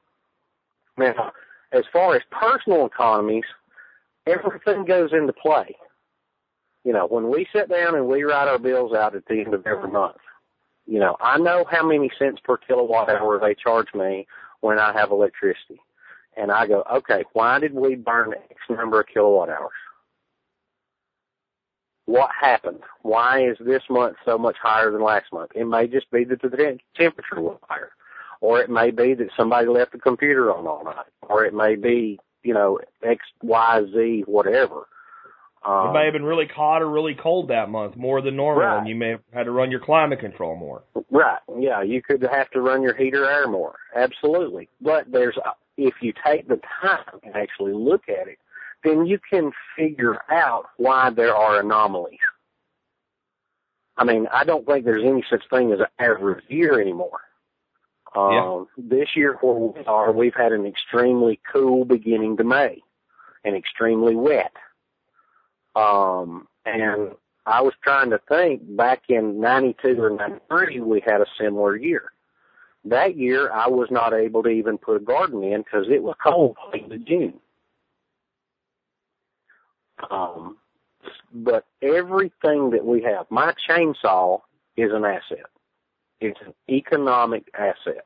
Now, 0.98 1.32
as 1.72 1.84
far 1.92 2.16
as 2.16 2.22
personal 2.30 2.86
economies, 2.86 3.46
everything 4.28 4.86
goes 4.86 5.12
into 5.12 5.34
play. 5.34 5.76
You 6.84 6.94
know, 6.94 7.08
when 7.08 7.32
we 7.32 7.48
sit 7.54 7.70
down 7.70 7.96
and 7.96 8.08
we 8.08 8.24
write 8.24 8.48
our 8.48 8.60
bills 8.60 8.94
out 8.94 9.16
at 9.16 9.26
the 9.26 9.40
end 9.40 9.54
of 9.54 9.66
every 9.66 9.90
month, 9.90 10.18
you 10.86 11.00
know, 11.00 11.16
I 11.22 11.38
know 11.38 11.66
how 11.70 11.88
many 11.88 12.12
cents 12.20 12.42
per 12.44 12.58
kilowatt 12.58 13.10
hour 13.10 13.40
they 13.40 13.56
charge 13.56 13.88
me 13.94 14.28
when 14.60 14.80
I 14.80 14.92
have 14.94 15.12
electricity. 15.12 15.80
And 16.36 16.52
I 16.52 16.68
go, 16.68 16.84
okay, 16.92 17.24
why 17.34 17.60
did 17.60 17.74
we 17.74 17.96
burn 17.96 18.34
X 18.34 18.60
number 18.70 19.00
of 19.00 19.08
kilowatt 19.08 19.50
hours? 19.50 19.72
What 22.06 22.30
happened? 22.40 22.80
Why 23.02 23.46
is 23.48 23.58
this 23.60 23.84
month 23.90 24.18
so 24.26 24.38
much 24.38 24.58
higher 24.62 24.92
than 24.92 25.02
last 25.02 25.32
month? 25.32 25.52
It 25.56 25.66
may 25.66 25.88
just 25.88 26.10
be 26.12 26.24
that 26.26 26.42
the 26.42 26.50
te- 26.50 26.84
temperature 26.96 27.42
was 27.42 27.58
higher, 27.70 27.92
or 28.42 28.60
it 28.62 28.70
may 28.70 28.92
be 28.92 29.14
that 29.14 29.30
somebody 29.38 29.68
left 29.68 29.94
the 29.94 30.00
computer 30.00 30.54
on 30.54 30.68
all 30.68 30.84
night, 30.84 31.06
or 31.30 31.46
it 31.46 31.54
may 31.54 31.76
be, 31.76 32.20
you 32.44 32.54
know, 32.54 32.80
X, 33.04 33.22
Y, 33.42 33.82
Z, 33.94 34.24
whatever. 34.28 34.88
Um, 35.66 35.90
It 35.90 35.94
may 35.94 36.04
have 36.04 36.14
been 36.14 36.26
really 36.26 36.48
hot 36.48 36.82
or 36.82 36.90
really 36.90 37.16
cold 37.16 37.48
that 37.48 37.70
month, 37.70 37.96
more 37.96 38.20
than 38.22 38.36
normal, 38.36 38.66
Right. 38.66 38.78
and 38.80 38.88
you 38.88 38.96
may 38.96 39.12
have 39.12 39.22
had 39.34 39.44
to 39.46 39.52
run 39.52 39.72
your 39.72 39.80
climate 39.80 40.20
control 40.20 40.58
more. 40.58 40.84
Right. 41.10 41.40
Yeah, 41.58 41.82
you 41.84 42.02
could 42.02 42.22
have 42.22 42.50
to 42.52 42.60
run 42.62 42.82
your 42.82 42.94
heater 42.96 43.26
air 43.30 43.48
more. 43.48 43.76
Absolutely. 43.96 44.68
But 44.82 45.10
there's 45.10 45.38
if 45.78 45.94
you 46.02 46.12
take 46.26 46.48
the 46.50 46.60
time 46.82 47.20
and 47.24 47.34
actually 47.36 47.72
look 47.74 48.10
at 48.10 48.28
it, 48.28 48.40
then 48.84 49.06
you 49.06 49.20
can 49.30 49.52
figure 49.78 50.20
out 50.30 50.66
why 50.78 51.10
there 51.10 51.36
are 51.36 51.60
anomalies. 51.60 52.20
I 53.98 54.04
mean, 54.04 54.28
I 54.32 54.44
don't 54.44 54.66
think 54.66 54.86
there's 54.86 55.06
any 55.06 55.24
such 55.30 55.44
thing 55.50 55.72
as 55.72 55.80
an 55.80 55.86
average 56.00 56.44
year 56.48 56.82
anymore. 56.82 57.22
Um, 58.16 58.32
This 58.78 59.10
year 59.16 59.38
where 59.42 59.54
we 59.54 59.86
are, 59.86 60.12
we've 60.12 60.36
had 60.36 60.52
an 60.52 60.66
extremely 60.66 61.40
cool 61.52 61.86
beginning 61.86 62.38
to 62.38 62.44
May 62.44 62.82
and 63.44 63.56
extremely 63.56 64.16
wet. 64.16 64.54
Um, 65.76 66.48
and 66.66 67.12
I 67.46 67.62
was 67.62 67.74
trying 67.84 68.12
to 68.12 68.20
think 68.30 68.76
back 68.76 69.04
in 69.10 69.40
92 69.40 70.02
or 70.02 70.10
93, 70.12 70.80
we 70.82 71.02
had 71.06 71.22
a 71.22 71.26
similar 71.40 71.76
year. 71.76 72.12
That 72.86 73.16
year, 73.18 73.52
I 73.52 73.68
was 73.68 73.90
not 73.92 74.14
able 74.14 74.44
to 74.44 74.50
even 74.50 74.78
put 74.78 74.98
a 74.98 75.00
garden 75.00 75.44
in 75.44 75.62
because 75.62 75.86
it 75.90 76.04
was 76.04 76.16
cold 76.24 76.58
in 76.74 77.06
June. 77.06 77.40
Um, 80.10 80.58
but 81.34 81.66
everything 81.82 82.72
that 82.72 82.86
we 82.86 83.02
have, 83.04 83.26
my 83.30 83.54
chainsaw 83.70 84.40
is 84.78 84.92
an 84.94 85.06
asset. 85.06 85.46
It's 86.22 86.40
an 86.46 86.54
economic 86.70 87.48
asset 87.58 88.06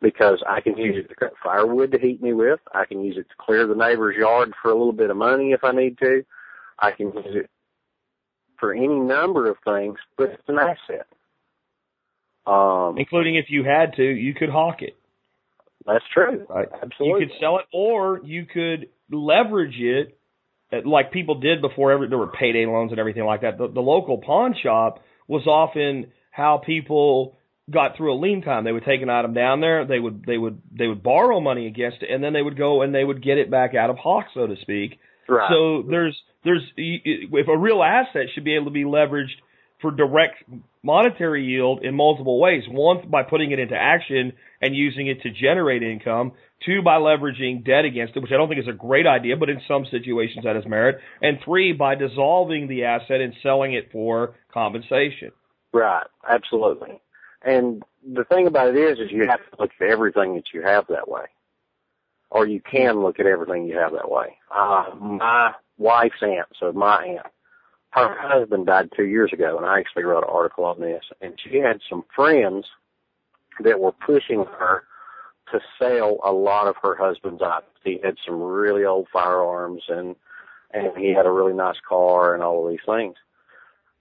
because 0.00 0.42
I 0.48 0.60
can 0.60 0.76
use 0.76 0.96
it 1.02 1.08
to 1.08 1.14
cut 1.14 1.32
firewood 1.42 1.92
to 1.92 1.98
heat 1.98 2.22
me 2.22 2.32
with. 2.34 2.60
I 2.74 2.84
can 2.84 3.02
use 3.02 3.16
it 3.16 3.28
to 3.28 3.34
clear 3.38 3.66
the 3.66 3.74
neighbor's 3.74 4.16
yard 4.16 4.52
for 4.60 4.70
a 4.70 4.74
little 4.74 4.92
bit 4.92 5.10
of 5.10 5.16
money 5.16 5.52
if 5.52 5.64
I 5.64 5.72
need 5.72 5.98
to. 5.98 6.24
I 6.78 6.90
can 6.90 7.06
use 7.06 7.24
it 7.26 7.50
for 8.58 8.74
any 8.74 8.88
number 8.88 9.48
of 9.48 9.56
things, 9.64 9.98
but 10.16 10.30
it's 10.30 10.42
an 10.48 10.58
asset. 10.58 11.06
Um, 12.46 12.98
Including 12.98 13.36
if 13.36 13.46
you 13.48 13.64
had 13.64 13.94
to, 13.96 14.02
you 14.02 14.34
could 14.34 14.50
hawk 14.50 14.82
it. 14.82 14.96
that's 15.86 16.04
true. 16.12 16.46
Right. 16.48 16.68
Absolutely. 16.82 17.22
You 17.22 17.26
could 17.26 17.36
sell 17.40 17.58
it, 17.58 17.64
or 17.72 18.20
you 18.22 18.44
could 18.44 18.88
leverage 19.10 19.76
it, 19.78 20.18
Uh, 20.74 20.88
like 20.88 21.12
people 21.12 21.40
did 21.40 21.60
before. 21.60 21.92
Every, 21.92 22.08
there 22.08 22.18
were 22.18 22.28
payday 22.28 22.66
loans 22.66 22.90
and 22.90 22.98
everything 22.98 23.24
like 23.24 23.42
that. 23.42 23.58
The, 23.58 23.68
the 23.68 23.80
local 23.80 24.18
pawn 24.18 24.54
shop 24.60 25.02
was 25.28 25.46
often 25.46 26.12
how 26.30 26.60
people 26.64 27.36
got 27.70 27.96
through 27.96 28.12
a 28.12 28.18
lean 28.18 28.42
time. 28.42 28.64
They 28.64 28.72
would 28.72 28.84
take 28.84 29.02
an 29.02 29.10
item 29.10 29.34
down 29.34 29.60
there, 29.60 29.86
they 29.86 29.98
would 29.98 30.24
they 30.26 30.38
would 30.38 30.60
they 30.76 30.86
would 30.86 31.02
borrow 31.02 31.40
money 31.40 31.66
against 31.66 32.02
it, 32.02 32.10
and 32.10 32.22
then 32.22 32.32
they 32.32 32.42
would 32.42 32.58
go 32.58 32.82
and 32.82 32.94
they 32.94 33.04
would 33.04 33.22
get 33.22 33.38
it 33.38 33.50
back 33.50 33.74
out 33.74 33.90
of 33.90 33.96
hawk, 33.96 34.26
so 34.34 34.46
to 34.46 34.56
speak. 34.60 34.98
right. 35.28 35.48
So 35.50 35.82
there's 35.88 36.16
there's 36.44 36.62
if 36.76 37.48
a 37.48 37.56
real 37.56 37.82
asset 37.82 38.26
should 38.34 38.44
be 38.44 38.56
able 38.56 38.66
to 38.66 38.70
be 38.70 38.84
leveraged 38.84 39.38
for 39.80 39.90
direct 39.90 40.42
monetary 40.84 41.44
yield 41.44 41.82
in 41.82 41.94
multiple 41.94 42.38
ways. 42.38 42.62
One 42.68 43.08
by 43.08 43.22
putting 43.22 43.50
it 43.50 43.58
into 43.58 43.74
action 43.74 44.34
and 44.60 44.76
using 44.76 45.08
it 45.08 45.22
to 45.22 45.30
generate 45.30 45.82
income. 45.82 46.32
Two 46.64 46.82
by 46.82 46.96
leveraging 46.96 47.64
debt 47.64 47.84
against 47.84 48.16
it, 48.16 48.20
which 48.20 48.30
I 48.32 48.36
don't 48.36 48.48
think 48.48 48.60
is 48.60 48.68
a 48.68 48.72
great 48.72 49.06
idea, 49.06 49.36
but 49.36 49.50
in 49.50 49.60
some 49.66 49.86
situations 49.90 50.44
that 50.44 50.56
is 50.56 50.64
merit. 50.66 50.98
And 51.20 51.38
three 51.44 51.72
by 51.72 51.94
dissolving 51.94 52.68
the 52.68 52.84
asset 52.84 53.20
and 53.20 53.34
selling 53.42 53.74
it 53.74 53.90
for 53.90 54.34
compensation. 54.52 55.32
Right, 55.72 56.06
absolutely. 56.28 57.00
And 57.42 57.82
the 58.06 58.24
thing 58.24 58.46
about 58.46 58.68
it 58.68 58.76
is, 58.76 58.98
is 58.98 59.10
you 59.10 59.26
have 59.26 59.40
to 59.40 59.56
look 59.58 59.72
at 59.80 59.86
everything 59.86 60.36
that 60.36 60.54
you 60.54 60.62
have 60.62 60.86
that 60.88 61.08
way, 61.08 61.24
or 62.30 62.46
you 62.46 62.60
can 62.60 63.02
look 63.02 63.20
at 63.20 63.26
everything 63.26 63.66
you 63.66 63.76
have 63.76 63.92
that 63.92 64.10
way. 64.10 64.38
Uh, 64.54 64.86
my 64.98 65.52
wife's 65.76 66.22
aunt, 66.22 66.48
so 66.58 66.72
my 66.72 67.04
aunt, 67.04 67.26
her 67.94 68.16
husband 68.18 68.66
died 68.66 68.90
two 68.96 69.04
years 69.04 69.32
ago, 69.32 69.56
and 69.56 69.66
I 69.66 69.78
actually 69.78 70.04
wrote 70.04 70.24
an 70.24 70.30
article 70.30 70.64
on 70.64 70.80
this. 70.80 71.04
And 71.20 71.38
she 71.38 71.58
had 71.58 71.80
some 71.88 72.04
friends 72.14 72.66
that 73.60 73.80
were 73.80 73.92
pushing 73.92 74.44
her 74.58 74.84
to 75.52 75.60
sell 75.78 76.18
a 76.24 76.32
lot 76.32 76.66
of 76.66 76.76
her 76.82 76.96
husband's 76.96 77.42
items. 77.42 77.70
He 77.84 78.00
had 78.02 78.16
some 78.24 78.40
really 78.40 78.84
old 78.84 79.08
firearms, 79.12 79.82
and 79.88 80.16
and 80.72 80.96
he 80.96 81.10
had 81.10 81.26
a 81.26 81.30
really 81.30 81.52
nice 81.52 81.78
car, 81.88 82.34
and 82.34 82.42
all 82.42 82.64
of 82.64 82.70
these 82.72 82.84
things 82.84 83.16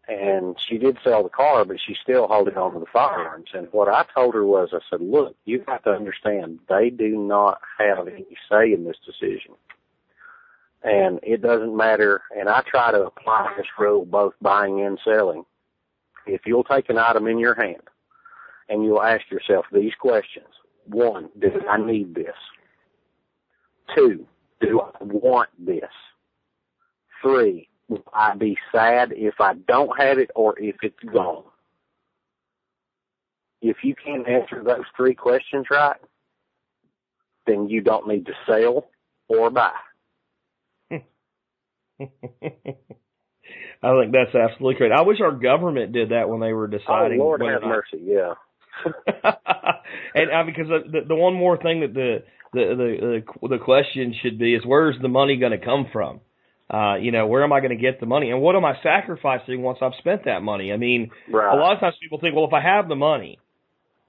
and 0.08 0.58
she 0.60 0.78
did 0.78 0.98
sell 1.04 1.24
the 1.24 1.30
car, 1.30 1.64
but 1.64 1.78
she's 1.80 1.98
still 2.02 2.28
holding 2.28 2.58
on 2.58 2.74
to 2.74 2.80
the 2.80 2.86
firearms. 2.92 3.50
And 3.54 3.68
what 3.72 3.88
I 3.88 4.06
told 4.14 4.34
her 4.34 4.46
was, 4.46 4.70
I 4.74 4.80
said, 4.90 5.02
look, 5.02 5.36
you 5.46 5.64
have 5.68 5.84
to 5.84 5.92
understand, 5.92 6.60
they 6.68 6.90
do 6.90 7.18
not 7.18 7.62
have 7.80 8.08
any 8.08 8.38
say 8.50 8.74
in 8.74 8.84
this 8.84 8.98
decision. 9.06 9.54
And 10.84 11.20
it 11.24 11.42
doesn't 11.42 11.76
matter, 11.76 12.22
and 12.38 12.50
I 12.50 12.62
try 12.70 12.92
to 12.92 13.06
apply 13.06 13.54
this 13.56 13.66
rule 13.80 14.06
both 14.06 14.34
buying 14.42 14.82
and 14.82 15.00
selling. 15.06 15.44
If 16.28 16.42
you'll 16.46 16.66
take 16.66 16.90
an 16.90 16.98
item 16.98 17.28
in 17.28 17.40
your 17.40 17.56
hand 17.56 17.82
and 18.68 18.84
you'll 18.84 19.02
ask 19.02 19.30
yourself 19.32 19.66
these 19.72 19.94
questions. 20.00 20.48
One, 20.86 21.30
do 21.40 21.50
I 21.70 21.78
need 21.78 22.14
this? 22.14 22.36
Two, 23.96 24.26
do 24.60 24.82
I 24.82 25.04
want 25.04 25.50
this? 25.58 25.90
Three, 27.22 27.70
will 27.88 28.04
I 28.14 28.36
be 28.36 28.58
sad 28.72 29.14
if 29.16 29.36
I 29.40 29.54
don't 29.54 29.98
have 30.00 30.18
it 30.18 30.32
or 30.36 30.60
if 30.60 30.76
it's 30.82 31.00
gone? 31.14 31.44
If 33.62 33.78
you 33.84 33.96
can't 33.96 34.28
answer 34.28 34.62
those 34.62 34.84
three 34.98 35.14
questions 35.16 35.68
right, 35.72 36.00
then 37.48 37.70
you 37.70 37.80
don't 37.82 38.08
need 38.08 38.26
to 38.26 38.34
sell 38.46 38.88
or 39.30 39.50
buy. 39.50 39.72
I 43.84 43.92
think 44.00 44.14
that's 44.14 44.34
absolutely 44.36 44.76
correct. 44.76 44.94
I 44.98 45.02
wish 45.04 45.20
our 45.22 45.32
government 45.34 45.92
did 45.92 46.10
that 46.10 46.30
when 46.30 46.40
they 46.40 46.54
were 46.54 46.68
deciding. 46.68 46.88
Oh 46.90 46.98
deciding. 47.04 47.20
Lord 47.20 47.42
whether 47.42 47.54
have 47.54 47.62
not- 47.62 47.70
mercy, 47.70 48.00
yeah. 48.04 48.34
and 50.16 50.32
I 50.32 50.44
because 50.44 50.68
the, 50.68 51.02
the 51.08 51.16
one 51.16 51.34
more 51.36 51.58
thing 51.62 51.82
that 51.82 51.94
the 51.94 52.24
the 52.54 52.60
the 52.76 53.22
the, 53.42 53.48
the 53.50 53.64
question 53.64 54.16
should 54.22 54.40
be 54.40 54.56
is 54.56 54.64
where's 54.66 54.96
the 55.02 55.08
money 55.10 55.38
going 55.38 55.52
to 55.52 55.64
come 55.64 55.88
from? 55.92 56.22
Uh, 56.72 56.96
you 56.96 57.12
know, 57.12 57.28
where 57.28 57.44
am 57.44 57.54
I 57.54 57.60
going 57.60 57.76
to 57.78 57.82
get 57.82 58.00
the 58.00 58.06
money, 58.08 58.32
and 58.32 58.42
what 58.42 58.56
am 58.56 58.66
I 58.66 58.74
sacrificing 58.82 59.62
once 59.62 59.78
I've 59.82 59.94
spent 60.00 60.26
that 60.26 60.42
money? 60.42 60.72
I 60.74 60.78
mean, 60.78 61.12
Right. 61.30 61.54
a 61.56 61.60
lot 61.60 61.74
of 61.74 61.80
times 61.82 61.96
people 62.02 62.20
think, 62.20 62.36
well, 62.36 62.46
if 62.46 62.54
I 62.54 62.62
have 62.62 62.88
the 62.88 62.96
money 62.96 63.38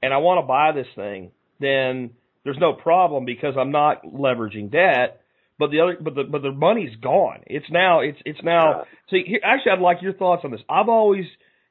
and 0.03 0.15
I 0.15 0.19
want 0.19 0.39
to 0.43 0.47
buy 0.47 0.73
this 0.73 0.87
thing, 0.95 1.33
then 1.61 2.11
there's 2.45 2.57
no 2.59 2.73
problem 2.73 3.25
because 3.27 3.55
I'm 3.59 3.73
not 3.73 4.05
leveraging 4.05 4.71
debt. 4.71 5.21
But 5.59 5.71
the 5.71 5.81
other, 5.81 5.97
but 6.01 6.15
the 6.15 6.25
but 6.25 6.43
the 6.43 6.51
money's 6.51 6.97
gone. 6.97 7.41
It's 7.47 7.67
now 7.71 8.01
it's 8.01 8.19
it's 8.25 8.41
now. 8.43 8.85
So 9.09 9.17
here, 9.25 9.41
actually, 9.45 9.73
I'd 9.73 9.81
like 9.81 10.03
your 10.03 10.13
thoughts 10.15 10.43
on 10.45 10.51
this. 10.51 10.61
I've 10.69 10.89
always 10.89 11.27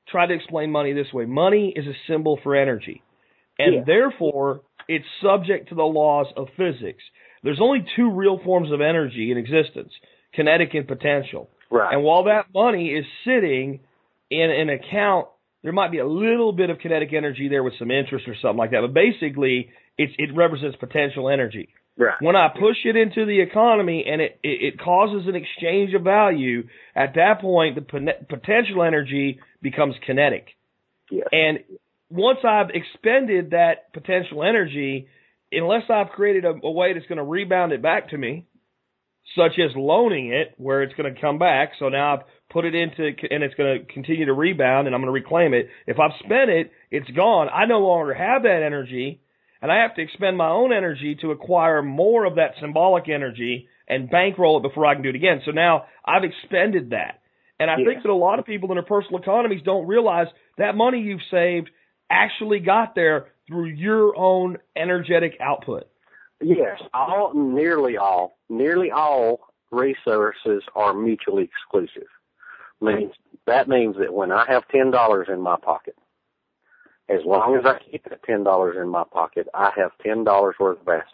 tried 0.07 0.27
to 0.27 0.33
explain 0.33 0.71
money 0.71 0.93
this 0.93 1.11
way. 1.13 1.25
Money 1.25 1.73
is 1.75 1.85
a 1.85 1.93
symbol 2.07 2.39
for 2.43 2.55
energy, 2.55 3.01
and 3.59 3.75
Yeah. 3.75 3.81
therefore 3.85 4.61
it's 4.87 5.05
subject 5.21 5.69
to 5.69 5.75
the 5.75 5.83
laws 5.83 6.27
of 6.37 6.47
physics. 6.55 7.03
There's 7.43 7.59
only 7.59 7.85
two 7.97 8.09
real 8.11 8.37
forms 8.39 8.71
of 8.71 8.79
energy 8.79 9.31
in 9.31 9.37
existence: 9.37 9.91
kinetic 10.33 10.73
and 10.73 10.87
potential. 10.87 11.49
Right. 11.69 11.93
And 11.93 12.03
while 12.03 12.23
that 12.25 12.53
money 12.53 12.89
is 12.93 13.05
sitting 13.25 13.81
in 14.29 14.49
an 14.49 14.69
account, 14.69 15.27
there 15.63 15.73
might 15.73 15.91
be 15.91 15.99
a 15.99 16.07
little 16.07 16.53
bit 16.53 16.69
of 16.69 16.79
kinetic 16.79 17.11
energy 17.13 17.49
there 17.49 17.63
with 17.63 17.73
some 17.79 17.91
interest 17.91 18.27
or 18.27 18.35
something 18.41 18.57
like 18.57 18.71
that. 18.71 18.81
But 18.81 18.93
basically, 18.93 19.69
it's, 19.97 20.13
it 20.17 20.29
represents 20.35 20.77
potential 20.77 21.29
energy. 21.29 21.69
Right. 21.97 22.15
When 22.21 22.35
I 22.35 22.49
push 22.49 22.77
it 22.85 22.95
into 22.95 23.25
the 23.25 23.41
economy 23.41 24.05
and 24.07 24.21
it, 24.21 24.39
it, 24.43 24.73
it 24.73 24.79
causes 24.79 25.27
an 25.27 25.35
exchange 25.35 25.93
of 25.93 26.03
value, 26.03 26.67
at 26.95 27.15
that 27.15 27.41
point, 27.41 27.75
the 27.75 28.13
potential 28.29 28.83
energy 28.83 29.39
becomes 29.61 29.95
kinetic. 30.05 30.47
Yes. 31.11 31.27
And 31.31 31.59
once 32.09 32.39
I've 32.47 32.69
expended 32.69 33.51
that 33.51 33.91
potential 33.93 34.43
energy, 34.43 35.07
unless 35.51 35.83
I've 35.89 36.09
created 36.09 36.45
a, 36.45 36.53
a 36.63 36.71
way 36.71 36.93
that's 36.93 37.05
going 37.07 37.17
to 37.17 37.23
rebound 37.23 37.71
it 37.71 37.81
back 37.81 38.09
to 38.09 38.17
me, 38.17 38.45
such 39.37 39.53
as 39.57 39.71
loaning 39.75 40.33
it, 40.33 40.53
where 40.57 40.83
it's 40.83 40.93
going 40.95 41.13
to 41.13 41.19
come 41.19 41.39
back. 41.39 41.71
So 41.79 41.89
now 41.89 42.15
I've 42.15 42.23
put 42.51 42.65
it 42.65 42.75
into, 42.75 43.03
and 43.31 43.43
it's 43.43 43.55
going 43.55 43.79
to 43.79 43.93
continue 43.93 44.25
to 44.25 44.33
rebound, 44.33 44.85
and 44.85 44.95
I'm 44.95 45.01
going 45.01 45.07
to 45.07 45.13
reclaim 45.13 45.53
it. 45.53 45.69
If 45.87 45.97
I've 45.99 46.11
spent 46.19 46.49
it, 46.49 46.71
it's 46.91 47.09
gone. 47.09 47.47
I 47.49 47.65
no 47.65 47.79
longer 47.79 48.13
have 48.13 48.43
that 48.43 48.61
energy, 48.65 49.21
and 49.63 49.71
I 49.71 49.81
have 49.81 49.95
to 49.95 50.01
expend 50.01 50.37
my 50.37 50.49
own 50.49 50.73
energy 50.73 51.15
to 51.21 51.31
acquire 51.31 51.81
more 51.81 52.25
of 52.25 52.35
that 52.35 52.51
symbolic 52.59 53.07
energy 53.07 53.69
and 53.87 54.09
bankroll 54.09 54.57
it 54.57 54.61
before 54.61 54.85
I 54.85 54.93
can 54.93 55.03
do 55.03 55.09
it 55.09 55.15
again. 55.15 55.41
So 55.45 55.51
now 55.51 55.85
I've 56.05 56.25
expended 56.25 56.89
that. 56.89 57.21
And 57.61 57.71
I 57.71 57.77
Yeah. 57.77 57.85
think 57.85 58.03
that 58.03 58.09
a 58.09 58.13
lot 58.13 58.39
of 58.39 58.45
people 58.45 58.69
in 58.71 58.75
their 58.75 58.83
personal 58.83 59.21
economies 59.21 59.63
don't 59.63 59.87
realize 59.87 60.27
that 60.57 60.75
money 60.75 60.99
you've 60.99 61.23
saved 61.31 61.69
actually 62.09 62.59
got 62.59 62.93
there 62.93 63.31
through 63.47 63.67
your 63.67 64.17
own 64.17 64.57
energetic 64.75 65.37
output. 65.39 65.87
Yes, 66.41 66.81
all, 66.93 67.33
nearly 67.33 67.95
all, 67.95 68.37
nearly 68.49 68.91
all 68.91 69.47
resources 69.71 70.61
are 70.75 70.93
mutually 70.93 71.43
exclusive. 71.43 72.09
Means 72.81 73.13
that 73.45 73.69
means 73.69 73.95
that 73.97 74.13
when 74.13 74.29
I 74.33 74.45
have 74.49 74.67
ten 74.67 74.91
dollars 74.91 75.29
in 75.29 75.39
my 75.39 75.55
pocket, 75.55 75.95
as 77.09 77.19
long 77.25 77.57
as 77.57 77.65
I 77.65 77.79
keep 77.91 78.03
that 78.05 78.23
ten 78.23 78.43
dollars 78.43 78.77
in 78.79 78.89
my 78.89 79.03
pocket, 79.03 79.47
I 79.53 79.71
have 79.75 79.91
ten 80.01 80.23
dollars 80.23 80.55
worth 80.59 80.81
of 80.81 80.87
assets. 80.87 81.11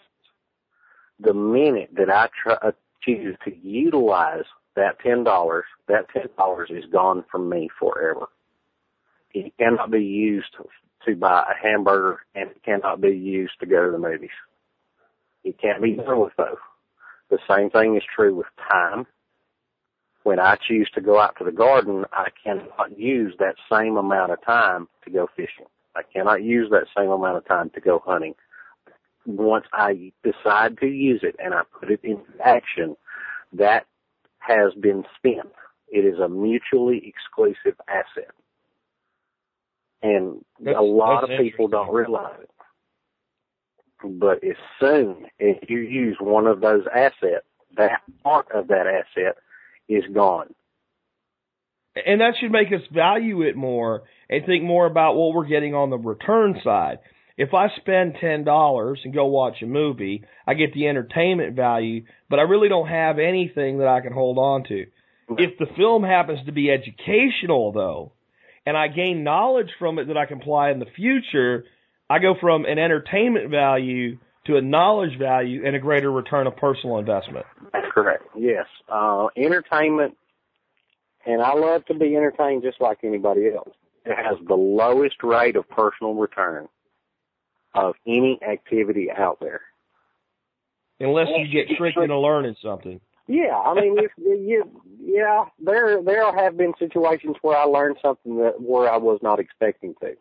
The 1.20 1.34
minute 1.34 1.90
that 1.98 2.10
I 2.10 2.30
try, 2.42 2.54
uh, 2.54 2.72
choose 3.02 3.36
to 3.46 3.56
utilize 3.56 4.46
that 4.76 5.00
ten 5.00 5.24
dollars, 5.24 5.66
that 5.88 6.10
ten 6.14 6.28
dollars 6.38 6.70
is 6.72 6.86
gone 6.92 7.26
from 7.32 7.50
me 7.50 7.70
forever. 7.80 8.28
It 9.34 9.54
cannot 9.58 9.92
be 9.92 10.04
used 10.04 10.56
to 11.06 11.16
buy 11.16 11.44
a 11.50 11.68
hamburger, 11.68 12.22
and 12.36 12.52
it 12.52 12.64
cannot 12.64 13.02
be 13.02 13.10
used 13.10 13.60
to 13.60 13.66
go 13.66 13.86
to 13.86 13.92
the 13.92 13.98
movies. 13.98 14.30
It 15.44 15.60
can't 15.60 15.82
be 15.82 15.94
done 15.94 16.20
with 16.20 16.36
both. 16.38 16.60
The 17.30 17.40
same 17.50 17.70
thing 17.70 17.96
is 17.96 18.04
true 18.16 18.36
with 18.36 18.48
time. 18.72 19.06
When 20.24 20.40
I 20.40 20.58
choose 20.68 20.90
to 20.96 21.02
go 21.02 21.20
out 21.20 21.36
to 21.38 21.46
the 21.46 21.52
garden, 21.52 22.06
I 22.12 22.28
cannot 22.44 22.98
use 22.98 23.34
that 23.40 23.56
same 23.72 23.98
amount 23.98 24.32
of 24.32 24.44
time 24.46 24.88
to 25.06 25.12
go 25.12 25.28
fishing. 25.36 25.66
I 25.96 26.02
cannot 26.04 26.44
use 26.44 26.70
that 26.72 26.88
same 26.96 27.10
amount 27.10 27.38
of 27.38 27.48
time 27.48 27.70
to 27.72 27.82
go 27.82 28.02
hunting. 28.06 28.36
once 29.26 29.66
I 29.74 30.12
decide 30.24 30.80
to 30.80 30.88
use 30.88 31.20
it 31.24 31.36
and 31.44 31.54
I 31.54 31.62
put 31.80 31.92
it 31.92 32.00
into 32.04 32.24
action, 32.44 32.96
that 33.54 33.86
has 34.40 34.74
been 34.74 35.06
spent. 35.18 35.52
It 35.88 36.06
is 36.06 36.20
a 36.20 36.30
mutually 36.30 37.06
exclusive 37.08 37.80
asset. 37.88 38.32
And 40.02 40.44
That's- 40.60 40.82
a 40.82 40.84
lot 40.84 41.24
of 41.30 41.30
people 41.38 41.68
don't 41.68 41.94
realize 41.94 42.40
it. 42.40 42.50
But 44.04 44.44
as 44.44 44.56
soon 44.80 45.30
as 45.40 45.58
you 45.68 45.80
use 45.80 46.20
one 46.20 46.48
of 46.48 46.62
those 46.62 46.88
assets, 46.88 47.46
that 47.76 48.02
part 48.24 48.50
of 48.52 48.68
that 48.68 48.88
asset 48.88 49.38
is 49.88 50.06
gone. 50.08 50.56
And 51.96 52.22
that 52.22 52.36
should 52.40 52.52
make 52.52 52.68
us 52.68 52.86
value 52.94 53.42
it 53.42 53.56
more 53.56 54.04
and 54.30 54.46
think 54.46 54.64
more 54.64 54.86
about 54.86 55.16
what 55.16 55.34
we're 55.34 55.48
getting 55.48 55.74
on 55.74 55.90
the 55.90 55.98
return 55.98 56.60
side. 56.64 57.00
If 57.38 57.54
I 57.54 57.68
spend 57.78 58.16
ten 58.20 58.44
dollars 58.44 59.00
and 59.04 59.14
go 59.14 59.26
watch 59.26 59.62
a 59.62 59.66
movie, 59.66 60.24
I 60.46 60.54
get 60.54 60.74
the 60.74 60.88
entertainment 60.88 61.56
value, 61.56 62.04
but 62.30 62.38
I 62.38 62.44
really 62.44 62.70
don't 62.70 62.90
have 62.90 63.18
anything 63.18 63.80
that 63.80 63.88
I 63.88 64.02
can 64.02 64.14
hold 64.14 64.38
on 64.38 64.64
to. 64.66 64.86
If 65.38 65.58
the 65.58 65.68
film 65.78 66.04
happens 66.04 66.46
to 66.48 66.52
be 66.52 66.72
educational 66.72 67.72
though, 67.72 68.12
and 68.66 68.76
I 68.76 68.88
gain 68.88 69.24
knowledge 69.24 69.70
from 69.80 70.00
it 70.00 70.08
that 70.08 70.18
I 70.18 70.26
can 70.26 70.42
apply 70.42 70.72
in 70.72 70.80
the 70.80 70.86
future, 70.96 71.66
I 72.10 72.20
go 72.20 72.36
from 72.40 72.66
an 72.66 72.78
entertainment 72.78 73.50
value 73.50 74.18
to 74.48 74.58
a 74.58 74.62
knowledge 74.62 75.18
value 75.20 75.66
and 75.66 75.76
a 75.76 75.80
greater 75.80 76.12
return 76.12 76.48
of 76.48 76.58
personal 76.58 76.98
investment. 76.98 77.46
That's 77.72 77.88
correct. 77.94 78.24
Yes. 78.36 78.66
Uh, 78.92 79.28
entertainment, 79.38 80.18
and 81.26 81.42
I 81.42 81.54
love 81.54 81.86
to 81.86 81.94
be 81.94 82.16
entertained 82.16 82.64
just 82.64 82.82
like 82.82 83.00
anybody 83.04 83.52
else. 83.54 83.74
It 84.06 84.16
has 84.16 84.38
the 84.48 84.56
lowest 84.56 85.22
rate 85.24 85.56
of 85.56 85.70
personal 85.70 86.14
return 86.14 86.68
of 87.76 87.96
any 88.08 88.40
activity 88.48 89.10
out 89.12 89.40
there. 89.40 89.62
Unless 91.00 91.28
you 91.38 91.48
get 91.48 91.76
tricked 91.78 91.98
into 91.98 92.18
learning 92.18 92.56
something. 92.62 93.00
Yeah, 93.28 93.58
I 93.58 93.74
mean, 93.76 93.98
if 94.00 94.12
you, 94.18 94.66
yeah, 95.00 95.46
there 95.64 96.02
there 96.02 96.34
have 96.36 96.58
been 96.58 96.74
situations 96.80 97.36
where 97.42 97.58
I 97.58 97.64
learned 97.64 97.98
something 98.02 98.38
that 98.38 98.60
where 98.60 98.92
I 98.92 98.98
was 98.98 99.20
not 99.22 99.40
expecting 99.40 99.94
to. 100.02 100.16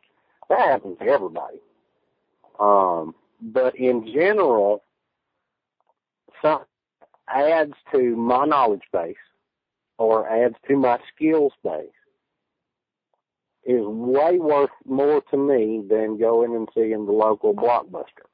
That 0.48 0.60
happens 0.60 0.98
to 0.98 1.04
everybody. 1.06 1.60
Um, 2.60 3.14
but 3.40 3.76
in 3.76 4.06
general, 4.12 4.82
some 6.42 6.60
adds 7.28 7.74
to 7.92 8.16
my 8.16 8.44
knowledge 8.44 8.82
base 8.92 9.16
or 9.98 10.28
adds 10.28 10.54
to 10.68 10.76
my 10.76 10.98
skills 11.14 11.52
base 11.62 11.90
is 13.64 13.82
way 13.84 14.38
worth 14.38 14.70
more 14.86 15.20
to 15.30 15.36
me 15.36 15.82
than 15.88 16.18
going 16.18 16.54
and 16.54 16.68
seeing 16.74 17.04
the 17.06 17.12
local 17.12 17.54
blockbuster. 17.54 18.24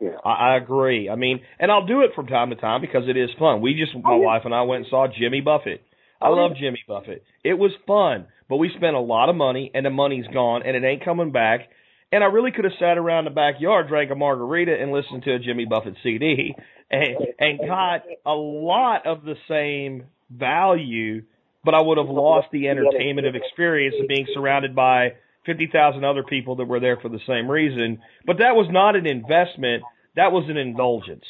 Yeah. 0.00 0.16
I, 0.24 0.54
I 0.54 0.56
agree. 0.56 1.08
I 1.10 1.16
mean, 1.16 1.40
and 1.58 1.70
I'll 1.70 1.86
do 1.86 2.00
it 2.02 2.12
from 2.14 2.26
time 2.26 2.50
to 2.50 2.56
time 2.56 2.80
because 2.80 3.04
it 3.08 3.16
is 3.16 3.30
fun. 3.38 3.60
We 3.60 3.74
just, 3.74 3.94
my 3.94 4.12
Oh, 4.12 4.20
yeah. 4.20 4.26
wife 4.26 4.42
and 4.44 4.54
I 4.54 4.62
went 4.62 4.82
and 4.84 4.90
saw 4.90 5.06
Jimmy 5.06 5.40
Buffett. 5.40 5.82
I 6.20 6.28
Oh, 6.28 6.32
love 6.32 6.52
yeah. 6.54 6.60
Jimmy 6.68 6.82
Buffett. 6.88 7.24
It 7.44 7.54
was 7.54 7.72
fun, 7.86 8.26
but 8.48 8.56
we 8.56 8.70
spent 8.76 8.96
a 8.96 9.00
lot 9.00 9.28
of 9.28 9.36
money 9.36 9.70
and 9.74 9.84
the 9.84 9.90
money's 9.90 10.26
gone 10.32 10.62
and 10.64 10.76
it 10.76 10.84
ain't 10.84 11.04
coming 11.04 11.30
back. 11.32 11.68
And 12.10 12.22
I 12.24 12.28
really 12.28 12.52
could 12.52 12.64
have 12.64 12.74
sat 12.78 12.96
around 12.96 13.24
the 13.24 13.30
backyard, 13.30 13.88
drank 13.88 14.10
a 14.10 14.14
margarita, 14.14 14.72
and 14.80 14.92
listened 14.92 15.24
to 15.24 15.34
a 15.34 15.38
Jimmy 15.40 15.64
Buffett 15.64 15.94
CD, 16.02 16.54
and 16.90 17.16
and 17.40 17.58
got 17.58 18.02
a 18.24 18.32
lot 18.34 19.04
of 19.06 19.24
the 19.24 19.34
same 19.48 20.04
value, 20.30 21.22
but 21.64 21.74
I 21.74 21.80
would 21.80 21.98
have 21.98 22.08
lost 22.08 22.48
the 22.52 22.68
entertainment 22.68 23.26
of 23.26 23.34
experience 23.34 23.96
of 24.00 24.08
being 24.08 24.26
surrounded 24.34 24.74
by 24.74 25.14
fifty 25.46 25.68
thousand 25.72 26.04
other 26.04 26.22
people 26.22 26.56
that 26.56 26.66
were 26.66 26.80
there 26.80 26.98
for 27.00 27.08
the 27.08 27.20
same 27.26 27.50
reason. 27.50 28.00
But 28.26 28.38
that 28.38 28.54
was 28.54 28.66
not 28.70 28.96
an 28.96 29.06
investment; 29.06 29.82
that 30.16 30.32
was 30.32 30.48
an 30.48 30.56
indulgence. 30.56 31.24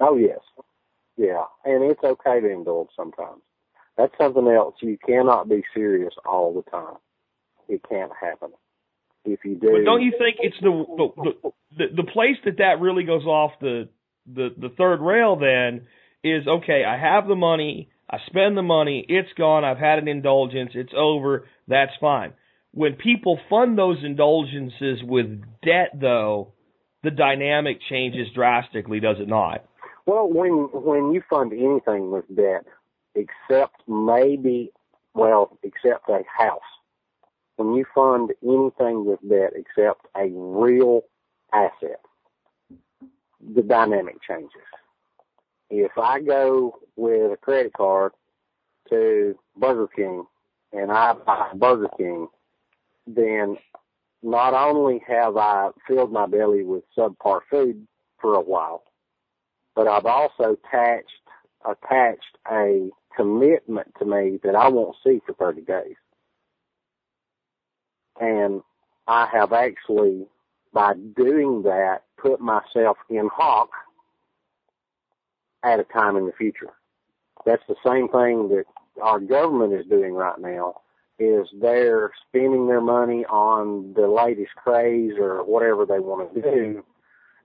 Oh 0.00 0.16
yes, 0.16 0.40
yeah, 1.16 1.44
and 1.64 1.90
it's 1.90 2.02
okay 2.02 2.40
to 2.40 2.50
indulge 2.50 2.88
sometimes. 2.96 3.42
That's 3.96 4.12
something 4.20 4.46
else. 4.46 4.74
You 4.82 4.98
cannot 5.06 5.48
be 5.48 5.64
serious 5.74 6.12
all 6.24 6.52
the 6.54 6.70
time. 6.70 6.96
It 7.68 7.80
can't 7.88 8.12
happen. 8.20 8.50
If 9.24 9.40
you 9.44 9.56
do, 9.56 9.72
But 9.72 9.84
don't 9.84 10.02
you 10.02 10.12
think 10.16 10.36
it's 10.40 10.56
the 10.60 10.84
the 10.96 11.50
the, 11.76 12.02
the 12.02 12.10
place 12.12 12.36
that 12.44 12.58
that 12.58 12.80
really 12.80 13.04
goes 13.04 13.24
off 13.24 13.52
the, 13.60 13.88
the 14.32 14.50
the 14.56 14.68
third 14.68 15.00
rail? 15.00 15.36
Then 15.36 15.86
is 16.22 16.46
okay. 16.46 16.84
I 16.84 16.96
have 16.96 17.26
the 17.26 17.34
money. 17.34 17.90
I 18.08 18.18
spend 18.26 18.56
the 18.56 18.62
money. 18.62 19.04
It's 19.08 19.32
gone. 19.36 19.64
I've 19.64 19.78
had 19.78 19.98
an 19.98 20.08
indulgence. 20.08 20.72
It's 20.74 20.92
over. 20.96 21.48
That's 21.66 21.92
fine. 22.00 22.32
When 22.72 22.94
people 22.94 23.38
fund 23.50 23.76
those 23.76 23.98
indulgences 24.04 25.02
with 25.02 25.42
debt, 25.64 25.98
though, 25.98 26.52
the 27.02 27.10
dynamic 27.10 27.78
changes 27.88 28.28
drastically, 28.34 29.00
does 29.00 29.16
it 29.18 29.28
not? 29.28 29.64
Well, 30.06 30.28
when 30.28 30.68
when 30.72 31.12
you 31.12 31.22
fund 31.28 31.52
anything 31.52 32.12
with 32.12 32.24
debt, 32.34 32.64
except 33.14 33.82
maybe, 33.88 34.72
well, 35.14 35.58
except 35.62 36.08
a 36.08 36.22
house. 36.38 36.60
When 37.56 37.74
you 37.74 37.86
fund 37.94 38.32
anything 38.42 39.04
with 39.04 39.20
debt 39.28 39.54
except 39.56 40.06
a 40.14 40.28
real 40.30 41.02
asset, 41.52 42.00
the 43.54 43.62
dynamic 43.62 44.16
changes. 44.22 44.50
If 45.70 45.92
I 45.96 46.20
go 46.20 46.78
with 46.96 47.32
a 47.32 47.36
credit 47.36 47.72
card 47.74 48.12
to 48.88 49.38
Burger 49.56 49.88
King 49.94 50.26
and 50.72 50.90
I 50.90 51.12
buy 51.12 51.50
Burger 51.54 51.88
King, 51.96 52.28
then 53.06 53.56
not 54.22 54.54
only 54.54 55.02
have 55.06 55.36
I 55.36 55.70
filled 55.86 56.12
my 56.12 56.26
belly 56.26 56.64
with 56.64 56.84
subpar 56.96 57.40
food 57.50 57.86
for 58.20 58.34
a 58.34 58.40
while, 58.40 58.82
but 59.74 59.86
I've 59.86 60.06
also 60.06 60.56
attached 60.64 61.10
attached 61.64 62.38
a 62.50 62.90
commitment 63.16 63.92
to 63.98 64.04
me 64.04 64.38
that 64.44 64.54
I 64.54 64.68
won't 64.68 64.96
see 65.04 65.20
for 65.26 65.32
30 65.34 65.62
days. 65.62 65.96
And 68.20 68.62
I 69.08 69.26
have 69.32 69.52
actually, 69.52 70.26
by 70.72 70.94
doing 71.16 71.62
that, 71.62 72.02
put 72.18 72.40
myself 72.40 72.98
in 73.10 73.28
hock 73.32 73.70
at 75.64 75.80
a 75.80 75.84
time 75.84 76.16
in 76.16 76.26
the 76.26 76.32
future. 76.32 76.72
That's 77.46 77.62
the 77.68 77.76
same 77.86 78.08
thing 78.08 78.48
that 78.48 78.64
our 79.02 79.20
government 79.20 79.72
is 79.72 79.86
doing 79.86 80.12
right 80.12 80.38
now 80.38 80.80
is 81.18 81.48
they're 81.60 82.10
spending 82.28 82.66
their 82.66 82.82
money 82.82 83.24
on 83.26 83.94
the 83.94 84.06
latest 84.06 84.54
craze 84.56 85.14
or 85.18 85.42
whatever 85.44 85.86
they 85.86 85.98
want 85.98 86.34
to 86.34 86.42
do 86.42 86.84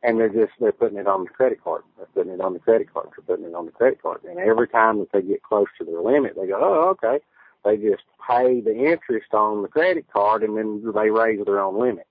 and 0.03 0.19
they're 0.19 0.29
just 0.29 0.53
they're 0.59 0.71
putting 0.71 0.97
it 0.97 1.07
on 1.07 1.23
the 1.23 1.29
credit 1.29 1.63
card. 1.63 1.83
They're 1.97 2.07
putting 2.07 2.33
it 2.33 2.41
on 2.41 2.53
the 2.53 2.59
credit 2.59 2.91
card. 2.91 3.09
They're 3.15 3.35
putting 3.35 3.49
it 3.49 3.55
on 3.55 3.65
the 3.65 3.71
credit 3.71 4.01
card. 4.01 4.21
And 4.23 4.39
every 4.39 4.67
time 4.67 4.99
that 4.99 5.11
they 5.11 5.21
get 5.21 5.43
close 5.43 5.67
to 5.77 5.85
their 5.85 6.01
limit, 6.01 6.35
they 6.35 6.47
go, 6.47 6.59
"Oh, 6.61 6.89
okay." 6.89 7.23
They 7.63 7.77
just 7.77 8.03
pay 8.27 8.61
the 8.61 8.75
interest 8.75 9.33
on 9.33 9.61
the 9.61 9.67
credit 9.67 10.07
card, 10.11 10.43
and 10.43 10.57
then 10.57 10.83
they 10.95 11.11
raise 11.11 11.43
their 11.45 11.59
own 11.59 11.79
limit. 11.79 12.07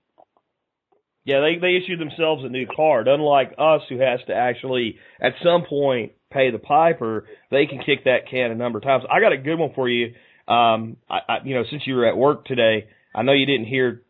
Yeah, 1.23 1.41
they 1.41 1.59
they 1.59 1.75
issue 1.75 1.97
themselves 1.97 2.43
a 2.43 2.49
new 2.49 2.65
card. 2.65 3.07
Unlike 3.07 3.55
us, 3.57 3.81
who 3.89 3.99
has 3.99 4.19
to 4.27 4.33
actually 4.33 4.97
at 5.19 5.33
some 5.43 5.65
point 5.65 6.13
pay 6.31 6.49
the 6.49 6.59
piper, 6.59 7.25
they 7.51 7.67
can 7.67 7.79
kick 7.79 8.05
that 8.05 8.27
can 8.29 8.51
a 8.51 8.55
number 8.55 8.79
of 8.79 8.83
times. 8.83 9.03
I 9.09 9.19
got 9.19 9.31
a 9.31 9.37
good 9.37 9.57
one 9.57 9.73
for 9.75 9.87
you. 9.87 10.13
Um, 10.47 10.97
I, 11.09 11.19
I 11.27 11.37
you 11.43 11.53
know, 11.53 11.63
since 11.69 11.83
you 11.85 11.95
were 11.95 12.07
at 12.07 12.17
work 12.17 12.45
today, 12.45 12.87
I 13.13 13.21
know 13.21 13.33
you 13.33 13.45
didn't 13.45 13.67
hear 13.67 14.01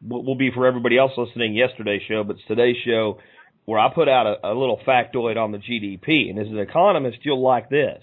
what 0.00 0.24
will 0.24 0.36
be 0.36 0.50
for 0.50 0.66
everybody 0.66 0.96
else 0.98 1.12
listening 1.16 1.54
yesterday's 1.54 2.02
show, 2.08 2.24
but 2.24 2.36
today's 2.48 2.76
show 2.84 3.18
where 3.64 3.78
I 3.78 3.92
put 3.92 4.08
out 4.08 4.26
a, 4.26 4.48
a 4.48 4.54
little 4.54 4.80
factoid 4.86 5.36
on 5.36 5.52
the 5.52 5.58
GDP. 5.58 6.30
And 6.30 6.38
as 6.38 6.48
an 6.48 6.58
economist, 6.58 7.18
you'll 7.22 7.42
like 7.42 7.68
this. 7.70 8.02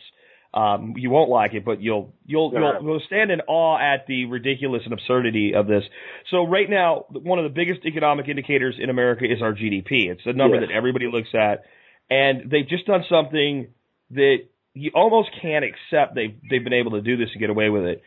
Um, 0.53 0.95
you 0.97 1.09
won't 1.09 1.29
like 1.29 1.53
it, 1.53 1.63
but 1.63 1.81
you'll 1.81 2.13
you'll 2.25 2.51
you'll, 2.53 2.83
you'll 2.83 3.01
stand 3.07 3.31
in 3.31 3.39
awe 3.47 3.77
at 3.77 4.05
the 4.07 4.25
ridiculous 4.25 4.81
and 4.83 4.91
absurdity 4.93 5.53
of 5.55 5.65
this. 5.65 5.83
So 6.29 6.45
right 6.45 6.69
now, 6.69 7.05
one 7.09 7.39
of 7.39 7.43
the 7.43 7.49
biggest 7.49 7.85
economic 7.85 8.27
indicators 8.27 8.75
in 8.77 8.89
America 8.89 9.23
is 9.23 9.41
our 9.41 9.53
GDP. 9.53 10.11
It's 10.11 10.23
the 10.25 10.33
number 10.33 10.57
Yes. 10.59 10.67
that 10.67 10.75
everybody 10.75 11.07
looks 11.09 11.29
at, 11.33 11.63
and 12.09 12.51
they've 12.51 12.67
just 12.67 12.85
done 12.85 13.05
something 13.09 13.67
that 14.09 14.37
you 14.73 14.91
almost 14.93 15.29
can't 15.41 15.63
accept. 15.63 16.15
They've 16.15 16.35
they've 16.49 16.63
been 16.63 16.73
able 16.73 16.91
to 16.91 17.01
do 17.01 17.15
this 17.15 17.29
and 17.31 17.39
get 17.39 17.49
away 17.49 17.69
with 17.69 17.83
it. 17.85 18.03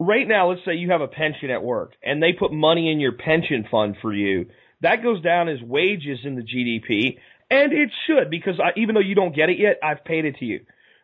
Right 0.00 0.26
now, 0.26 0.48
let's 0.48 0.62
say 0.64 0.74
you 0.74 0.90
have 0.92 1.02
a 1.02 1.08
pension 1.08 1.50
at 1.50 1.62
work, 1.62 1.92
and 2.02 2.22
they 2.22 2.32
put 2.32 2.52
money 2.52 2.90
in 2.90 3.00
your 3.00 3.12
pension 3.12 3.66
fund 3.70 3.96
for 4.00 4.12
you. 4.14 4.46
That 4.80 5.02
goes 5.02 5.22
down 5.22 5.48
as 5.48 5.60
wages 5.60 6.20
in 6.24 6.36
the 6.36 6.42
GDP, 6.42 7.18
and 7.50 7.72
it 7.72 7.90
should 8.06 8.30
because 8.30 8.58
I, 8.58 8.70
even 8.80 8.94
though 8.94 9.02
you 9.02 9.14
don't 9.14 9.36
get 9.36 9.50
it 9.50 9.58
yet, 9.58 9.76
I've 9.82 10.04
paid 10.04 10.24
it 10.24 10.36
to 10.38 10.46
you. 10.46 10.60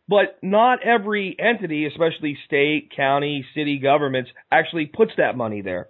But 0.09 0.39
not 0.43 0.83
every 0.85 1.37
entity, 1.39 1.87
especially 1.87 2.39
state, 2.47 2.91
county, 2.97 3.45
city 3.55 3.79
governments, 3.79 4.31
actually 4.51 4.87
puts 4.87 5.13
that 5.19 5.37
money 5.37 5.61
there. 5.61 5.89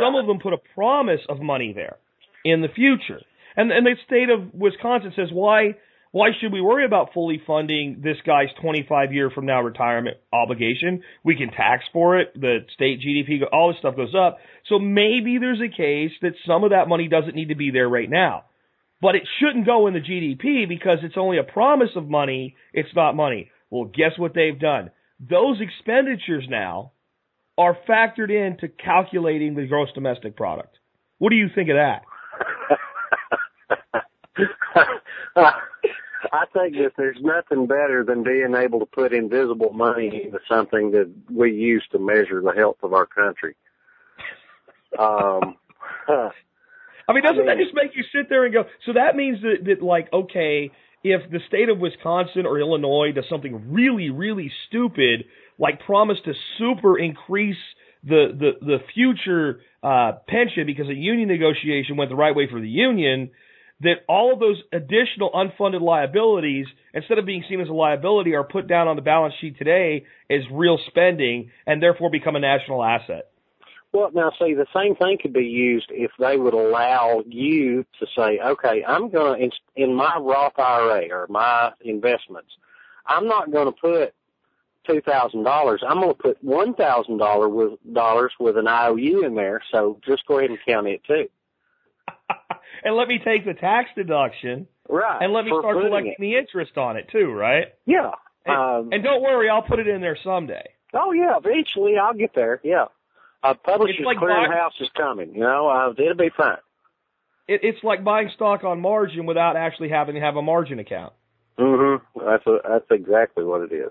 Some 0.00 0.14
of 0.14 0.26
them 0.26 0.38
put 0.38 0.54
a 0.54 0.58
promise 0.74 1.20
of 1.28 1.40
money 1.40 1.72
there 1.74 1.96
in 2.44 2.62
the 2.62 2.68
future. 2.68 3.20
And, 3.56 3.70
and 3.70 3.84
the 3.86 3.94
state 4.06 4.30
of 4.30 4.54
Wisconsin 4.54 5.12
says, 5.16 5.28
why, 5.32 5.74
why 6.12 6.28
should 6.40 6.52
we 6.52 6.60
worry 6.62 6.86
about 6.86 7.12
fully 7.12 7.42
funding 7.46 8.00
this 8.02 8.16
guy's 8.24 8.48
25 8.62 9.12
year 9.12 9.30
from 9.30 9.44
now 9.46 9.60
retirement 9.60 10.16
obligation? 10.32 11.02
We 11.24 11.36
can 11.36 11.50
tax 11.50 11.84
for 11.92 12.18
it. 12.18 12.32
The 12.40 12.60
state 12.74 13.00
GDP, 13.00 13.40
all 13.52 13.68
this 13.68 13.78
stuff 13.80 13.96
goes 13.96 14.14
up. 14.14 14.38
So 14.68 14.78
maybe 14.78 15.38
there's 15.38 15.60
a 15.60 15.68
case 15.74 16.12
that 16.22 16.32
some 16.46 16.64
of 16.64 16.70
that 16.70 16.88
money 16.88 17.08
doesn't 17.08 17.34
need 17.34 17.48
to 17.48 17.56
be 17.56 17.70
there 17.70 17.88
right 17.88 18.08
now. 18.08 18.44
but 19.00 19.14
it 19.14 19.22
shouldn't 19.38 19.66
go 19.66 19.86
in 19.86 19.94
the 19.94 20.00
GDP 20.00 20.68
because 20.68 20.98
it's 21.02 21.16
only 21.16 21.38
a 21.38 21.44
promise 21.44 21.90
of 21.96 22.08
money. 22.08 22.56
It's 22.72 22.88
not 22.94 23.14
money. 23.14 23.50
Well, 23.70 23.84
guess 23.84 24.12
what 24.16 24.34
they've 24.34 24.58
done? 24.58 24.90
Those 25.20 25.60
expenditures 25.60 26.44
now 26.48 26.92
are 27.56 27.76
factored 27.88 28.30
into 28.30 28.68
calculating 28.68 29.54
the 29.54 29.66
gross 29.66 29.88
domestic 29.92 30.36
product. 30.36 30.78
What 31.18 31.30
do 31.30 31.36
you 31.36 31.48
think 31.54 31.68
of 31.70 31.76
that? 31.76 32.02
I 36.32 36.44
think 36.52 36.74
that 36.76 36.92
there's 36.96 37.18
nothing 37.20 37.66
better 37.66 38.04
than 38.04 38.22
being 38.22 38.54
able 38.56 38.80
to 38.80 38.86
put 38.86 39.12
invisible 39.12 39.72
money 39.72 40.22
into 40.24 40.38
something 40.48 40.90
that 40.92 41.10
we 41.30 41.52
use 41.52 41.84
to 41.92 41.98
measure 41.98 42.40
the 42.40 42.52
health 42.52 42.76
of 42.82 42.92
our 42.92 43.06
country. 43.06 43.54
Um, 44.98 45.56
I 46.08 47.12
mean, 47.12 47.22
doesn't 47.22 47.36
I 47.36 47.38
mean- 47.38 47.46
that 47.46 47.58
just 47.58 47.74
make 47.74 47.96
you 47.96 48.04
sit 48.14 48.28
there 48.28 48.44
and 48.44 48.52
go? 48.52 48.64
So 48.86 48.92
that 48.94 49.16
means 49.16 49.40
that, 49.42 49.64
that 49.64 49.82
like, 49.82 50.12
okay, 50.12 50.70
if 51.02 51.30
the 51.30 51.38
state 51.48 51.68
of 51.68 51.78
Wisconsin 51.78 52.46
or 52.46 52.58
Illinois 52.58 53.12
does 53.14 53.24
something 53.30 53.72
really, 53.72 54.10
really 54.10 54.50
stupid, 54.68 55.24
like 55.58 55.80
promise 55.80 56.18
to 56.24 56.32
super 56.58 56.98
increase 56.98 57.56
the 58.04 58.28
the 58.38 58.64
the 58.64 58.78
future 58.94 59.60
uh, 59.82 60.12
pension 60.28 60.66
because 60.66 60.88
a 60.88 60.94
union 60.94 61.28
negotiation 61.28 61.96
went 61.96 62.10
the 62.10 62.16
right 62.16 62.34
way 62.34 62.48
for 62.50 62.60
the 62.60 62.68
union, 62.68 63.30
that 63.80 64.04
all 64.08 64.32
of 64.32 64.40
those 64.40 64.60
additional 64.72 65.30
unfunded 65.32 65.80
liabilities, 65.80 66.66
instead 66.94 67.18
of 67.18 67.26
being 67.26 67.44
seen 67.48 67.60
as 67.60 67.68
a 67.68 67.72
liability, 67.72 68.34
are 68.34 68.44
put 68.44 68.66
down 68.66 68.88
on 68.88 68.96
the 68.96 69.02
balance 69.02 69.34
sheet 69.40 69.56
today 69.58 70.04
as 70.30 70.40
real 70.52 70.78
spending 70.88 71.50
and 71.66 71.82
therefore 71.82 72.10
become 72.10 72.36
a 72.36 72.40
national 72.40 72.82
asset. 72.82 73.30
Well, 73.92 74.10
now 74.12 74.30
see, 74.38 74.52
the 74.54 74.66
same 74.74 74.94
thing 74.96 75.16
could 75.20 75.32
be 75.32 75.44
used 75.46 75.86
if 75.90 76.10
they 76.18 76.36
would 76.36 76.52
allow 76.54 77.22
you 77.26 77.84
to 78.00 78.06
say, 78.16 78.38
okay, 78.38 78.84
I'm 78.86 79.08
going 79.10 79.50
to, 79.50 79.56
in 79.82 79.94
my 79.94 80.16
Roth 80.20 80.58
IRA 80.58 81.08
or 81.10 81.26
my 81.30 81.72
investments, 81.80 82.50
I'm 83.06 83.26
not 83.26 83.50
going 83.50 83.64
to 83.66 83.72
put 83.72 84.14
$2,000. 84.88 85.78
I'm 85.88 86.00
going 86.00 86.08
to 86.14 86.14
put 86.22 86.44
$1,000 86.44 87.50
with 87.52 87.94
dollars 87.94 88.32
with 88.38 88.56
an 88.58 88.68
IOU 88.68 89.24
in 89.24 89.34
there. 89.34 89.62
So 89.72 89.98
just 90.06 90.26
go 90.26 90.38
ahead 90.38 90.50
and 90.50 90.58
count 90.66 90.86
it 90.86 91.02
too. 91.04 91.26
and 92.84 92.94
let 92.94 93.08
me 93.08 93.18
take 93.24 93.44
the 93.46 93.54
tax 93.54 93.88
deduction 93.96 94.66
Right. 94.90 95.22
and 95.22 95.32
let 95.32 95.44
me 95.44 95.50
start 95.50 95.76
collecting 95.82 96.12
it. 96.12 96.16
the 96.18 96.36
interest 96.36 96.76
on 96.78 96.96
it 96.96 97.08
too, 97.12 97.30
right? 97.32 97.66
Yeah. 97.86 98.10
And, 98.46 98.56
Um, 98.56 98.92
and 98.92 99.02
don't 99.02 99.22
worry, 99.22 99.48
I'll 99.50 99.62
put 99.62 99.78
it 99.78 99.88
in 99.88 100.00
there 100.00 100.16
someday. 100.22 100.66
oh 100.94 101.12
yeah, 101.12 101.36
eventually 101.36 101.96
I'll 101.98 102.14
get 102.14 102.34
there. 102.34 102.60
Yeah. 102.64 102.86
Uh, 103.42 103.54
Publishers 103.54 104.04
like 104.04 104.18
Clearinghouse 104.18 104.80
is 104.80 104.88
coming. 104.96 105.34
You 105.34 105.40
know, 105.40 105.68
uh, 105.68 105.90
it'll 105.90 106.14
be 106.14 106.30
fine. 106.36 106.56
It, 107.46 107.60
it's 107.62 107.82
like 107.84 108.04
buying 108.04 108.30
stock 108.34 108.64
on 108.64 108.80
margin 108.80 109.26
without 109.26 109.56
actually 109.56 109.90
having 109.90 110.16
to 110.16 110.20
have 110.20 110.36
a 110.36 110.42
margin 110.42 110.78
account. 110.78 111.12
Mm-hmm. 111.58 112.20
That's 112.24 112.46
a, 112.46 112.58
that's 112.68 112.86
exactly 112.90 113.44
what 113.44 113.62
it 113.62 113.72
is. 113.72 113.90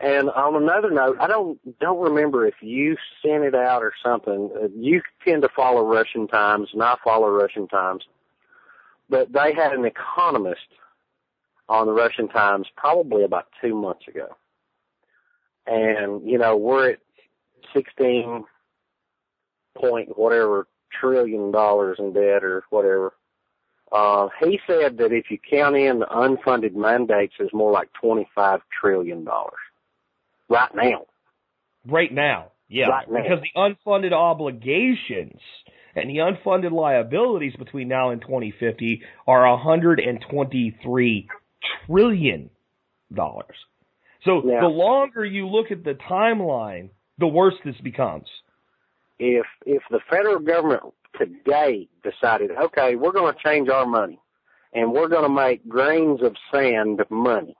And 0.00 0.30
on 0.30 0.56
another 0.56 0.90
note, 0.90 1.18
I 1.20 1.26
don't 1.26 1.58
don't 1.78 2.00
remember 2.00 2.46
if 2.46 2.54
you 2.62 2.96
sent 3.22 3.44
it 3.44 3.54
out 3.54 3.82
or 3.82 3.92
something. 4.02 4.50
Uh, 4.54 4.68
You 4.74 5.02
tend 5.26 5.42
to 5.42 5.50
follow 5.54 5.84
Russian 5.84 6.26
Times, 6.26 6.68
and 6.72 6.82
I 6.82 6.96
follow 7.04 7.28
Russian 7.28 7.68
Times. 7.68 8.04
But 9.10 9.30
they 9.32 9.52
had 9.54 9.72
an 9.72 9.84
economist 9.84 10.60
on 11.68 11.86
the 11.86 11.92
Russian 11.92 12.28
Times 12.28 12.66
probably 12.76 13.24
about 13.24 13.48
two 13.60 13.74
months 13.74 14.08
ago, 14.08 14.28
and 15.66 16.26
you 16.28 16.38
know 16.38 16.56
we're 16.56 16.92
at 16.92 16.98
sixteen 17.74 18.44
point 19.76 20.16
whatever 20.18 20.66
trillion 21.00 21.50
dollars 21.50 21.96
in 21.98 22.12
debt 22.12 22.44
or 22.44 22.64
whatever. 22.70 23.12
Uh, 23.92 24.28
he 24.40 24.60
said 24.66 24.98
that 24.98 25.12
if 25.12 25.30
you 25.30 25.38
count 25.50 25.76
in 25.76 25.98
the 26.00 26.06
unfunded 26.06 26.74
mandates, 26.74 27.34
it's 27.40 27.52
more 27.52 27.72
like 27.72 27.88
twenty-five 28.00 28.60
trillion 28.80 29.24
dollars 29.24 29.58
right 30.48 30.74
now. 30.74 31.06
Right 31.86 32.12
now. 32.12 32.52
Yeah. 32.68 32.88
Right 32.88 33.10
now. 33.10 33.22
Because 33.22 33.40
the 33.42 33.60
unfunded 33.60 34.12
obligations 34.12 35.40
and 35.96 36.08
the 36.08 36.18
unfunded 36.18 36.70
liabilities 36.70 37.54
between 37.58 37.88
now 37.88 38.10
and 38.10 38.20
2050 38.22 39.02
are 39.26 39.44
a 39.44 39.56
123 39.56 41.28
trillion 41.86 42.50
dollars. 43.12 43.56
So 44.24 44.42
Yeah. 44.46 44.60
the 44.60 44.68
longer 44.68 45.24
you 45.24 45.48
look 45.48 45.72
at 45.72 45.82
the 45.82 45.94
timeline, 45.94 46.90
the 47.18 47.26
worse 47.26 47.54
this 47.64 47.76
becomes. 47.82 48.28
If 49.22 49.44
if 49.66 49.82
the 49.90 50.00
federal 50.08 50.38
government 50.38 50.94
today 51.18 51.88
decided, 52.02 52.52
okay, 52.52 52.96
we're 52.96 53.12
going 53.12 53.34
to 53.34 53.38
change 53.44 53.68
our 53.68 53.84
money, 53.84 54.18
and 54.72 54.92
we're 54.92 55.08
going 55.08 55.24
to 55.24 55.28
make 55.28 55.68
grains 55.68 56.22
of 56.22 56.34
sand 56.50 57.02
money, 57.10 57.54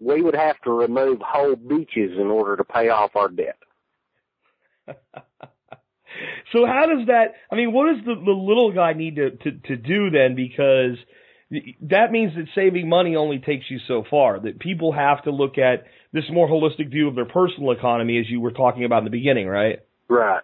we 0.00 0.20
would 0.20 0.34
have 0.36 0.60
to 0.64 0.70
remove 0.70 1.20
whole 1.22 1.56
beaches 1.56 2.12
in 2.18 2.26
order 2.26 2.56
to 2.56 2.64
pay 2.64 2.90
off 2.90 3.16
our 3.16 3.30
debt. 3.30 3.56
so 6.52 6.66
how 6.66 6.84
does 6.86 7.06
that? 7.06 7.28
I 7.50 7.54
mean, 7.54 7.72
what 7.72 7.94
does 7.94 8.04
the, 8.04 8.14
the 8.14 8.32
little 8.32 8.70
guy 8.70 8.92
need 8.92 9.16
to, 9.16 9.30
to 9.30 9.50
to 9.68 9.76
do 9.76 10.10
then? 10.10 10.34
Because 10.34 10.98
that 11.80 12.12
means 12.12 12.34
that 12.36 12.48
saving 12.54 12.86
money 12.86 13.16
only 13.16 13.38
takes 13.38 13.70
you 13.70 13.78
so 13.88 14.04
far. 14.10 14.40
That 14.40 14.58
people 14.58 14.92
have 14.92 15.22
to 15.24 15.30
look 15.30 15.56
at 15.56 15.84
this 16.12 16.24
more 16.30 16.46
holistic 16.46 16.90
view 16.90 17.08
of 17.08 17.14
their 17.14 17.24
personal 17.24 17.70
economy, 17.70 18.18
as 18.18 18.28
you 18.28 18.42
were 18.42 18.52
talking 18.52 18.84
about 18.84 18.98
in 18.98 19.04
the 19.04 19.10
beginning, 19.10 19.46
right? 19.46 19.78
Right. 20.12 20.42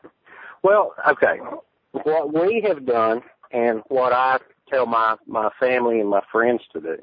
Well, 0.63 0.95
okay. 1.11 1.41
What 1.93 2.33
we 2.33 2.65
have 2.67 2.87
done 2.87 3.21
and 3.53 3.83
what 3.89 4.15
I 4.15 4.39
tell 4.71 4.87
my, 4.87 5.17
my 5.27 5.51
family 5.61 6.01
and 6.01 6.09
my 6.09 6.23
friends 6.33 6.63
to 6.73 6.81
do 6.81 6.97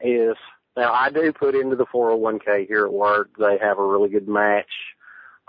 is 0.00 0.36
now 0.76 0.92
I 0.92 1.10
do 1.10 1.32
put 1.32 1.54
into 1.54 1.76
the 1.76 1.86
401k 1.86 2.66
here 2.66 2.86
at 2.86 2.92
work. 2.92 3.30
They 3.38 3.56
have 3.60 3.78
a 3.78 3.86
really 3.86 4.08
good 4.08 4.26
match. 4.26 4.70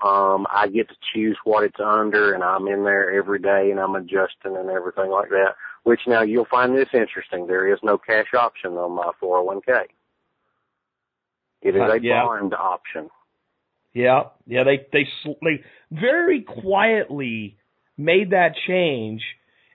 Um, 0.04 0.46
I 0.54 0.68
get 0.68 0.90
to 0.90 0.96
choose 1.12 1.38
what 1.44 1.64
it's 1.64 1.80
under 1.84 2.34
and 2.36 2.44
I'm 2.44 2.68
in 2.68 2.84
there 2.84 3.12
every 3.18 3.40
day 3.40 3.72
and 3.72 3.80
I'm 3.80 3.96
adjusting 3.96 4.56
and 4.56 4.70
everything 4.70 5.10
like 5.10 5.30
that. 5.30 5.56
Which 5.84 6.02
now 6.06 6.22
you'll 6.22 6.46
find 6.46 6.78
this 6.78 6.90
interesting. 6.94 7.48
There 7.48 7.72
is 7.72 7.80
no 7.82 7.98
cash 7.98 8.34
option 8.38 8.74
on 8.74 8.92
my 8.92 9.10
401k. 9.22 9.86
It 11.64 11.76
is 11.76 11.82
Uh, 11.82 11.94
a 11.94 12.00
yeah. 12.00 12.24
bond 12.24 12.54
option. 12.54 13.10
Yeah, 13.98 14.30
yeah. 14.46 14.64
They 14.64 14.86
they 14.94 15.08
they 15.42 15.64
very 15.92 16.44
quietly 16.44 17.58
made 17.98 18.30
that 18.30 18.52
change, 18.68 19.24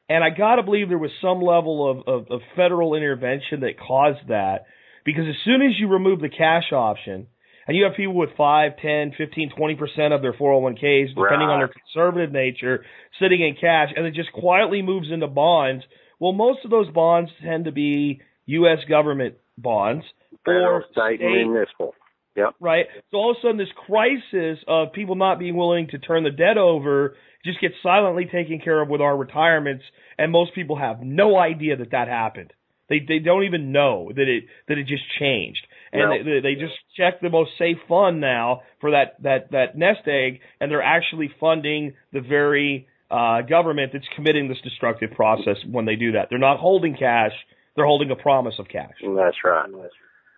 and 0.08 0.22
I 0.22 0.30
gotta 0.30 0.62
believe 0.62 0.88
there 0.88 0.96
was 0.96 1.10
some 1.20 1.42
level 1.42 1.90
of, 1.90 2.06
of, 2.06 2.30
of 2.30 2.40
federal 2.54 2.94
intervention 2.94 3.60
that 3.60 3.80
caused 3.80 4.28
that. 4.28 4.66
Because 5.04 5.24
as 5.28 5.34
soon 5.44 5.62
as 5.62 5.72
you 5.76 5.88
remove 5.88 6.20
the 6.20 6.28
cash 6.28 6.72
option, 6.72 7.26
and 7.66 7.76
you 7.76 7.82
have 7.82 7.96
people 7.96 8.14
with 8.14 8.30
five, 8.36 8.72
ten, 8.80 9.12
fifteen, 9.18 9.50
twenty 9.56 9.74
percent 9.74 10.14
of 10.14 10.22
their 10.22 10.34
401ks, 10.34 11.08
depending 11.16 11.48
on 11.48 11.58
their 11.58 11.68
conservative 11.68 12.30
nature, 12.30 12.84
sitting 13.20 13.40
in 13.40 13.56
cash, 13.60 13.88
and 13.96 14.06
it 14.06 14.14
just 14.14 14.32
quietly 14.32 14.82
moves 14.82 15.10
into 15.10 15.26
bonds. 15.26 15.82
Well, 16.20 16.32
most 16.32 16.60
of 16.64 16.70
those 16.70 16.88
bonds 16.90 17.32
tend 17.42 17.64
to 17.64 17.72
be 17.72 18.20
U.S. 18.46 18.78
government 18.88 19.34
bonds 19.58 20.04
Federal, 20.44 20.76
or 20.76 20.84
state, 20.92 21.20
and 21.20 21.50
municipal. 21.50 21.94
Yep. 22.36 22.54
right? 22.60 22.86
So 23.10 23.18
all 23.18 23.30
of 23.32 23.36
a 23.36 23.40
sudden, 23.42 23.58
this 23.58 23.68
crisis 23.86 24.58
of 24.66 24.92
people 24.92 25.16
not 25.16 25.38
being 25.38 25.56
willing 25.56 25.88
to 25.88 25.98
turn 25.98 26.24
the 26.24 26.30
debt 26.30 26.56
over 26.56 27.14
just 27.44 27.60
gets 27.60 27.74
silently 27.82 28.24
taken 28.24 28.60
care 28.62 28.80
of 28.80 28.88
with 28.88 29.00
our 29.00 29.16
retirements, 29.16 29.84
and 30.18 30.32
most 30.32 30.54
people 30.54 30.76
have 30.76 31.00
no 31.02 31.36
idea 31.36 31.76
that 31.76 31.90
that 31.90 32.08
happened. 32.08 32.52
They 32.88 33.00
they 33.06 33.18
don't 33.18 33.44
even 33.44 33.72
know 33.72 34.10
that 34.14 34.28
it 34.28 34.44
that 34.68 34.78
it 34.78 34.86
just 34.86 35.04
changed, 35.18 35.66
and 35.92 36.02
No. 36.02 36.24
they, 36.24 36.40
they 36.40 36.54
just 36.54 36.74
check 36.96 37.20
the 37.20 37.30
most 37.30 37.52
safe 37.58 37.78
fund 37.88 38.20
now 38.20 38.62
for 38.80 38.90
that 38.90 39.22
that 39.22 39.50
that 39.52 39.76
nest 39.76 40.06
egg, 40.06 40.40
and 40.60 40.70
they're 40.70 40.82
actually 40.82 41.30
funding 41.40 41.94
the 42.12 42.20
very 42.20 42.86
uh, 43.10 43.42
government 43.42 43.92
that's 43.92 44.08
committing 44.16 44.48
this 44.48 44.60
destructive 44.62 45.10
process 45.12 45.56
when 45.70 45.84
they 45.84 45.96
do 45.96 46.12
that. 46.12 46.28
They're 46.30 46.38
not 46.38 46.58
holding 46.58 46.96
cash; 46.96 47.32
they're 47.76 47.86
holding 47.86 48.10
a 48.10 48.16
promise 48.16 48.54
of 48.58 48.68
cash. 48.68 48.94
That's 49.00 49.36
right. 49.44 49.70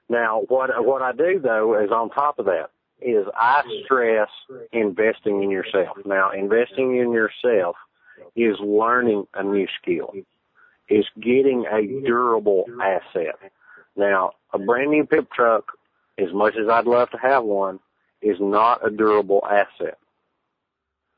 Now, 0.09 0.43
what 0.49 0.71
what 0.85 1.03
I 1.03 1.13
do 1.13 1.41
though 1.41 1.83
is 1.83 1.91
on 1.91 2.11
top 2.11 2.39
of 2.39 2.47
that 2.47 2.71
is 3.01 3.27
I 3.35 3.63
stress 3.85 4.29
investing 4.73 5.43
in 5.43 5.51
yourself. 5.51 5.97
Now, 6.05 6.31
investing 6.31 6.97
in 6.97 7.13
yourself 7.13 7.77
is 8.37 8.57
learning 8.61 9.27
a 9.35 9.43
new 9.43 9.67
skill, 9.81 10.13
is 10.89 11.05
getting 11.21 11.67
a 11.71 11.87
durable 12.07 12.65
asset. 12.83 13.37
Now, 13.97 14.33
a 14.53 14.59
brand 14.59 14.91
new 14.91 15.05
pickup 15.05 15.31
truck, 15.31 15.73
as 16.19 16.33
much 16.33 16.55
as 16.57 16.69
I'd 16.69 16.87
love 16.87 17.11
to 17.11 17.19
have 17.19 17.45
one, 17.45 17.81
is 18.23 18.37
not 18.41 18.87
a 18.87 18.91
durable 18.91 19.43
asset. 19.49 19.99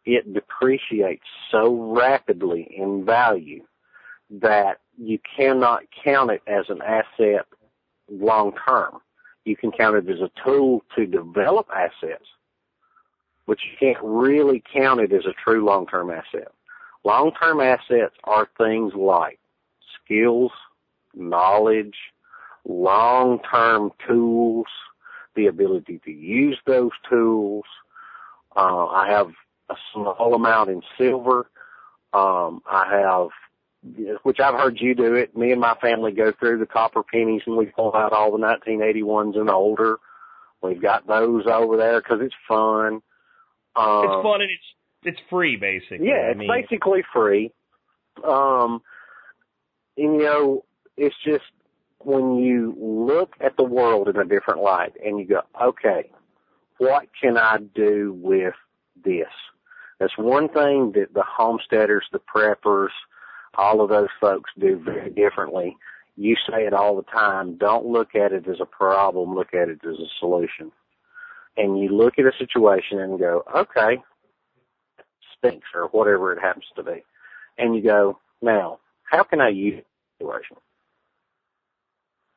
It 0.05 0.33
depreciates 0.33 1.27
so 1.51 1.95
rapidly 1.95 2.69
in 2.77 3.05
value 3.05 3.65
that 4.31 4.79
you 4.97 5.19
cannot 5.37 5.83
count 6.05 6.31
it 6.31 6.43
as 6.47 6.67
an 6.69 6.81
asset 6.83 7.47
long 8.11 8.53
term. 8.67 8.99
You 9.45 9.57
can 9.57 9.71
count 9.71 9.97
it 9.97 10.09
as 10.09 10.21
a 10.21 10.31
tool 10.45 10.83
to 10.97 11.07
develop 11.07 11.69
assets, 11.75 12.27
but 13.47 13.59
you 13.65 13.77
can't 13.79 14.03
really 14.03 14.63
count 14.73 15.01
it 15.01 15.13
as 15.13 15.25
a 15.25 15.33
true 15.33 15.65
long 15.65 15.87
term 15.87 16.11
asset. 16.11 16.49
Long 17.05 17.31
term 17.41 17.61
assets 17.61 18.15
are 18.25 18.49
things 18.59 18.93
like 18.95 19.39
skills, 20.05 20.51
knowledge, 21.15 21.95
long-term 22.69 23.93
tools, 24.07 24.67
the 25.35 25.47
ability 25.47 26.01
to 26.05 26.11
use 26.11 26.59
those 26.67 26.91
tools. 27.09 27.65
Uh, 28.55 28.87
I 28.87 29.09
have 29.11 29.31
a 29.69 29.77
small 29.93 30.35
amount 30.35 30.71
in 30.71 30.83
silver. 30.99 31.51
Um, 32.13 32.63
I 32.71 32.89
have, 32.91 33.29
which 34.23 34.41
I've 34.41 34.59
heard 34.59 34.81
you 34.81 34.95
do 34.95 35.15
it. 35.15 35.37
Me 35.37 35.53
and 35.53 35.61
my 35.61 35.75
family 35.81 36.13
go 36.13 36.33
through 36.39 36.59
the 36.59 36.67
copper 36.67 37.03
pennies 37.03 37.43
and 37.47 37.57
we 37.57 37.67
pull 37.67 37.95
out 37.95 38.13
all 38.13 38.33
the 38.33 38.39
1981s 38.39 39.39
and 39.39 39.51
older. 39.51 39.99
We've 40.63 40.81
got 40.81 41.07
those 41.07 41.45
over 41.47 41.77
there 41.77 42.01
because 42.01 42.19
it's 42.23 42.35
fun. 42.49 43.03
Um, 43.77 44.05
it's 44.05 44.23
fun 44.23 44.41
and 44.41 44.51
it's 44.51 44.65
it's 45.05 45.21
free 45.31 45.57
basically. 45.57 46.09
Yeah, 46.09 46.15
I 46.15 46.31
it's 46.31 46.39
mean, 46.39 46.51
basically 46.51 47.03
free. 47.13 47.53
Um, 48.25 48.83
and 49.97 50.15
you 50.15 50.23
know, 50.23 50.65
it's 50.97 51.15
just 51.25 51.45
when 51.99 52.37
you 52.37 52.75
look 52.79 53.35
at 53.41 53.57
the 53.57 53.65
world 53.65 54.09
in 54.09 54.17
a 54.17 54.25
different 54.25 54.61
light 54.61 54.95
and 55.05 55.19
you 55.19 55.27
go, 55.27 55.43
okay, 55.61 56.11
what 56.79 57.09
can 57.21 57.37
I 57.37 57.59
do 57.75 58.19
with 58.21 58.55
this? 59.05 59.29
That's 59.99 60.17
one 60.19 60.49
thing 60.49 60.93
that 60.95 61.15
the 61.15 61.25
homesteaders, 61.27 62.05
the 62.13 62.21
preppers, 62.21 62.91
all 63.57 63.81
of 63.81 63.89
those 63.89 64.09
folks 64.21 64.51
do 64.59 64.81
very 64.85 65.11
differently. 65.11 65.77
You 66.17 66.37
say 66.49 66.65
it 66.67 66.73
all 66.73 66.97
the 66.97 67.03
time. 67.03 67.57
Don't 67.57 67.87
look 67.87 68.15
at 68.15 68.33
it 68.33 68.49
as 68.49 68.57
a 68.61 68.67
problem. 68.67 69.35
Look 69.35 69.55
at 69.55 69.69
it 69.69 69.81
as 69.85 69.99
a 69.99 70.09
solution. 70.19 70.73
And 71.57 71.79
you 71.79 71.89
look 71.89 72.19
at 72.19 72.25
a 72.27 72.33
situation 72.39 72.99
and 72.99 73.19
go, 73.19 73.43
okay, 73.55 74.03
stinks 75.39 75.69
or 75.75 75.89
whatever 75.89 76.33
it 76.33 76.41
happens 76.41 76.65
to 76.77 76.83
be. 76.83 77.05
And 77.59 77.75
you 77.75 77.83
go, 77.83 78.19
now, 78.43 78.81
how 79.05 79.23
can 79.23 79.41
I 79.41 79.49
use 79.49 79.83
the 80.19 80.25
situation? 80.25 80.57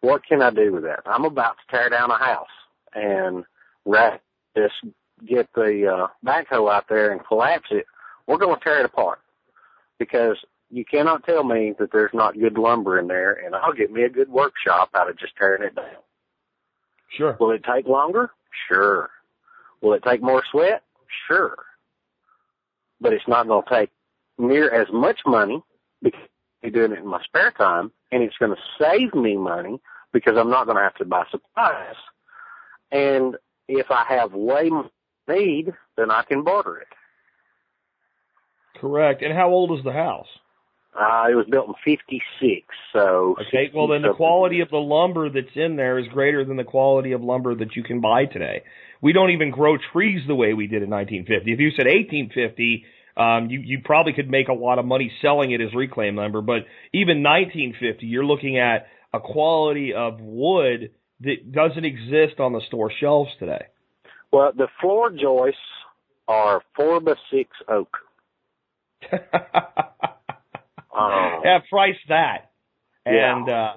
What 0.01 0.25
can 0.25 0.41
I 0.41 0.49
do 0.49 0.71
with 0.71 0.83
that? 0.83 1.01
I'm 1.05 1.25
about 1.25 1.55
to 1.57 1.75
tear 1.75 1.89
down 1.89 2.11
a 2.11 2.17
house 2.17 2.47
and 2.93 3.43
rather 3.85 4.19
this, 4.55 4.71
get 5.27 5.49
the 5.53 5.85
uh, 5.87 6.07
backhoe 6.25 6.71
out 6.71 6.85
there 6.87 7.11
and 7.11 7.25
collapse 7.25 7.67
it. 7.71 7.85
We're 8.27 8.37
going 8.37 8.57
to 8.57 8.63
tear 8.63 8.79
it 8.79 8.85
apart 8.85 9.19
because 9.97 10.37
you 10.69 10.85
cannot 10.85 11.25
tell 11.25 11.43
me 11.43 11.73
that 11.79 11.91
there's 11.91 12.13
not 12.13 12.39
good 12.39 12.57
lumber 12.57 12.99
in 12.99 13.07
there, 13.07 13.33
and 13.33 13.55
I'll 13.55 13.73
get 13.73 13.91
me 13.91 14.03
a 14.03 14.09
good 14.09 14.29
workshop 14.29 14.89
out 14.93 15.09
of 15.09 15.17
just 15.17 15.35
tearing 15.35 15.63
it 15.63 15.75
down. 15.75 15.85
Sure. 17.17 17.37
Will 17.39 17.51
it 17.51 17.63
take 17.63 17.87
longer? 17.87 18.31
Sure. 18.67 19.09
Will 19.81 19.93
it 19.93 20.03
take 20.03 20.21
more 20.21 20.43
sweat? 20.51 20.83
Sure. 21.27 21.55
But 23.01 23.13
it's 23.13 23.27
not 23.27 23.47
going 23.47 23.63
to 23.63 23.69
take 23.69 23.89
near 24.37 24.69
as 24.69 24.87
much 24.93 25.19
money 25.25 25.63
because 26.03 26.21
I'm 26.63 26.71
doing 26.71 26.91
it 26.91 26.99
in 26.99 27.07
my 27.07 27.21
spare 27.23 27.51
time, 27.51 27.91
and 28.11 28.21
it's 28.21 28.37
going 28.37 28.55
to 28.55 28.61
save 28.79 29.13
me 29.15 29.37
money 29.37 29.79
because 30.11 30.37
I'm 30.37 30.49
not 30.49 30.65
going 30.65 30.77
to 30.77 30.83
have 30.83 30.95
to 30.95 31.05
buy 31.05 31.23
supplies. 31.31 31.95
And 32.91 33.37
if 33.67 33.87
I 33.89 34.03
have 34.07 34.33
way 34.33 34.69
more 34.69 34.89
need, 35.27 35.73
then 35.97 36.11
I 36.11 36.23
can 36.23 36.43
barter 36.43 36.77
it. 36.77 36.87
Correct. 38.79 39.21
And 39.21 39.33
how 39.33 39.49
old 39.49 39.77
is 39.77 39.83
the 39.83 39.91
house? 39.91 40.27
Uh, 40.93 41.27
it 41.29 41.35
was 41.35 41.45
built 41.49 41.67
in 41.67 41.75
56, 41.85 42.65
so. 42.91 43.35
Okay, 43.47 43.69
well 43.73 43.87
then 43.87 44.01
the 44.01 44.13
quality 44.13 44.61
of 44.61 44.69
the 44.69 44.77
lumber 44.77 45.29
that's 45.29 45.55
in 45.55 45.75
there 45.75 45.99
is 45.99 46.07
greater 46.07 46.43
than 46.43 46.57
the 46.57 46.63
quality 46.63 47.11
of 47.11 47.21
lumber 47.21 47.53
that 47.55 47.75
you 47.75 47.83
can 47.83 48.01
buy 48.01 48.25
today. 48.25 48.63
We 49.01 49.13
don't 49.13 49.29
even 49.29 49.51
grow 49.51 49.77
trees 49.93 50.21
the 50.27 50.35
way 50.35 50.53
we 50.53 50.67
did 50.67 50.81
in 50.81 50.89
1950. 50.89 51.53
If 51.53 51.59
you 51.59 51.69
said 51.71 51.85
1850, 51.85 52.85
um, 53.15 53.49
you, 53.49 53.59
you 53.59 53.81
probably 53.83 54.13
could 54.13 54.29
make 54.29 54.47
a 54.47 54.53
lot 54.53 54.79
of 54.79 54.85
money 54.85 55.11
selling 55.21 55.51
it 55.51 55.61
as 55.61 55.73
reclaimed 55.75 56.17
lumber, 56.17 56.41
but 56.41 56.65
even 56.91 57.21
1950, 57.21 58.05
you're 58.05 58.25
looking 58.25 58.57
at 58.57 58.87
a 59.13 59.19
quality 59.19 59.93
of 59.93 60.19
wood 60.19 60.91
that 61.21 61.51
doesn't 61.51 61.85
exist 61.85 62.39
on 62.39 62.53
the 62.53 62.61
store 62.67 62.91
shelves 62.99 63.31
today. 63.39 63.65
Well, 64.31 64.51
the 64.55 64.67
floor 64.81 65.11
joists 65.11 65.59
are 66.27 66.61
four 66.75 66.99
by 66.99 67.13
six 67.31 67.49
oak. 67.67 67.97
Um, 70.99 71.41
yeah, 71.43 71.59
price 71.69 71.95
that. 72.09 72.51
Yeah. 73.05 73.37
And 73.37 73.49
uh 73.49 73.73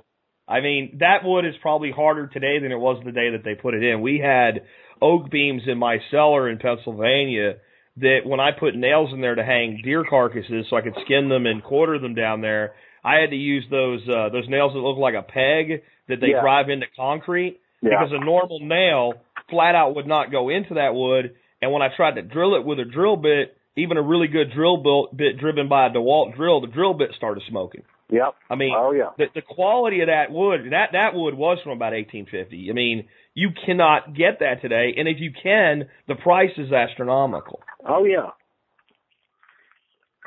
I 0.49 0.61
mean, 0.61 0.99
that 1.01 1.25
wood 1.25 1.47
is 1.47 1.55
probably 1.63 1.93
harder 1.93 2.27
today 2.27 2.59
than 2.61 2.73
it 2.73 2.79
was 2.79 3.01
the 3.05 3.13
day 3.13 3.31
that 3.31 3.45
they 3.45 3.55
put 3.55 3.75
it 3.75 3.83
in. 3.83 4.03
We 4.03 4.19
had 4.19 4.63
oak 5.01 5.31
beams 5.31 5.63
in 5.67 5.79
my 5.79 5.99
cellar 6.11 6.51
in 6.51 6.59
Pennsylvania 6.59 7.55
that 7.99 8.21
when 8.25 8.41
I 8.41 8.51
put 8.51 8.75
nails 8.75 9.11
in 9.13 9.21
there 9.21 9.35
to 9.37 9.45
hang 9.45 9.81
deer 9.85 10.05
carcasses 10.09 10.67
so 10.69 10.77
I 10.77 10.81
could 10.83 10.97
skin 11.05 11.29
them 11.29 11.47
and 11.47 11.63
quarter 11.63 11.99
them 11.99 12.15
down 12.15 12.41
there, 12.41 12.75
I 13.05 13.17
had 13.17 13.31
to 13.31 13.37
use 13.37 13.65
those 13.71 14.01
uh 14.09 14.29
those 14.31 14.49
nails 14.49 14.73
that 14.75 14.81
look 14.81 14.99
like 14.99 15.15
a 15.15 15.23
peg 15.23 15.83
that 16.09 16.21
they 16.21 16.31
Yeah. 16.31 16.41
drive 16.43 16.69
into 16.69 16.87
concrete 16.97 17.61
Yeah. 17.81 17.91
because 17.91 18.13
a 18.13 18.25
normal 18.25 18.59
nail 18.61 19.15
flat 19.49 19.75
out 19.75 19.95
would 19.95 20.07
not 20.07 20.31
go 20.33 20.49
into 20.49 20.75
that 20.75 20.95
wood 20.95 21.35
and 21.63 21.73
when 21.73 21.83
I 21.83 21.89
tried 21.97 22.17
to 22.17 22.23
drill 22.23 22.57
it 22.57 22.65
with 22.65 22.81
a 22.81 22.85
drill 22.85 23.17
bit, 23.17 23.57
even 23.77 23.97
a 23.97 24.03
really 24.03 24.29
good 24.29 24.53
drill 24.55 24.77
bit, 24.79 25.17
bit 25.17 25.39
driven 25.39 25.69
by 25.69 25.87
a 25.87 25.91
DeWalt 25.91 26.37
drill, 26.37 26.61
the 26.61 26.67
drill 26.67 26.95
bit 26.95 27.11
started 27.17 27.43
smoking. 27.49 27.83
Yep. 28.11 28.35
I 28.51 28.57
mean, 28.57 28.75
Oh 28.77 28.93
yeah. 28.93 29.11
the, 29.17 29.27
the 29.35 29.41
quality 29.43 30.01
of 30.01 30.09
that 30.09 30.31
wood, 30.31 30.61
that, 30.71 30.91
that 30.93 31.15
wood 31.15 31.35
was 31.35 31.59
from 31.63 31.73
about 31.73 31.93
1850. 31.93 32.69
I 32.69 32.75
mean, 32.75 33.09
you 33.35 33.51
cannot 33.65 34.15
get 34.15 34.41
that 34.41 34.61
today. 34.61 34.95
And 34.97 35.09
if 35.09 35.17
you 35.19 35.33
can, 35.33 35.89
the 36.09 36.17
price 36.17 36.51
is 36.59 36.71
astronomical. 36.73 37.61
Oh 37.89 38.05
yeah. 38.05 38.31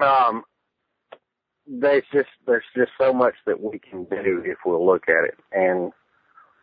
Um, 0.04 0.44
there's 1.68 2.04
just 2.12 2.30
there's 2.46 2.64
just 2.76 2.92
so 3.00 3.14
much 3.14 3.36
that 3.46 3.62
we 3.62 3.80
can 3.80 4.04
do 4.06 4.44
if 4.46 4.58
we'll 4.66 4.86
look 4.86 5.04
at 5.08 5.26
it, 5.26 5.36
and 5.52 5.92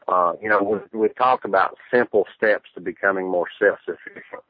uh, 0.07 0.33
you 0.41 0.49
know 0.49 0.63
we 0.93 0.99
we 0.99 1.09
talked 1.09 1.45
about 1.45 1.77
simple 1.93 2.25
steps 2.37 2.69
to 2.75 2.81
becoming 2.81 3.29
more 3.29 3.47
self 3.59 3.79
sufficient. 3.85 4.43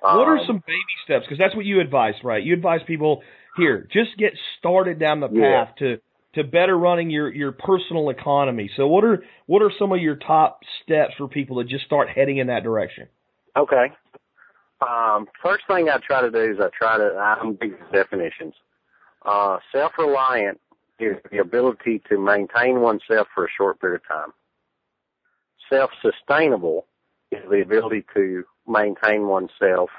What 0.00 0.28
are 0.28 0.38
Um, 0.38 0.46
some 0.46 0.58
baby 0.66 0.94
steps? 1.04 1.24
Because 1.24 1.38
that's 1.38 1.54
what 1.54 1.64
you 1.64 1.80
advise, 1.80 2.14
right? 2.22 2.42
You 2.42 2.54
advise 2.54 2.80
people 2.86 3.22
here, 3.56 3.86
just 3.90 4.16
get 4.18 4.32
started 4.58 4.98
down 4.98 5.20
the 5.20 5.28
Yeah. 5.30 5.64
path 5.64 5.76
to, 5.76 6.00
to 6.34 6.44
better 6.44 6.76
running 6.76 7.10
your, 7.10 7.32
your 7.32 7.52
personal 7.52 8.10
economy. 8.10 8.70
So 8.76 8.86
what 8.86 9.04
are, 9.04 9.24
what 9.46 9.62
are 9.62 9.70
some 9.78 9.92
of 9.92 10.00
your 10.00 10.16
top 10.16 10.60
steps 10.82 11.14
for 11.16 11.26
people 11.28 11.62
to 11.62 11.64
just 11.64 11.84
start 11.86 12.08
heading 12.10 12.36
in 12.36 12.48
that 12.48 12.62
direction? 12.62 13.08
Okay. 13.56 13.92
Um, 14.86 15.26
first 15.42 15.66
thing 15.66 15.88
I 15.88 15.96
try 16.06 16.20
to 16.20 16.30
do 16.30 16.38
is 16.38 16.60
I 16.60 16.68
try 16.76 16.98
to, 16.98 17.16
I'm 17.16 17.54
big 17.54 17.72
definitions. 17.92 18.52
Uh, 19.24 19.58
self-reliant 19.72 20.60
is 20.98 21.16
the 21.30 21.38
ability 21.38 22.02
to 22.10 22.18
maintain 22.18 22.80
oneself 22.80 23.28
for 23.34 23.46
a 23.46 23.48
short 23.56 23.80
period 23.80 24.02
of 24.02 24.08
time. 24.08 24.32
Self-sustainable 25.70 26.86
is 27.32 27.40
the 27.50 27.62
ability 27.62 28.04
to 28.14 28.44
maintain 28.68 29.26
oneself 29.26 29.90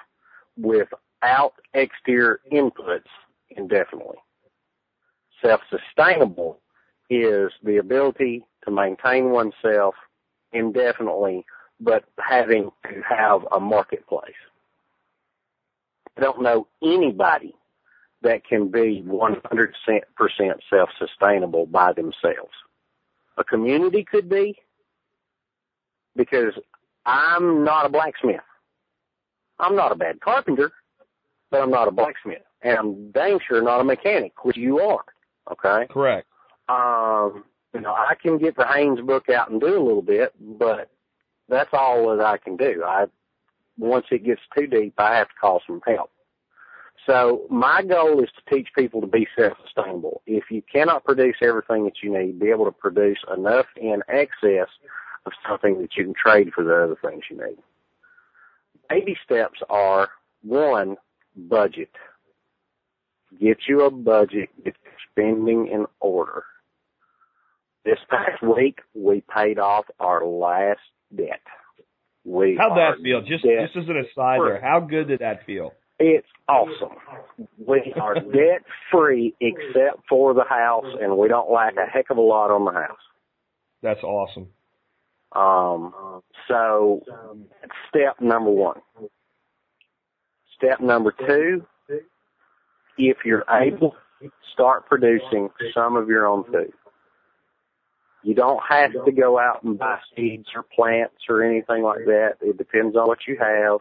without 0.57 1.53
exterior 1.73 2.39
inputs 2.51 3.09
indefinitely. 3.49 4.17
Self-sustainable 5.43 6.59
is 7.09 7.51
the 7.63 7.77
ability 7.77 8.45
to 8.65 8.71
maintain 8.71 9.29
oneself 9.29 9.95
indefinitely 10.51 11.45
but 11.79 12.05
having 12.19 12.71
to 12.83 13.01
have 13.07 13.45
a 13.51 13.59
marketplace. 13.59 14.33
I 16.17 16.21
don't 16.21 16.41
know 16.41 16.67
anybody 16.81 17.53
that 18.23 18.43
can 18.45 18.69
be 18.69 19.03
100% 19.05 19.73
self-sustainable 20.69 21.67
by 21.67 21.93
themselves. 21.93 22.53
A 23.37 23.43
community 23.43 24.03
could 24.03 24.27
be 24.27 24.57
because 26.15 26.53
I'm 27.05 27.63
not 27.63 27.85
a 27.85 27.89
blacksmith. 27.89 28.41
I'm 29.59 29.75
not 29.75 29.91
a 29.91 29.95
bad 29.95 30.21
carpenter, 30.21 30.71
but 31.51 31.61
I'm 31.61 31.71
not 31.71 31.87
a 31.87 31.91
blacksmith. 31.91 32.43
And 32.61 32.77
I'm 32.77 33.11
dang 33.11 33.39
sure 33.47 33.61
not 33.61 33.81
a 33.81 33.83
mechanic, 33.83 34.43
which 34.43 34.57
you 34.57 34.79
are. 34.79 35.03
Okay? 35.51 35.87
Correct. 35.91 36.27
um, 36.69 37.43
you 37.73 37.81
know, 37.81 37.93
I 37.93 38.15
can 38.15 38.37
get 38.37 38.55
the 38.55 38.65
Haynes 38.65 39.01
book 39.01 39.29
out 39.29 39.51
and 39.51 39.61
do 39.61 39.67
a 39.67 39.83
little 39.83 40.01
bit, 40.01 40.33
but 40.39 40.89
that's 41.49 41.69
all 41.73 42.15
that 42.15 42.25
I 42.25 42.37
can 42.37 42.57
do. 42.57 42.83
I 42.85 43.05
once 43.77 44.07
it 44.09 44.25
gets 44.25 44.41
too 44.57 44.67
deep, 44.67 44.95
I 44.97 45.15
have 45.15 45.27
to 45.27 45.35
call 45.39 45.61
some 45.67 45.81
help. 45.85 46.09
So 47.05 47.45
my 47.49 47.83
goal 47.83 48.21
is 48.23 48.29
to 48.35 48.55
teach 48.55 48.69
people 48.75 48.99
to 49.01 49.07
be 49.07 49.27
self-sustainable. 49.37 50.21
If 50.25 50.45
you 50.49 50.61
cannot 50.71 51.05
produce 51.05 51.35
everything 51.41 51.85
that 51.85 52.01
you 52.01 52.11
need, 52.11 52.39
be 52.39 52.49
able 52.49 52.65
to 52.65 52.71
produce 52.71 53.19
enough 53.35 53.67
in 53.77 54.01
excess 54.09 54.67
of 55.25 55.31
something 55.47 55.79
that 55.81 55.95
you 55.95 56.05
can 56.05 56.13
trade 56.13 56.51
for 56.53 56.63
the 56.63 56.75
other 56.75 56.97
things 57.01 57.23
you 57.29 57.37
need. 57.37 57.57
Baby 58.89 59.17
steps 59.23 59.59
are 59.69 60.09
one, 60.43 60.97
budget. 61.35 61.91
Get 63.39 63.57
you 63.67 63.81
a 63.81 63.91
budget, 63.91 64.49
get 64.63 64.75
spending 65.11 65.67
in 65.71 65.85
order. 65.99 66.43
This 67.83 67.99
past 68.09 68.41
week, 68.43 68.79
we 68.93 69.23
paid 69.33 69.59
off 69.59 69.85
our 69.99 70.25
last 70.25 70.79
debt. 71.15 71.41
We 72.25 72.57
How'd 72.59 72.73
are 72.73 72.95
that 72.95 73.03
feel? 73.03 73.21
Just, 73.21 73.43
just 73.43 73.77
as 73.77 73.89
an 73.89 73.97
aside 73.97 74.39
there, 74.41 74.61
how 74.61 74.81
good 74.81 75.07
did 75.07 75.19
that 75.19 75.45
feel? 75.45 75.73
It's 75.99 76.27
awesome. 76.47 76.97
We 77.65 77.93
are 77.99 78.15
debt 78.15 78.63
free 78.91 79.33
except 79.39 80.07
for 80.09 80.33
the 80.33 80.43
house, 80.47 80.85
and 81.01 81.17
we 81.17 81.27
don't 81.27 81.51
lack 81.51 81.75
a 81.77 81.89
heck 81.89 82.09
of 82.09 82.17
a 82.17 82.21
lot 82.21 82.51
on 82.51 82.65
the 82.65 82.71
house. 82.71 82.97
That's 83.81 84.03
awesome. 84.03 84.47
Um, 85.33 85.93
so 86.47 87.01
that's 87.61 87.73
step 87.89 88.19
number 88.21 88.49
one. 88.51 88.81
Step 90.55 90.79
number 90.79 91.13
two, 91.27 91.65
if 92.97 93.17
you're 93.25 93.45
able, 93.49 93.95
start 94.53 94.87
producing 94.87 95.49
some 95.73 95.95
of 95.95 96.07
your 96.07 96.25
own 96.25 96.43
food. 96.45 96.73
You 98.23 98.33
don't 98.33 98.61
have 98.67 98.91
to 99.05 99.11
go 99.11 99.39
out 99.39 99.63
and 99.63 99.77
buy 99.77 99.99
seeds 100.15 100.47
or 100.55 100.63
plants 100.63 101.15
or 101.29 101.43
anything 101.43 101.83
like 101.83 102.05
that. 102.05 102.33
It 102.41 102.57
depends 102.57 102.95
on 102.95 103.07
what 103.07 103.19
you 103.27 103.37
have. 103.39 103.79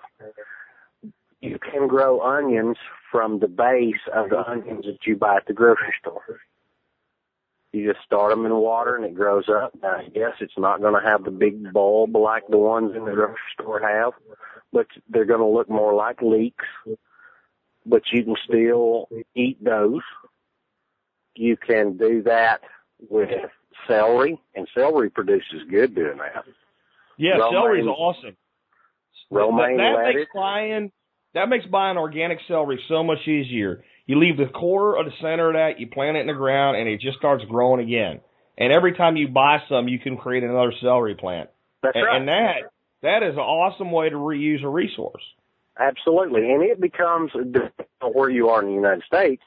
You 1.41 1.59
can 1.59 1.89
grow 1.89 2.21
onions 2.21 2.77
from 3.11 3.41
the 3.41 3.49
base 3.49 3.95
of 4.15 4.31
the 4.31 4.49
onions 4.49 4.85
that 4.85 5.07
you 5.07 5.17
buy 5.17 5.37
at 5.37 5.47
the 5.47 5.53
grocery 5.53 5.95
store. 6.01 6.41
You 7.77 7.93
just 7.93 8.03
start 8.07 8.31
them 8.31 8.47
in 8.47 8.55
water 8.55 8.97
and 8.97 9.05
it 9.05 9.15
grows 9.15 9.51
up. 9.51 9.75
Now, 9.83 10.01
yes, 10.15 10.33
it's 10.41 10.57
not 10.57 10.81
going 10.81 10.95
to 10.95 11.07
have 11.07 11.25
the 11.25 11.31
big 11.31 11.75
bulb 11.75 12.17
like 12.17 12.45
the 12.49 12.57
ones 12.57 12.93
in 12.97 13.05
the 13.05 13.13
grocery 13.13 13.37
store 13.53 13.81
have, 13.81 14.15
but 14.73 14.87
they're 15.11 15.27
going 15.27 15.41
to 15.41 15.47
look 15.47 15.69
more 15.69 15.93
like 15.93 16.23
leeks. 16.23 16.65
But 17.85 18.01
you 18.11 18.25
can 18.25 18.37
still 18.49 19.11
eat 19.35 19.63
those. 19.63 20.01
You 21.35 21.59
can 21.59 21.99
do 21.99 22.23
that 22.23 22.63
with 23.11 23.29
celery, 23.87 24.41
and 24.55 24.67
celery 24.75 25.11
produces 25.11 25.61
good 25.71 25.95
doing 25.95 26.17
that. 26.17 26.47
Yeah, 27.19 27.33
Romaine- 27.33 27.53
celery's 27.53 27.87
awesome. 27.87 28.37
Romaine 29.31 29.77
that, 29.77 29.93
that 29.93 29.99
lettuce. 29.99 30.15
makes 30.21 30.31
buying 30.35 30.93
that 31.35 31.49
makes 31.51 31.67
buying 31.67 31.99
organic 31.99 32.39
celery 32.49 32.81
so 32.89 33.03
much 33.05 33.29
easier. 33.29 33.85
You 34.07 34.21
leave 34.21 34.37
the 34.37 34.47
core 34.47 34.99
of 34.99 35.07
the 35.07 35.13
center 35.21 35.49
of 35.49 35.55
that, 35.55 35.81
you 35.81 35.89
plant 35.89 36.17
it 36.17 36.21
in 36.21 36.27
the 36.29 36.33
ground, 36.33 36.77
and 36.77 36.89
it 36.89 37.01
just 37.01 37.19
starts 37.19 37.45
growing 37.45 37.81
again. 37.81 38.21
And 38.57 38.73
every 38.73 38.95
time 38.95 39.17
you 39.17 39.29
buy 39.29 39.59
some, 39.69 39.89
you 39.89 39.99
can 39.99 40.17
create 40.17 40.45
another 40.45 40.73
celery 40.81 41.15
plant. 41.15 41.51
That's 41.83 41.97
and, 41.97 42.05
right. 42.05 42.17
and 42.17 42.29
that 42.29 42.57
that 43.03 43.23
is 43.23 43.35
an 43.35 43.41
awesome 43.41 43.91
way 43.93 44.09
to 44.09 44.17
reuse 44.17 44.63
a 44.65 44.69
resource. 44.69 45.23
Absolutely. 45.79 46.51
And 46.51 46.63
it 46.63 46.81
becomes, 46.81 47.33
depending 47.33 47.73
on 48.01 48.13
where 48.13 48.31
you 48.31 48.49
are 48.49 48.63
in 48.63 48.69
the 48.69 48.75
United 48.75 49.05
States, 49.05 49.43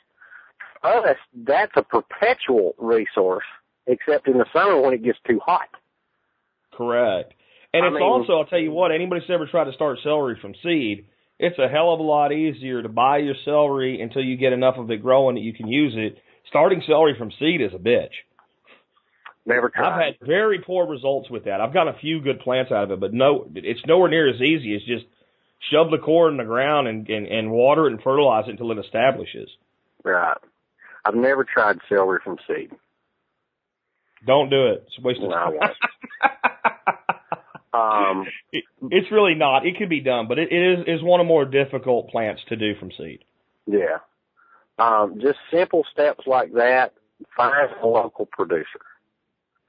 us, 0.83 1.17
that's 1.33 1.71
a 1.75 1.81
perpetual 1.81 2.75
resource, 2.77 3.45
except 3.87 4.27
in 4.27 4.37
the 4.37 4.45
summer 4.53 4.79
when 4.79 4.93
it 4.93 5.03
gets 5.03 5.17
too 5.27 5.39
hot. 5.43 5.69
Correct. 6.71 7.33
And 7.73 7.83
I 7.83 7.87
it's 7.87 7.95
mean- 7.95 8.03
also, 8.03 8.33
I'll 8.33 8.45
tell 8.45 8.59
you 8.59 8.71
what, 8.71 8.91
anybody 8.91 9.21
that's 9.21 9.31
ever 9.31 9.47
tried 9.47 9.65
to 9.65 9.73
start 9.73 9.97
celery 10.03 10.37
from 10.39 10.53
seed, 10.63 11.07
it's 11.39 11.57
a 11.57 11.69
hell 11.69 11.93
of 11.93 11.99
a 11.99 12.03
lot 12.03 12.33
easier 12.33 12.83
to 12.83 12.89
buy 12.89 13.19
your 13.19 13.35
celery 13.45 14.01
until 14.01 14.21
you 14.21 14.35
get 14.35 14.53
enough 14.53 14.75
of 14.77 14.91
it 14.91 15.01
growing 15.01 15.35
that 15.35 15.41
you 15.41 15.53
can 15.53 15.67
use 15.67 15.93
it. 15.95 16.17
Starting 16.49 16.83
celery 16.85 17.15
from 17.17 17.31
seed 17.39 17.61
is 17.61 17.73
a 17.73 17.77
bitch. 17.77 18.11
Never 19.45 19.69
tried. 19.69 19.87
I've 19.87 20.15
had 20.19 20.27
very 20.27 20.59
poor 20.59 20.85
results 20.85 21.29
with 21.29 21.45
that. 21.45 21.61
I've 21.61 21.73
got 21.73 21.87
a 21.87 21.97
few 21.99 22.21
good 22.21 22.41
plants 22.41 22.71
out 22.71 22.83
of 22.83 22.91
it, 22.91 22.99
but 22.99 23.13
no, 23.13 23.47
it's 23.55 23.79
nowhere 23.87 24.09
near 24.09 24.29
as 24.29 24.41
easy 24.41 24.75
as 24.75 24.81
just 24.83 25.05
shove 25.71 25.91
the 25.91 25.97
core 25.97 26.29
in 26.29 26.37
the 26.37 26.43
ground 26.43 26.87
and, 26.87 27.07
and, 27.09 27.25
and 27.25 27.49
water 27.49 27.87
it 27.87 27.93
and 27.93 28.01
fertilize 28.01 28.45
it 28.47 28.51
until 28.51 28.71
it 28.71 28.77
establishes. 28.85 29.49
Right. 30.03 30.37
I've 31.05 31.15
never 31.15 31.45
tried 31.45 31.79
celery 31.87 32.19
from 32.23 32.37
seed. 32.47 32.71
Don't 34.27 34.49
do 34.49 34.67
it. 34.67 34.83
It's 34.87 34.97
a 34.99 35.01
waste 35.01 35.21
of 35.21 35.29
No, 35.29 35.57
I 35.61 35.67
time. 35.67 35.75
Um, 37.73 38.25
it, 38.51 38.63
it's 38.89 39.11
really 39.11 39.35
not. 39.35 39.65
It 39.65 39.77
can 39.77 39.89
be 39.89 40.01
done, 40.01 40.27
but 40.27 40.39
it, 40.39 40.51
it 40.51 40.79
is 40.79 40.99
is 40.99 41.03
one 41.03 41.19
of 41.19 41.27
more 41.27 41.45
difficult 41.45 42.09
plants 42.09 42.41
to 42.49 42.55
do 42.55 42.73
from 42.79 42.91
seed. 42.97 43.23
yeah. 43.67 43.99
Um, 44.79 45.19
just 45.21 45.37
simple 45.51 45.85
steps 45.91 46.25
like 46.25 46.53
that. 46.53 46.93
Find 47.35 47.69
a 47.83 47.85
local 47.85 48.25
producer. 48.25 48.79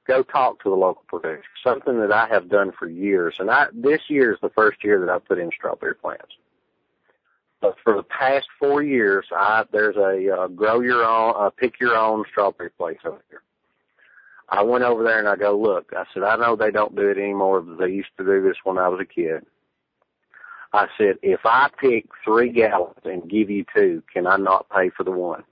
Go 0.07 0.23
talk 0.23 0.63
to 0.63 0.69
the 0.69 0.75
local 0.75 1.03
producer. 1.07 1.43
Something 1.63 1.99
that 1.99 2.11
I 2.11 2.27
have 2.27 2.49
done 2.49 2.71
for 2.77 2.89
years, 2.89 3.35
and 3.37 3.51
I 3.51 3.67
this 3.73 4.01
year 4.07 4.33
is 4.33 4.39
the 4.41 4.49
first 4.49 4.83
year 4.83 4.99
that 5.01 5.09
I've 5.09 5.25
put 5.25 5.37
in 5.37 5.51
strawberry 5.55 5.95
plants. 5.95 6.33
But 7.59 7.75
for 7.83 7.95
the 7.95 8.03
past 8.03 8.47
four 8.57 8.81
years, 8.81 9.25
I 9.31 9.65
there's 9.71 9.97
a 9.97 10.33
uh, 10.33 10.47
grow 10.47 10.79
your 10.79 11.03
own, 11.03 11.33
uh, 11.37 11.49
pick 11.51 11.79
your 11.79 11.95
own 11.95 12.23
strawberry 12.31 12.71
place 12.71 12.97
over 13.05 13.21
here. 13.29 13.43
I 14.51 14.61
went 14.63 14.83
over 14.83 15.03
there 15.03 15.17
and 15.17 15.29
I 15.29 15.37
go, 15.37 15.57
look, 15.57 15.93
I 15.95 16.03
said, 16.13 16.23
I 16.23 16.35
know 16.35 16.57
they 16.57 16.71
don't 16.71 16.95
do 16.95 17.09
it 17.09 17.17
anymore, 17.17 17.61
but 17.61 17.79
they 17.79 17.91
used 17.91 18.09
to 18.17 18.25
do 18.25 18.41
this 18.43 18.57
when 18.65 18.77
I 18.77 18.89
was 18.89 18.99
a 18.99 19.05
kid. 19.05 19.45
I 20.73 20.87
said, 20.97 21.15
if 21.21 21.41
I 21.45 21.69
pick 21.79 22.05
three 22.23 22.51
gallons 22.51 22.99
and 23.05 23.29
give 23.29 23.49
you 23.49 23.65
two, 23.73 24.03
can 24.11 24.27
I 24.27 24.35
not 24.35 24.69
pay 24.69 24.89
for 24.89 25.03
the 25.03 25.11
one? 25.11 25.43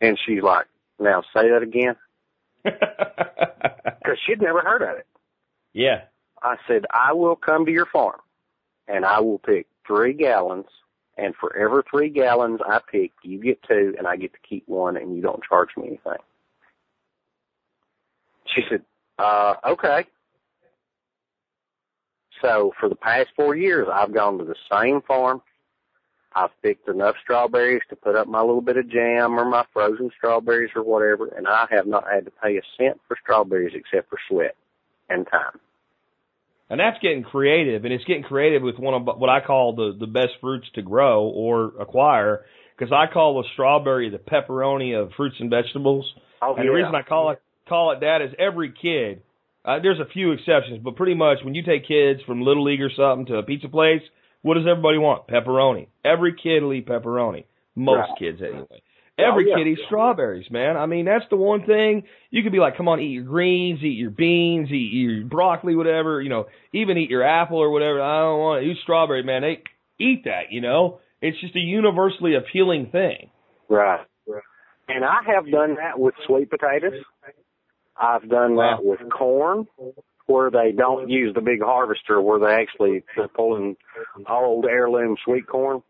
And 0.00 0.18
she's 0.26 0.42
like, 0.42 0.66
now 0.98 1.22
say 1.34 1.50
that 1.50 1.62
again, 1.62 1.96
because 2.64 4.18
she'd 4.26 4.40
never 4.40 4.60
heard 4.60 4.82
of 4.82 4.96
it. 4.98 5.06
yeah. 5.72 6.02
I 6.42 6.56
said, 6.66 6.86
I 6.90 7.12
will 7.12 7.36
come 7.36 7.66
to 7.66 7.72
your 7.72 7.86
farm 7.86 8.18
and 8.88 9.04
I 9.04 9.20
will 9.20 9.38
pick 9.38 9.68
three 9.86 10.12
gallons 10.12 10.66
and 11.16 11.34
for 11.36 11.56
every 11.56 11.82
three 11.90 12.08
gallons 12.08 12.60
I 12.66 12.80
pick, 12.90 13.12
you 13.22 13.38
get 13.38 13.62
two 13.62 13.94
and 13.98 14.06
I 14.06 14.16
get 14.16 14.32
to 14.32 14.38
keep 14.48 14.66
one 14.66 14.96
and 14.96 15.14
you 15.14 15.22
don't 15.22 15.42
charge 15.42 15.70
me 15.76 15.86
anything. 15.88 16.22
She 18.54 18.62
said, 18.68 18.82
uh, 19.18 19.54
okay. 19.66 20.06
So 22.40 22.72
for 22.80 22.88
the 22.88 22.96
past 22.96 23.28
four 23.36 23.54
years, 23.54 23.88
I've 23.92 24.12
gone 24.12 24.38
to 24.38 24.44
the 24.44 24.56
same 24.70 25.00
farm. 25.02 25.42
I've 26.34 26.50
picked 26.62 26.88
enough 26.88 27.16
strawberries 27.22 27.82
to 27.90 27.96
put 27.96 28.16
up 28.16 28.26
my 28.26 28.40
little 28.40 28.62
bit 28.62 28.78
of 28.78 28.88
jam 28.88 29.38
or 29.38 29.44
my 29.44 29.64
frozen 29.72 30.10
strawberries 30.16 30.70
or 30.74 30.82
whatever, 30.82 31.28
and 31.28 31.46
I 31.46 31.66
have 31.70 31.86
not 31.86 32.10
had 32.10 32.24
to 32.24 32.32
pay 32.42 32.56
a 32.56 32.62
cent 32.78 33.00
for 33.06 33.16
strawberries 33.22 33.74
except 33.74 34.08
for 34.08 34.18
sweat 34.28 34.56
and 35.08 35.26
time. 35.30 35.60
And 36.72 36.80
that's 36.80 36.96
getting 37.02 37.22
creative, 37.22 37.84
and 37.84 37.92
it's 37.92 38.04
getting 38.04 38.22
creative 38.22 38.62
with 38.62 38.78
one 38.78 38.94
of 38.94 39.02
what 39.18 39.28
I 39.28 39.40
call 39.46 39.74
the 39.74 39.94
the 40.00 40.06
best 40.06 40.40
fruits 40.40 40.66
to 40.74 40.80
grow 40.80 41.24
or 41.24 41.74
acquire, 41.78 42.46
because 42.74 42.90
I 42.90 43.12
call 43.12 43.42
the 43.42 43.48
strawberry 43.52 44.08
the 44.08 44.16
pepperoni 44.16 44.98
of 44.98 45.10
fruits 45.14 45.36
and 45.38 45.50
vegetables. 45.50 46.10
Oh, 46.40 46.54
and 46.54 46.66
the 46.66 46.72
reason 46.72 46.94
I 46.94 47.02
call 47.02 47.28
it 47.32 47.42
call 47.68 47.90
it 47.92 48.00
that 48.00 48.22
is 48.22 48.32
every 48.38 48.72
kid. 48.72 49.20
Uh, 49.66 49.80
there's 49.82 50.00
a 50.00 50.10
few 50.14 50.32
exceptions, 50.32 50.80
but 50.82 50.96
pretty 50.96 51.12
much 51.14 51.44
when 51.44 51.54
you 51.54 51.62
take 51.62 51.86
kids 51.86 52.20
from 52.26 52.40
little 52.40 52.64
league 52.64 52.80
or 52.80 52.90
something 52.96 53.26
to 53.26 53.36
a 53.36 53.42
pizza 53.42 53.68
place, 53.68 54.00
what 54.40 54.54
does 54.54 54.64
everybody 54.66 54.96
want? 54.96 55.28
Pepperoni. 55.28 55.88
Every 56.02 56.34
kid 56.42 56.62
will 56.62 56.72
eat 56.72 56.86
pepperoni. 56.86 57.44
Most 57.76 58.08
Right. 58.08 58.18
kids 58.18 58.40
anyway. 58.40 58.80
Oh, 59.18 59.24
Every 59.30 59.48
yeah. 59.48 59.56
kid 59.56 59.66
eats 59.66 59.82
strawberries, 59.86 60.50
man. 60.50 60.76
I 60.76 60.86
mean, 60.86 61.04
that's 61.04 61.24
the 61.28 61.36
one 61.36 61.66
thing 61.66 62.04
you 62.30 62.42
could 62.42 62.52
be 62.52 62.58
like, 62.58 62.76
come 62.78 62.88
on, 62.88 62.98
eat 62.98 63.12
your 63.12 63.24
greens, 63.24 63.80
eat 63.82 63.98
your 63.98 64.10
beans, 64.10 64.70
eat 64.70 64.90
your 64.92 65.24
broccoli, 65.26 65.76
whatever, 65.76 66.22
you 66.22 66.30
know, 66.30 66.46
even 66.72 66.96
eat 66.96 67.10
your 67.10 67.22
apple 67.22 67.58
or 67.58 67.70
whatever. 67.70 68.00
I 68.00 68.22
don't 68.22 68.38
want 68.38 68.62
to 68.64 68.70
eat 68.70 68.78
strawberry, 68.82 69.22
man. 69.22 69.42
They 69.42 69.62
eat 70.02 70.24
that, 70.24 70.50
you 70.50 70.60
know. 70.62 71.00
It's 71.20 71.38
just 71.40 71.54
a 71.54 71.60
universally 71.60 72.34
appealing 72.34 72.88
thing. 72.90 73.30
Right. 73.68 74.00
And 74.88 75.04
I 75.04 75.18
have 75.26 75.50
done 75.50 75.76
that 75.76 75.98
with 75.98 76.14
sweet 76.26 76.50
potatoes. 76.50 77.02
I've 77.96 78.28
done 78.28 78.56
that 78.56 78.78
with 78.82 79.00
corn, 79.10 79.66
where 80.26 80.50
they 80.50 80.72
don't 80.72 81.08
use 81.08 81.34
the 81.34 81.40
big 81.40 81.60
harvester, 81.62 82.20
where 82.20 82.40
they 82.40 82.54
actually 82.54 83.04
they're 83.16 83.28
pulling 83.28 83.76
old 84.28 84.64
heirloom 84.64 85.16
sweet 85.24 85.46
corn. 85.46 85.82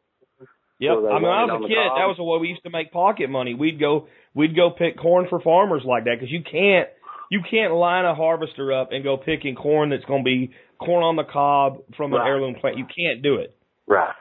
Yep. 0.82 0.98
I 0.98 1.14
mean, 1.14 1.22
when 1.22 1.30
I 1.30 1.44
was 1.46 1.62
a 1.64 1.68
kid, 1.68 1.78
cob? 1.78 1.98
that 1.98 2.08
was 2.10 2.16
the 2.18 2.24
way 2.24 2.38
we 2.40 2.48
used 2.48 2.64
to 2.64 2.70
make 2.70 2.90
pocket 2.90 3.30
money. 3.30 3.54
We'd 3.54 3.78
go, 3.78 4.08
we'd 4.34 4.56
go 4.56 4.70
pick 4.70 4.98
corn 4.98 5.26
for 5.30 5.40
farmers 5.40 5.82
like 5.86 6.04
that 6.04 6.16
because 6.18 6.32
you 6.32 6.42
can't, 6.42 6.88
you 7.30 7.40
can't 7.48 7.72
line 7.72 8.04
a 8.04 8.16
harvester 8.16 8.72
up 8.72 8.90
and 8.90 9.04
go 9.04 9.16
picking 9.16 9.54
corn 9.54 9.90
that's 9.90 10.04
going 10.04 10.24
to 10.24 10.28
be 10.28 10.50
corn 10.80 11.04
on 11.04 11.14
the 11.14 11.22
cob 11.22 11.78
from 11.96 12.12
an 12.12 12.20
heirloom 12.20 12.56
plant. 12.60 12.78
You 12.78 12.86
can't 12.86 13.22
do 13.22 13.36
it. 13.36 13.56
Right. 13.86 14.14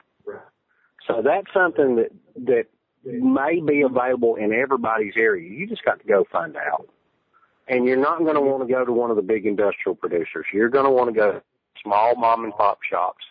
So 1.08 1.20
that's 1.24 1.48
something 1.52 1.96
that 1.96 2.10
that 2.46 2.66
may 3.04 3.60
be 3.60 3.82
available 3.82 4.36
in 4.36 4.52
everybody's 4.52 5.14
area. 5.16 5.50
You 5.50 5.66
just 5.66 5.84
got 5.84 5.98
to 5.98 6.06
go 6.06 6.24
find 6.30 6.56
out. 6.56 6.88
And 7.68 7.86
you're 7.86 8.00
not 8.00 8.20
going 8.20 8.34
to 8.34 8.40
want 8.40 8.66
to 8.66 8.72
go 8.72 8.84
to 8.84 8.92
one 8.92 9.10
of 9.10 9.16
the 9.16 9.22
big 9.22 9.46
industrial 9.46 9.96
producers. 9.96 10.46
You're 10.52 10.68
going 10.68 10.84
to 10.84 10.90
want 10.90 11.12
to 11.12 11.14
go 11.14 11.32
to 11.32 11.42
small 11.82 12.14
mom 12.16 12.44
and 12.44 12.52
pop 12.54 12.78
shops. 12.88 13.24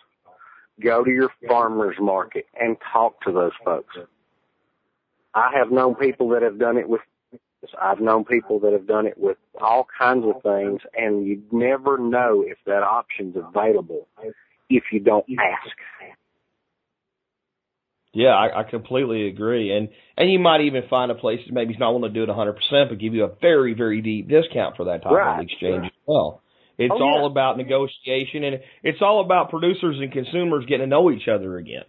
Go 0.80 1.04
to 1.04 1.10
your 1.10 1.30
farmers 1.46 1.96
market 2.00 2.46
and 2.58 2.76
talk 2.92 3.20
to 3.22 3.32
those 3.32 3.52
folks. 3.64 3.96
I 5.34 5.50
have 5.56 5.70
known 5.70 5.94
people 5.94 6.30
that 6.30 6.42
have 6.42 6.58
done 6.58 6.76
it 6.76 6.88
with 6.88 7.00
I've 7.80 8.00
known 8.00 8.24
people 8.24 8.58
that 8.60 8.72
have 8.72 8.88
done 8.88 9.06
it 9.06 9.16
with 9.16 9.36
all 9.60 9.86
kinds 9.96 10.24
of 10.24 10.42
things 10.42 10.80
and 10.96 11.24
you 11.24 11.42
never 11.52 11.96
know 11.96 12.42
if 12.44 12.58
that 12.66 12.82
option's 12.82 13.36
available 13.36 14.08
if 14.68 14.84
you 14.90 14.98
don't 14.98 15.24
ask. 15.38 15.76
Yeah, 18.14 18.30
I, 18.30 18.60
I 18.60 18.62
completely 18.64 19.28
agree. 19.28 19.72
And 19.74 19.88
and 20.16 20.30
you 20.30 20.38
might 20.38 20.62
even 20.62 20.82
find 20.90 21.10
a 21.10 21.14
place 21.14 21.40
that 21.46 21.52
maybe 21.54 21.72
it's 21.72 21.80
not 21.80 21.92
willing 21.94 22.12
to 22.12 22.26
do 22.26 22.30
it 22.30 22.34
100%, 22.34 22.88
but 22.88 22.98
give 22.98 23.14
you 23.14 23.24
a 23.24 23.30
very 23.40 23.74
very 23.74 24.02
deep 24.02 24.28
discount 24.28 24.76
for 24.76 24.84
that 24.86 25.02
type 25.02 25.12
Right. 25.12 25.38
of 25.38 25.44
exchange 25.44 25.86
as 25.86 25.92
well. 26.06 26.41
It's 26.78 26.92
Oh, 26.92 26.98
yeah. 26.98 27.04
all 27.04 27.26
about 27.26 27.56
negotiation 27.58 28.44
and 28.44 28.60
it's 28.82 29.00
all 29.02 29.20
about 29.24 29.50
producers 29.50 29.96
and 30.00 30.10
consumers 30.12 30.64
getting 30.66 30.86
to 30.86 30.86
know 30.86 31.10
each 31.10 31.28
other 31.28 31.56
again. 31.58 31.84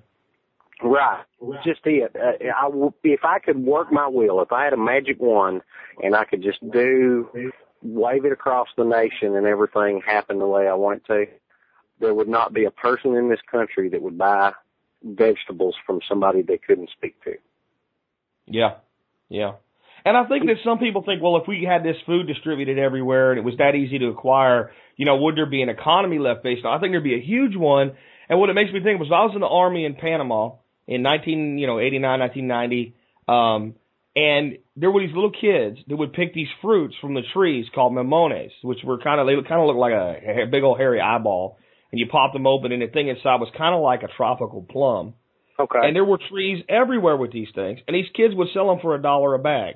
Right. 0.82 1.24
Just 1.64 1.82
it. 1.86 2.14
Uh, 2.16 2.46
I, 2.58 2.64
w- 2.66 2.92
if 3.04 3.24
I 3.24 3.40
could 3.40 3.58
work 3.64 3.92
my 3.92 4.08
will, 4.08 4.42
if 4.42 4.52
I 4.52 4.66
had 4.66 4.74
a 4.74 4.78
magic 4.78 5.20
wand 5.22 5.62
and 6.04 6.16
I 6.16 6.26
could 6.26 6.44
just 6.44 6.60
do, 6.72 7.30
wave 7.82 8.26
it 8.26 8.32
across 8.34 8.68
the 8.78 8.84
nation 8.84 9.36
and 9.36 9.46
everything 9.48 10.02
happened 10.06 10.42
the 10.42 10.48
way 10.48 10.68
I 10.68 10.74
want 10.74 11.04
it 11.04 11.06
to, 11.08 11.26
there 12.00 12.14
would 12.14 12.28
not 12.28 12.54
be 12.54 12.66
a 12.66 12.72
person 12.72 13.16
in 13.16 13.30
this 13.30 13.40
country 13.50 13.88
that 13.90 14.02
would 14.02 14.18
buy 14.18 14.52
vegetables 15.04 15.76
from 15.86 16.02
somebody 16.08 16.42
they 16.42 16.58
couldn't 16.58 16.90
speak 16.90 17.22
to. 17.24 17.36
Yeah. 18.46 18.76
Yeah. 19.30 19.54
And 20.06 20.18
I 20.18 20.26
think 20.28 20.46
that 20.48 20.58
some 20.64 20.80
people 20.80 21.04
think, 21.04 21.22
well, 21.22 21.38
if 21.38 21.48
we 21.48 21.66
had 21.68 21.84
this 21.84 21.96
food 22.06 22.28
distributed 22.28 22.78
everywhere 22.78 23.32
and 23.32 23.40
it 23.40 23.44
was 23.44 23.56
that 23.58 23.76
easy 23.76 24.00
to 24.00 24.08
acquire, 24.08 24.72
you 24.98 25.06
know, 25.06 25.18
would 25.18 25.38
there 25.38 25.46
be 25.46 25.62
an 25.62 25.70
economy 25.70 26.20
left 26.20 26.44
based 26.44 26.66
on? 26.66 26.78
I 26.78 26.82
think 26.82 26.92
there'd 26.92 27.04
be 27.04 27.16
a 27.16 27.22
huge 27.22 27.56
one. 27.56 27.94
And 28.28 28.40
what 28.40 28.50
it 28.50 28.54
makes 28.54 28.74
me 28.74 28.84
think 28.84 29.00
was 29.00 29.10
I 29.12 29.24
was 29.24 29.32
in 29.34 29.42
the 29.42 29.48
army 29.48 29.86
in 29.86 29.96
Panama 29.96 30.56
in 30.88 31.04
19, 31.04 31.58
you 31.58 31.68
know, 31.68 31.80
89, 31.80 32.20
1990. 32.20 32.96
Um, 33.28 33.76
and 34.16 34.60
there 34.76 34.92
were 34.92 35.02
these 35.02 35.16
little 35.16 35.32
kids 35.32 35.80
that 35.88 35.96
would 35.96 36.14
pick 36.14 36.34
these 36.34 36.50
fruits 36.62 36.96
from 37.00 37.14
the 37.14 37.24
trees 37.34 37.66
called 37.74 37.94
mamones, 37.94 38.52
which 38.62 38.80
were 38.84 39.00
kind 39.00 39.22
of, 39.22 39.28
they 39.28 39.34
kind 39.48 39.62
of 39.62 39.68
looked 39.68 39.80
like 39.80 39.94
a, 39.94 40.44
a 40.44 40.48
big 40.52 40.64
old 40.64 40.78
hairy 40.78 41.00
eyeball. 41.00 41.58
And 41.92 42.00
you 42.00 42.08
pop 42.08 42.34
them 42.34 42.48
open 42.48 42.72
and 42.72 42.82
the 42.82 42.88
thing 42.88 43.08
inside 43.08 43.40
was 43.40 43.52
kind 43.56 43.74
of 43.74 43.82
like 43.82 44.02
a 44.02 44.14
tropical 44.18 44.66
plum. 44.68 45.14
Okay. 45.60 45.80
And 45.84 45.96
there 45.96 46.04
were 46.04 46.20
trees 46.30 46.64
everywhere 46.68 47.16
with 47.16 47.32
these 47.32 47.50
things, 47.54 47.80
and 47.88 47.96
these 47.96 48.10
kids 48.16 48.34
would 48.34 48.48
sell 48.54 48.68
them 48.68 48.80
for 48.82 48.96
a 48.96 49.02
dollar 49.02 49.36
a 49.36 49.40
bag. 49.40 49.76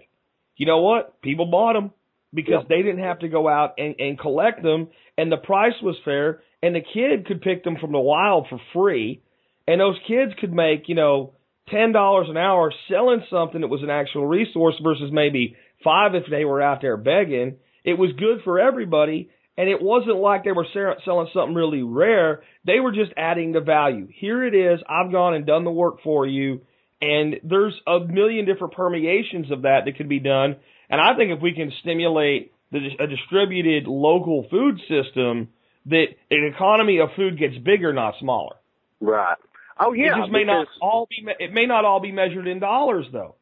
You 0.58 0.66
know 0.66 0.82
what? 0.82 1.22
People 1.22 1.45
bought 1.45 1.74
them 1.74 1.91
because 2.34 2.62
Yep. 2.62 2.68
they 2.70 2.82
didn't 2.82 3.03
have 3.03 3.20
to 3.20 3.30
go 3.30 3.47
out 3.47 3.76
and, 3.78 3.95
and 3.99 4.20
collect 4.20 4.62
them, 4.62 4.89
and 5.18 5.32
the 5.32 5.38
price 5.38 5.80
was 5.82 5.95
fair, 6.03 6.41
and 6.62 6.76
the 6.76 6.82
kid 6.82 7.26
could 7.26 7.41
pick 7.41 7.64
them 7.64 7.78
from 7.80 7.91
the 7.93 7.99
wild 7.99 8.47
for 8.49 8.60
free, 8.74 9.22
and 9.68 9.80
those 9.80 9.97
kids 10.08 10.34
could 10.39 10.53
make, 10.53 10.89
you 10.89 10.95
know, 10.95 11.34
ten 11.70 11.91
dollars 11.91 12.28
an 12.30 12.38
hour 12.38 12.74
selling 12.89 13.24
something 13.30 13.62
that 13.62 13.68
was 13.68 13.84
an 13.84 13.89
actual 13.89 14.26
resource 14.26 14.76
versus 14.84 15.10
maybe 15.12 15.55
five 15.84 16.16
if 16.16 16.24
they 16.30 16.43
were 16.45 16.62
out 16.62 16.82
there 16.82 16.97
begging. 16.97 17.58
It 17.84 17.97
was 17.97 18.12
good 18.18 18.39
for 18.43 18.60
everybody, 18.60 19.30
and 19.58 19.70
it 19.70 19.82
wasn't 19.82 20.18
like 20.18 20.43
they 20.43 20.51
were 20.51 20.68
selling 20.74 21.28
something 21.34 21.55
really 21.55 21.84
rare. 21.84 22.41
They 22.66 22.80
were 22.80 22.91
just 22.91 23.12
adding 23.16 23.51
the 23.53 23.62
value. 23.62 24.08
Here 24.14 24.43
it 24.43 24.53
is. 24.53 24.80
I've 24.89 25.12
gone 25.12 25.34
and 25.34 25.45
done 25.45 25.64
the 25.64 25.72
work 25.72 26.01
for 26.03 26.26
you. 26.26 26.62
And 27.02 27.39
there's 27.43 27.80
a 27.86 28.00
million 28.00 28.45
different 28.45 28.74
permeations 28.74 29.52
of 29.52 29.64
that 29.64 29.86
that 29.86 29.98
could 29.98 30.10
be 30.10 30.20
done. 30.20 30.56
And 30.89 31.00
I 31.00 31.16
think 31.16 31.32
if 31.32 31.41
we 31.41 31.54
can 31.54 31.72
stimulate 31.82 32.54
the, 32.72 32.80
a 33.00 33.08
distributed 33.08 33.88
local 33.88 34.48
food 34.50 34.80
system, 34.88 35.50
that 35.88 36.06
an 36.32 36.52
economy 36.54 37.00
of 37.00 37.10
food 37.16 37.38
gets 37.38 37.58
bigger, 37.58 37.93
not 37.93 38.16
smaller. 38.20 38.56
right. 39.00 39.38
Oh 39.80 39.93
yeah. 39.93 40.18
it 40.18 40.22
just 40.22 40.32
may 40.32 40.43
not 40.43 40.68
all 40.82 41.08
be. 41.08 41.24
It 41.39 41.54
may 41.54 41.68
not 41.68 41.86
all 41.86 42.00
be 42.00 42.12
measured 42.12 42.48
in 42.48 42.60
dollars, 42.60 43.06
though. 43.12 43.36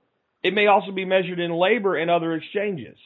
It 0.43 0.53
may 0.53 0.68
also 0.68 0.91
be 0.91 1.06
measured 1.06 1.39
in 1.39 1.51
labor 1.53 1.95
and 1.95 2.12
other 2.12 2.34
exchanges, 2.34 2.97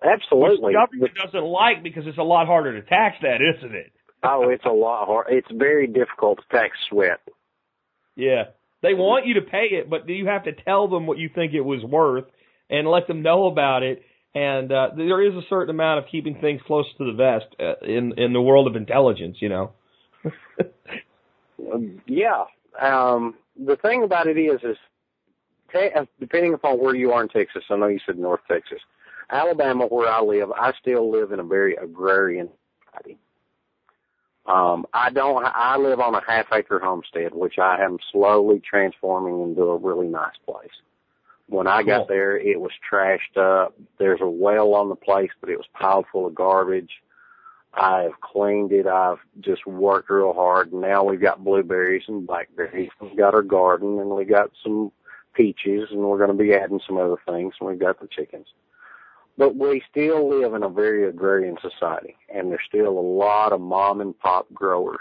which 0.00 0.10
Absolutely. 0.22 0.72
the 0.72 0.78
government 0.78 1.12
doesn't 1.14 1.44
like 1.44 1.82
because 1.82 2.06
it's 2.06 2.16
a 2.16 2.22
lot 2.22 2.46
harder 2.46 2.80
to 2.80 2.88
tax 2.88 3.16
that, 3.20 3.40
isn't 3.42 3.74
it? 3.74 3.92
oh, 4.22 4.48
it's 4.48 4.64
a 4.64 4.70
lot 4.70 5.06
hard. 5.06 5.26
It's 5.30 5.48
very 5.52 5.86
difficult 5.86 6.38
to 6.38 6.56
tax 6.56 6.76
sweat. 6.88 7.20
Yeah. 8.14 8.44
They 8.86 8.94
want 8.94 9.26
you 9.26 9.34
to 9.34 9.40
pay 9.40 9.66
it, 9.72 9.90
but 9.90 10.08
you 10.08 10.26
have 10.26 10.44
to 10.44 10.52
tell 10.52 10.86
them 10.86 11.08
what 11.08 11.18
you 11.18 11.28
think 11.34 11.54
it 11.54 11.60
was 11.60 11.82
worth 11.82 12.26
and 12.70 12.86
let 12.86 13.08
them 13.08 13.20
know 13.20 13.46
about 13.46 13.82
it. 13.82 14.00
And 14.32 14.70
uh, 14.70 14.90
there 14.96 15.20
is 15.26 15.34
a 15.34 15.42
certain 15.48 15.70
amount 15.70 15.98
of 15.98 16.04
keeping 16.10 16.38
things 16.40 16.60
close 16.64 16.86
to 16.98 17.04
the 17.04 17.12
vest 17.12 17.46
uh, 17.58 17.84
in 17.84 18.16
in 18.16 18.32
the 18.32 18.40
world 18.40 18.68
of 18.68 18.76
intelligence, 18.76 19.38
you 19.40 19.48
know. 19.48 19.72
Yeah. 22.06 22.44
Um, 22.80 23.34
the 23.58 23.76
thing 23.76 24.04
about 24.04 24.26
it 24.26 24.38
is, 24.38 24.60
is 24.62 24.76
te- 25.72 25.90
uh, 25.96 26.04
depending 26.20 26.54
upon 26.54 26.78
where 26.78 26.94
you 26.94 27.12
are 27.12 27.22
in 27.22 27.28
Texas, 27.28 27.64
I 27.70 27.76
know 27.76 27.86
you 27.86 27.98
said 28.04 28.18
North 28.18 28.42
Texas, 28.46 28.78
Alabama, 29.30 29.86
where 29.86 30.08
I 30.08 30.20
live, 30.20 30.52
I 30.52 30.72
still 30.80 31.10
live 31.10 31.32
in 31.32 31.40
a 31.40 31.44
very 31.44 31.74
agrarian 31.76 32.50
society. 32.84 33.18
Um, 34.46 34.86
I 34.92 35.10
don't. 35.10 35.44
I 35.44 35.76
live 35.76 36.00
on 36.00 36.14
a 36.14 36.22
half 36.26 36.46
acre 36.52 36.78
homestead, 36.78 37.34
which 37.34 37.58
I 37.58 37.82
am 37.82 37.98
slowly 38.12 38.60
transforming 38.60 39.42
into 39.42 39.62
a 39.62 39.76
really 39.76 40.06
nice 40.06 40.36
place. 40.46 40.70
When 41.48 41.66
I 41.66 41.78
Cool. 41.82 41.86
got 41.98 42.08
there, 42.08 42.36
it 42.36 42.60
was 42.60 42.72
trashed 42.90 43.36
up. 43.36 43.74
There's 43.98 44.20
a 44.20 44.28
well 44.28 44.74
on 44.74 44.88
the 44.88 44.96
place, 44.96 45.30
but 45.40 45.50
it 45.50 45.56
was 45.56 45.66
piled 45.74 46.06
full 46.10 46.26
of 46.26 46.34
garbage. 46.34 46.90
I 47.74 48.02
have 48.02 48.20
cleaned 48.20 48.72
it. 48.72 48.86
I've 48.86 49.18
just 49.40 49.66
worked 49.66 50.10
real 50.10 50.32
hard. 50.32 50.72
And 50.72 50.80
now 50.80 51.04
we've 51.04 51.20
got 51.20 51.44
blueberries 51.44 52.04
and 52.08 52.26
blackberries. 52.26 52.90
We've 53.00 53.16
got 53.16 53.34
our 53.34 53.42
garden 53.42 53.98
and 54.00 54.10
we 54.10 54.24
got 54.24 54.50
some 54.62 54.90
peaches 55.34 55.88
and 55.90 56.00
we're 56.00 56.16
going 56.18 56.36
to 56.36 56.42
be 56.42 56.54
adding 56.54 56.80
some 56.86 56.96
other 56.96 57.16
things. 57.28 57.54
And 57.60 57.68
we've 57.68 57.78
got 57.78 58.00
the 58.00 58.08
chickens. 58.08 58.46
But 59.38 59.54
we 59.54 59.82
still 59.90 60.28
live 60.28 60.54
in 60.54 60.62
a 60.62 60.68
very 60.68 61.08
agrarian 61.08 61.56
society 61.60 62.16
and 62.34 62.50
there's 62.50 62.60
still 62.66 62.88
a 62.88 63.00
lot 63.00 63.52
of 63.52 63.60
mom 63.60 64.00
and 64.00 64.18
pop 64.18 64.46
growers 64.52 64.98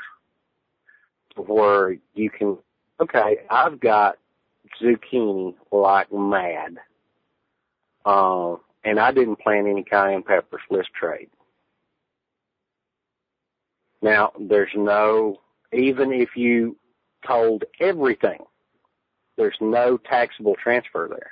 where 1.38 1.96
you 2.14 2.30
can, 2.30 2.58
okay, 3.00 3.38
I've 3.50 3.80
got 3.80 4.18
zucchini 4.82 5.56
like 5.72 6.12
mad. 6.12 6.78
Uh, 8.06 8.56
and 8.84 9.00
I 9.00 9.12
didn't 9.12 9.40
plant 9.40 9.68
any 9.68 9.84
cayenne 9.84 10.24
peppers. 10.24 10.62
Let's 10.70 10.88
trade. 11.00 11.30
Now, 14.02 14.32
there's 14.40 14.72
no, 14.76 15.38
even 15.74 16.12
if 16.12 16.30
you 16.36 16.78
told 17.26 17.64
everything, 17.80 18.40
there's 19.38 19.58
no 19.60 19.98
taxable 19.98 20.56
transfer 20.62 21.08
there. 21.10 21.32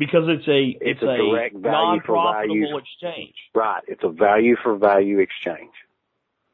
Because 0.00 0.24
it's 0.28 0.48
a 0.48 0.60
It's 0.80 0.98
it's, 0.98 1.02
a 1.02 1.10
a, 1.10 1.16
direct 1.18 1.56
value 1.58 2.00
for 2.06 2.16
value. 2.16 2.78
exchange. 2.78 3.34
Right. 3.54 3.82
It's 3.86 4.00
a 4.02 4.08
value 4.08 4.56
for 4.62 4.78
value 4.78 5.18
exchange. 5.18 5.74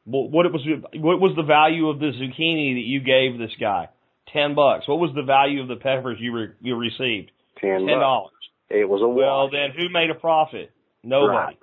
Well, 0.05 0.27
what 0.29 0.45
it 0.45 0.51
was 0.51 0.67
what 0.95 1.21
was 1.21 1.31
the 1.37 1.43
value 1.43 1.87
of 1.87 1.99
the 1.99 2.11
zucchini 2.11 2.75
that 2.75 2.83
you 2.83 2.99
gave 2.99 3.39
this 3.39 3.55
guy? 3.57 3.87
Ten 4.33 4.53
bucks. 4.53 4.85
What 4.85 4.99
was 4.99 5.11
the 5.15 5.23
value 5.23 5.61
of 5.61 5.69
the 5.69 5.77
peppers 5.77 6.17
you 6.19 6.35
re, 6.35 6.47
you 6.59 6.75
received? 6.75 7.31
Ten 7.61 7.87
dollars. 7.87 8.33
It 8.69 8.87
was 8.87 9.01
a 9.01 9.07
Well, 9.07 9.49
then 9.49 9.71
who 9.77 9.87
made 9.93 10.09
a 10.09 10.19
profit? 10.19 10.71
Nobody. 11.01 11.57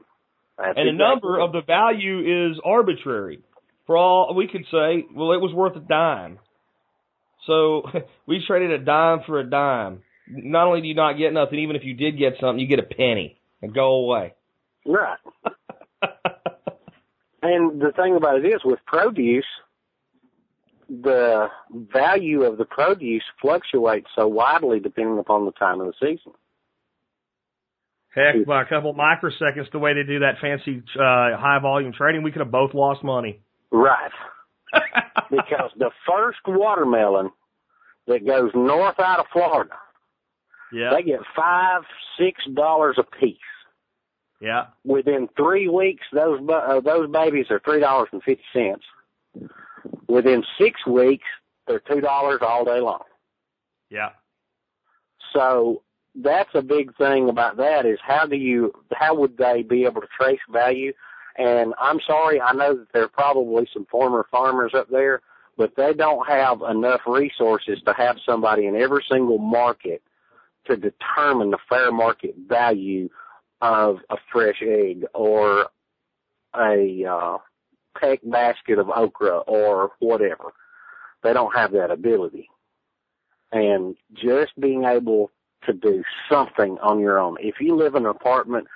Right. 0.59 0.68
And 0.76 0.89
the 0.89 0.93
exactly 0.93 0.93
number 0.97 1.39
of 1.39 1.53
the 1.53 1.61
value 1.66 2.51
is 2.51 2.59
arbitrary. 2.64 3.41
For 3.87 3.99
all 3.99 4.35
we 4.35 4.49
could 4.49 4.64
say, 4.70 5.05
well, 5.14 5.32
it 5.32 5.41
was 5.43 5.53
worth 5.53 5.76
a 5.76 5.80
dime. 5.80 6.39
So 7.47 7.82
we 8.26 8.43
traded 8.47 8.70
a 8.70 8.82
dime 8.82 9.20
for 9.26 9.39
a 9.39 9.45
dime. 9.45 10.01
Not 10.26 10.66
only 10.66 10.80
do 10.80 10.88
you 10.88 10.94
not 10.94 11.18
get 11.18 11.32
nothing, 11.32 11.58
even 11.58 11.76
if 11.76 11.84
you 11.84 11.94
did 11.94 12.18
get 12.18 12.34
something, 12.40 12.58
you 12.58 12.66
get 12.66 12.78
a 12.78 12.82
penny 12.82 13.38
and 13.60 13.74
go 13.74 13.94
away. 13.94 14.34
Right. 14.86 15.18
And 17.44 17.78
the 17.78 17.92
thing 17.92 18.16
about 18.16 18.42
it 18.42 18.46
is, 18.46 18.62
with 18.64 18.78
produce, 18.86 19.44
the 20.88 21.48
value 21.70 22.42
of 22.42 22.56
the 22.56 22.64
produce 22.64 23.22
fluctuates 23.40 24.06
so 24.16 24.26
widely 24.26 24.80
depending 24.80 25.18
upon 25.18 25.44
the 25.44 25.52
time 25.52 25.78
of 25.82 25.88
the 25.88 25.92
season. 26.00 26.32
Heck, 28.14 28.46
by 28.46 28.62
a 28.62 28.64
couple 28.64 28.90
of 28.90 28.96
microseconds, 28.96 29.70
the 29.72 29.78
way 29.78 29.92
they 29.92 30.04
do 30.04 30.20
that 30.20 30.36
fancy 30.40 30.82
uh, 30.96 31.36
high 31.36 31.58
volume 31.60 31.92
trading, 31.92 32.22
we 32.22 32.32
could 32.32 32.40
have 32.40 32.50
both 32.50 32.72
lost 32.72 33.04
money. 33.04 33.40
Right. 33.70 34.10
Because 35.30 35.70
the 35.78 35.90
first 36.06 36.38
watermelon 36.46 37.30
that 38.06 38.26
goes 38.26 38.50
north 38.54 39.00
out 39.00 39.18
of 39.18 39.26
Florida, 39.32 39.74
yeah, 40.74 40.90
they 40.94 41.02
get 41.02 41.20
five, 41.36 41.82
six 42.18 42.42
dollars 42.54 42.96
a 42.98 43.04
piece. 43.04 43.36
yeah, 44.40 44.66
Within 44.84 45.28
three 45.36 45.68
weeks, 45.68 46.04
those 46.12 46.40
bu- 46.40 46.52
uh, 46.52 46.80
those 46.80 47.08
babies 47.10 47.46
are 47.50 47.60
three 47.64 47.80
dollars 47.80 48.08
and 48.12 48.22
fifty 48.22 48.44
cents. 48.52 48.84
Within 50.08 50.44
six 50.58 50.86
weeks, 50.86 51.24
they're 51.66 51.80
two 51.80 52.00
dollars 52.00 52.40
all 52.42 52.64
day 52.64 52.80
long. 52.80 53.02
yeah. 53.90 54.10
So 55.32 55.82
that's 56.14 56.50
a 56.54 56.62
big 56.62 56.96
thing 56.96 57.28
about 57.28 57.56
that 57.56 57.86
is 57.86 57.98
how 58.02 58.26
do 58.26 58.36
you 58.36 58.72
how 58.92 59.14
would 59.16 59.36
they 59.36 59.62
be 59.62 59.84
able 59.84 60.00
to 60.00 60.06
trace 60.18 60.38
value? 60.52 60.92
And 61.36 61.74
I'm 61.80 61.98
sorry, 62.06 62.40
I 62.40 62.52
know 62.52 62.76
that 62.76 62.92
there 62.92 63.02
are 63.02 63.08
probably 63.08 63.68
some 63.72 63.86
former 63.90 64.24
farmers 64.30 64.72
up 64.74 64.88
there, 64.88 65.22
but 65.56 65.74
they 65.76 65.92
don't 65.92 66.24
have 66.28 66.62
enough 66.62 67.00
resources 67.06 67.80
to 67.86 67.92
have 67.94 68.16
somebody 68.24 68.66
in 68.66 68.76
every 68.76 69.04
single 69.10 69.38
market 69.38 70.02
to 70.66 70.76
determine 70.76 71.50
the 71.50 71.58
fair 71.68 71.92
market 71.92 72.34
value 72.48 73.08
of 73.60 73.98
a 74.10 74.16
fresh 74.32 74.62
egg 74.62 75.04
or 75.14 75.68
a 76.56 77.04
uh, 77.04 77.38
peck 77.98 78.20
basket 78.24 78.78
of 78.78 78.90
okra 78.90 79.38
or 79.38 79.92
whatever. 80.00 80.52
They 81.22 81.32
don't 81.32 81.54
have 81.54 81.72
that 81.72 81.90
ability. 81.90 82.48
And 83.52 83.96
just 84.14 84.58
being 84.60 84.84
able 84.84 85.30
to 85.66 85.72
do 85.72 86.02
something 86.30 86.76
on 86.82 86.98
your 87.00 87.18
own. 87.18 87.36
If 87.40 87.56
you 87.60 87.76
live 87.76 87.94
in 87.94 88.04
an 88.04 88.10
apartment, 88.10 88.66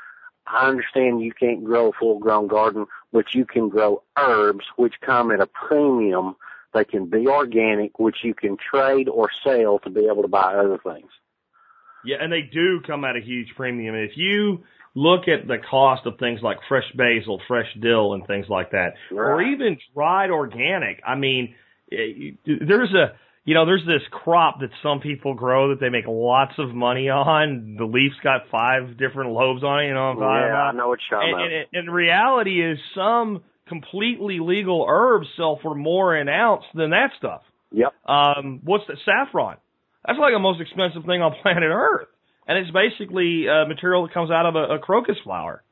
I 0.46 0.68
understand 0.68 1.20
you 1.20 1.32
can't 1.32 1.64
grow 1.64 1.90
a 1.90 1.92
full 1.92 2.18
grown 2.18 2.48
garden, 2.48 2.86
but 3.12 3.34
you 3.34 3.44
can 3.44 3.68
grow 3.68 4.02
herbs 4.16 4.64
which 4.76 4.94
come 5.04 5.30
at 5.30 5.40
a 5.40 5.46
premium. 5.46 6.36
They 6.72 6.84
can 6.84 7.06
be 7.06 7.26
organic, 7.26 7.98
which 7.98 8.18
you 8.22 8.34
can 8.34 8.56
trade 8.56 9.08
or 9.08 9.28
sell 9.44 9.78
to 9.80 9.90
be 9.90 10.06
able 10.06 10.22
to 10.22 10.28
buy 10.28 10.54
other 10.54 10.78
things. 10.78 11.10
Yeah, 12.04 12.16
and 12.20 12.32
they 12.32 12.42
do 12.42 12.80
come 12.86 13.04
at 13.04 13.16
a 13.16 13.20
huge 13.20 13.48
premium. 13.56 13.94
If 13.94 14.12
you 14.16 14.64
look 14.94 15.28
at 15.28 15.46
the 15.46 15.58
cost 15.70 16.06
of 16.06 16.18
things 16.18 16.40
like 16.42 16.58
fresh 16.68 16.90
basil, 16.96 17.40
fresh 17.48 17.68
dill, 17.80 18.14
and 18.14 18.26
things 18.26 18.46
like 18.48 18.70
that, 18.72 18.94
or 19.12 19.42
even 19.42 19.78
dried 19.94 20.30
organic, 20.30 21.00
I 21.06 21.14
mean, 21.16 21.54
eh, 21.92 22.32
there's 22.46 22.92
a 22.94 23.16
you 23.48 23.54
know, 23.54 23.64
there's 23.64 23.86
this 23.86 24.02
crop 24.10 24.60
that 24.60 24.68
some 24.82 25.00
people 25.00 25.32
grow 25.32 25.70
that 25.70 25.80
they 25.80 25.88
make 25.88 26.04
lots 26.06 26.52
of 26.58 26.74
money 26.74 27.08
on. 27.08 27.76
The 27.78 27.86
leaf's 27.86 28.18
got 28.22 28.42
five 28.50 28.98
different 28.98 29.30
lobes 29.30 29.64
on 29.64 29.80
it. 29.80 29.86
You 29.86 29.94
know 29.94 30.12
what 30.12 30.22
I'm 30.22 30.40
yeah, 30.42 30.48
about? 30.48 30.74
I 30.74 30.76
know 30.76 30.88
what 30.88 30.98
you're 31.10 31.18
talking 31.18 31.34
And, 31.34 31.40
about. 31.40 31.66
and, 31.72 31.88
and 31.88 31.94
reality 31.94 32.62
is 32.62 32.78
some 32.94 33.42
completely 33.66 34.40
legal 34.40 34.84
herbs 34.86 35.28
sell 35.34 35.58
for 35.62 35.74
more 35.74 36.14
an 36.14 36.28
ounce 36.28 36.64
than 36.74 36.90
that 36.90 37.12
stuff. 37.16 37.40
Yep. 37.72 37.94
Um, 38.06 38.60
what's 38.64 38.84
that? 38.88 38.98
Saffron. 39.06 39.56
That's 40.06 40.18
like 40.18 40.32
the 40.32 40.38
most 40.38 40.60
expensive 40.60 41.04
thing 41.04 41.22
on 41.22 41.34
planet 41.42 41.64
Earth. 41.64 42.08
And 42.46 42.56
it's 42.56 42.70
basically 42.70 43.46
uh, 43.48 43.66
material 43.66 44.06
that 44.06 44.14
comes 44.14 44.30
out 44.30 44.46
of 44.46 44.56
a, 44.56 44.76
a 44.76 44.78
crocus 44.78 45.16
flower. 45.22 45.62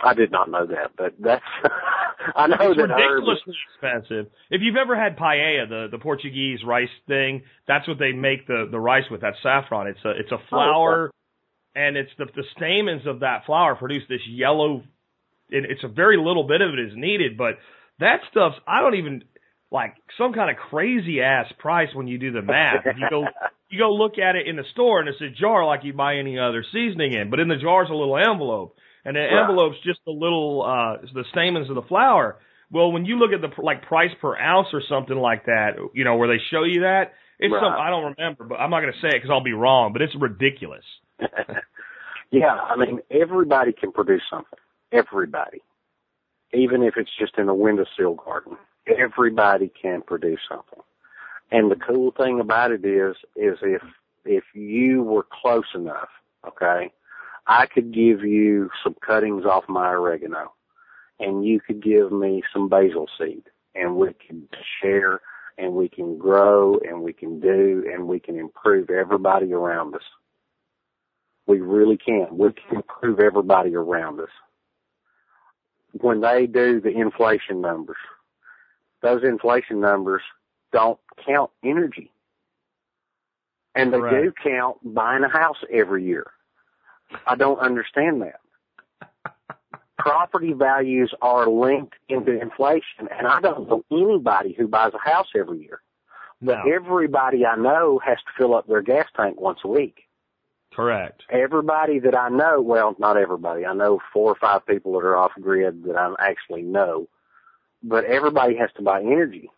I 0.00 0.14
did 0.14 0.30
not 0.30 0.48
know 0.48 0.64
that, 0.66 0.92
but 0.96 1.14
that's 1.18 1.42
I 2.36 2.46
know 2.46 2.56
it's 2.70 2.76
that 2.76 2.94
ridiculously 2.94 3.54
expensive. 3.74 4.26
If 4.50 4.60
you've 4.62 4.76
ever 4.76 4.96
had 4.96 5.16
paella, 5.16 5.68
the, 5.68 5.88
the 5.90 5.98
Portuguese 5.98 6.60
rice 6.64 6.88
thing, 7.06 7.42
that's 7.66 7.88
what 7.88 7.98
they 7.98 8.12
make 8.12 8.46
the, 8.46 8.68
the 8.70 8.78
rice 8.78 9.04
with. 9.10 9.22
That 9.22 9.34
saffron. 9.42 9.88
It's 9.88 10.04
a 10.04 10.10
it's 10.10 10.30
a 10.30 10.38
flower, 10.48 11.10
and 11.74 11.96
it's 11.96 12.10
the 12.18 12.26
the 12.26 12.44
stamens 12.56 13.06
of 13.06 13.20
that 13.20 13.44
flower 13.46 13.74
produce 13.74 14.04
this 14.08 14.20
yellow. 14.28 14.84
It, 15.48 15.64
it's 15.68 15.82
a 15.84 15.88
very 15.88 16.16
little 16.16 16.46
bit 16.46 16.60
of 16.60 16.74
it 16.74 16.78
is 16.78 16.92
needed, 16.94 17.36
but 17.36 17.58
that 17.98 18.20
stuff's 18.30 18.56
I 18.66 18.80
don't 18.80 18.96
even 18.96 19.24
like 19.70 19.94
some 20.16 20.32
kind 20.32 20.50
of 20.50 20.56
crazy 20.56 21.20
ass 21.20 21.46
price 21.58 21.88
when 21.94 22.08
you 22.08 22.18
do 22.18 22.32
the 22.32 22.42
math. 22.42 22.84
You 22.94 23.06
go 23.08 23.26
you 23.70 23.78
go 23.78 23.92
look 23.92 24.18
at 24.18 24.36
it 24.36 24.46
in 24.46 24.56
the 24.56 24.64
store 24.72 25.00
and 25.00 25.08
it's 25.08 25.20
a 25.20 25.28
jar 25.30 25.66
like 25.66 25.84
you 25.84 25.92
buy 25.92 26.16
any 26.16 26.38
other 26.38 26.64
seasoning 26.72 27.12
in, 27.14 27.30
but 27.30 27.40
in 27.40 27.48
the 27.48 27.56
jar's 27.56 27.90
a 27.90 27.94
little 27.94 28.16
envelope, 28.16 28.76
and 29.04 29.16
the 29.16 29.20
Right. 29.20 29.40
envelope's 29.40 29.76
just 29.84 30.00
a 30.06 30.10
little 30.10 30.62
uh 30.62 31.02
the 31.14 31.24
stamens 31.32 31.68
of 31.68 31.74
the 31.74 31.82
flower. 31.82 32.38
Well, 32.70 32.92
when 32.92 33.06
you 33.06 33.18
look 33.18 33.32
at 33.32 33.40
the 33.40 33.62
like 33.62 33.82
price 33.86 34.10
per 34.20 34.36
ounce 34.38 34.68
or 34.72 34.82
something 34.88 35.16
like 35.16 35.46
that, 35.46 35.76
you 35.94 36.04
know 36.04 36.16
where 36.16 36.28
they 36.28 36.42
show 36.50 36.64
you 36.64 36.80
that, 36.82 37.12
it's 37.38 37.52
Right. 37.52 37.62
some 37.62 37.72
I 37.72 37.90
don't 37.90 38.14
remember, 38.16 38.44
but 38.44 38.56
I'm 38.56 38.70
not 38.70 38.80
going 38.80 38.92
to 38.92 39.00
say 39.00 39.08
it 39.08 39.14
because 39.22 39.30
I'll 39.30 39.42
be 39.42 39.52
wrong, 39.52 39.92
but 39.92 40.02
it's 40.02 40.14
ridiculous. 40.18 40.84
yeah, 42.30 42.54
I 42.54 42.76
mean 42.76 43.00
everybody 43.10 43.72
can 43.72 43.92
produce 43.92 44.22
something. 44.30 44.58
Everybody, 44.92 45.60
even 46.52 46.82
if 46.82 46.94
it's 46.96 47.10
just 47.18 47.36
in 47.38 47.48
a 47.48 47.54
windowsill 47.54 48.14
garden, 48.14 48.56
everybody 48.88 49.70
can 49.80 50.02
produce 50.02 50.40
something. 50.48 50.80
And 51.50 51.70
the 51.70 51.76
cool 51.76 52.12
thing 52.16 52.40
about 52.40 52.72
it 52.72 52.84
is, 52.84 53.16
is 53.36 53.58
if 53.62 53.82
if 54.24 54.44
you 54.54 55.02
were 55.02 55.26
close 55.42 55.64
enough, 55.74 56.08
okay, 56.46 56.92
I 57.46 57.66
could 57.66 57.94
give 57.94 58.22
you 58.22 58.68
some 58.84 58.94
cuttings 59.04 59.46
off 59.46 59.64
my 59.68 59.88
oregano, 59.88 60.52
and 61.18 61.46
you 61.46 61.60
could 61.60 61.82
give 61.82 62.12
me 62.12 62.42
some 62.52 62.68
basil 62.68 63.08
seed, 63.18 63.44
and 63.74 63.96
we 63.96 64.12
can 64.26 64.46
share, 64.82 65.20
and 65.56 65.72
we 65.72 65.88
can 65.88 66.18
grow, 66.18 66.78
and 66.86 67.02
we 67.02 67.14
can 67.14 67.40
do, 67.40 67.84
and 67.90 68.06
we 68.06 68.20
can 68.20 68.38
improve 68.38 68.90
everybody 68.90 69.52
around 69.52 69.94
us. 69.94 70.02
We 71.46 71.60
really 71.60 71.96
can. 71.96 72.26
We 72.32 72.52
can 72.52 72.76
improve 72.76 73.20
everybody 73.20 73.74
around 73.74 74.20
us. 74.20 74.28
When 75.92 76.20
they 76.20 76.46
do 76.46 76.82
the 76.82 76.90
inflation 76.90 77.62
numbers, 77.62 77.96
those 79.02 79.22
inflation 79.22 79.80
numbers 79.80 80.22
don't 80.72 80.98
count 81.24 81.50
energy. 81.64 82.10
And 83.74 83.92
they 83.92 83.98
do 83.98 84.32
count 84.42 84.78
buying 84.82 85.22
a 85.22 85.28
house 85.28 85.58
every 85.72 86.04
year. 86.04 86.32
I 87.26 87.36
don't 87.36 87.60
understand 87.60 88.22
that. 88.22 88.40
Property 89.98 90.52
values 90.52 91.12
are 91.22 91.48
linked 91.48 91.94
into 92.08 92.40
inflation, 92.40 93.08
and 93.16 93.26
I 93.26 93.40
don't 93.40 93.68
know 93.68 93.84
anybody 93.90 94.54
who 94.58 94.66
buys 94.66 94.92
a 94.94 95.10
house 95.10 95.28
every 95.36 95.60
year. 95.60 95.80
No, 96.40 96.60
Everybody 96.72 97.44
I 97.46 97.56
know 97.56 98.00
has 98.04 98.18
to 98.18 98.32
fill 98.36 98.54
up 98.54 98.66
their 98.66 98.82
gas 98.82 99.06
tank 99.16 99.40
once 99.40 99.60
a 99.64 99.68
week 99.68 100.08
correct. 100.78 101.24
everybody 101.30 101.98
that 101.98 102.16
I 102.16 102.28
know, 102.28 102.60
well, 102.60 102.94
not 102.98 103.16
everybody. 103.16 103.66
I 103.66 103.74
know 103.74 104.00
four 104.12 104.30
or 104.30 104.36
five 104.36 104.64
people 104.64 104.92
that 104.92 105.04
are 105.04 105.16
off 105.16 105.32
grid 105.40 105.82
that 105.84 105.96
I 105.96 106.14
actually 106.20 106.62
know, 106.62 107.08
but 107.82 108.04
everybody 108.04 108.56
has 108.56 108.70
to 108.76 108.82
buy 108.82 109.00
energy. 109.00 109.50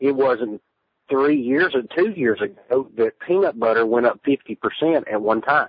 It 0.00 0.12
wasn't 0.12 0.60
three 1.08 1.40
years 1.40 1.74
or 1.74 1.82
two 1.96 2.10
years 2.10 2.40
ago 2.40 2.88
that 2.96 3.20
peanut 3.26 3.58
butter 3.58 3.84
went 3.86 4.06
up 4.06 4.20
50% 4.24 5.12
at 5.12 5.20
one 5.20 5.42
time. 5.42 5.68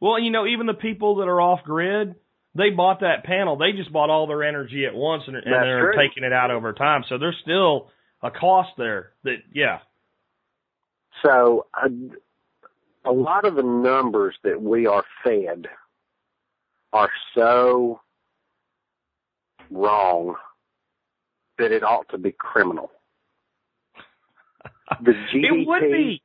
Well, 0.00 0.18
you 0.18 0.30
know, 0.30 0.46
even 0.46 0.66
the 0.66 0.74
people 0.74 1.16
that 1.16 1.28
are 1.28 1.40
off 1.40 1.60
grid, 1.64 2.14
they 2.54 2.70
bought 2.70 3.00
that 3.00 3.24
panel. 3.24 3.56
They 3.56 3.72
just 3.72 3.92
bought 3.92 4.10
all 4.10 4.26
their 4.26 4.42
energy 4.42 4.84
at 4.84 4.94
once, 4.94 5.22
and, 5.26 5.36
and 5.36 5.44
they're 5.46 5.92
true. 5.92 6.08
taking 6.08 6.24
it 6.24 6.32
out 6.32 6.50
over 6.50 6.72
time. 6.72 7.04
So 7.08 7.18
there's 7.18 7.38
still 7.42 7.90
a 8.22 8.30
cost 8.30 8.70
there. 8.76 9.12
That 9.24 9.36
yeah, 9.54 9.78
So 11.24 11.66
a, 11.74 11.88
a 13.08 13.12
lot 13.12 13.44
of 13.44 13.54
the 13.54 13.62
numbers 13.62 14.34
that 14.44 14.60
we 14.60 14.86
are 14.86 15.04
fed 15.24 15.66
are 16.92 17.10
so 17.36 18.00
wrong 19.72 20.36
that 21.58 21.72
it 21.72 21.82
ought 21.82 22.08
to 22.10 22.18
be 22.18 22.32
criminal. 22.32 22.90
The 25.02 25.12
GDP, 25.12 25.24
it 25.34 25.66
would 25.66 25.90
be. 25.90 26.22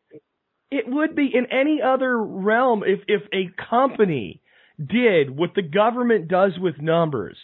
It 0.69 0.83
would 0.85 1.15
be 1.15 1.31
in 1.33 1.45
any 1.45 1.81
other 1.81 2.21
realm 2.21 2.83
if 2.85 2.99
if 3.07 3.21
a 3.31 3.49
company 3.69 4.41
did 4.77 5.29
what 5.29 5.51
the 5.55 5.61
government 5.61 6.27
does 6.27 6.53
with 6.59 6.81
numbers. 6.81 7.37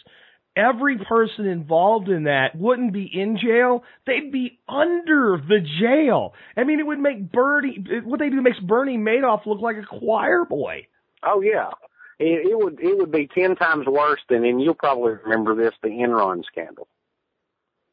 Every 0.56 0.98
person 0.98 1.46
involved 1.46 2.08
in 2.08 2.24
that 2.24 2.54
wouldn't 2.54 2.92
be 2.92 3.10
in 3.12 3.38
jail. 3.38 3.82
They'd 4.06 4.30
be 4.30 4.60
under 4.68 5.36
the 5.36 5.58
jail. 5.80 6.34
I 6.56 6.62
mean, 6.62 6.78
it 6.78 6.86
would 6.86 7.00
make 7.00 7.32
Bernie, 7.32 7.84
what 8.04 8.20
they 8.20 8.28
do 8.28 8.40
makes 8.40 8.60
Bernie 8.60 8.96
Madoff 8.96 9.46
look 9.46 9.60
like 9.60 9.76
a 9.76 9.98
choir 9.98 10.44
boy. 10.44 10.86
Oh 11.24 11.40
yeah, 11.40 11.70
it, 12.18 12.46
it 12.50 12.58
would 12.58 12.78
it 12.80 12.96
would 12.96 13.12
be 13.12 13.28
ten 13.34 13.56
times 13.56 13.86
worse 13.86 14.20
than, 14.28 14.44
and 14.44 14.60
you'll 14.62 14.74
probably 14.74 15.14
remember 15.24 15.54
this, 15.54 15.74
the 15.82 15.88
Enron 15.88 16.44
scandal. 16.44 16.88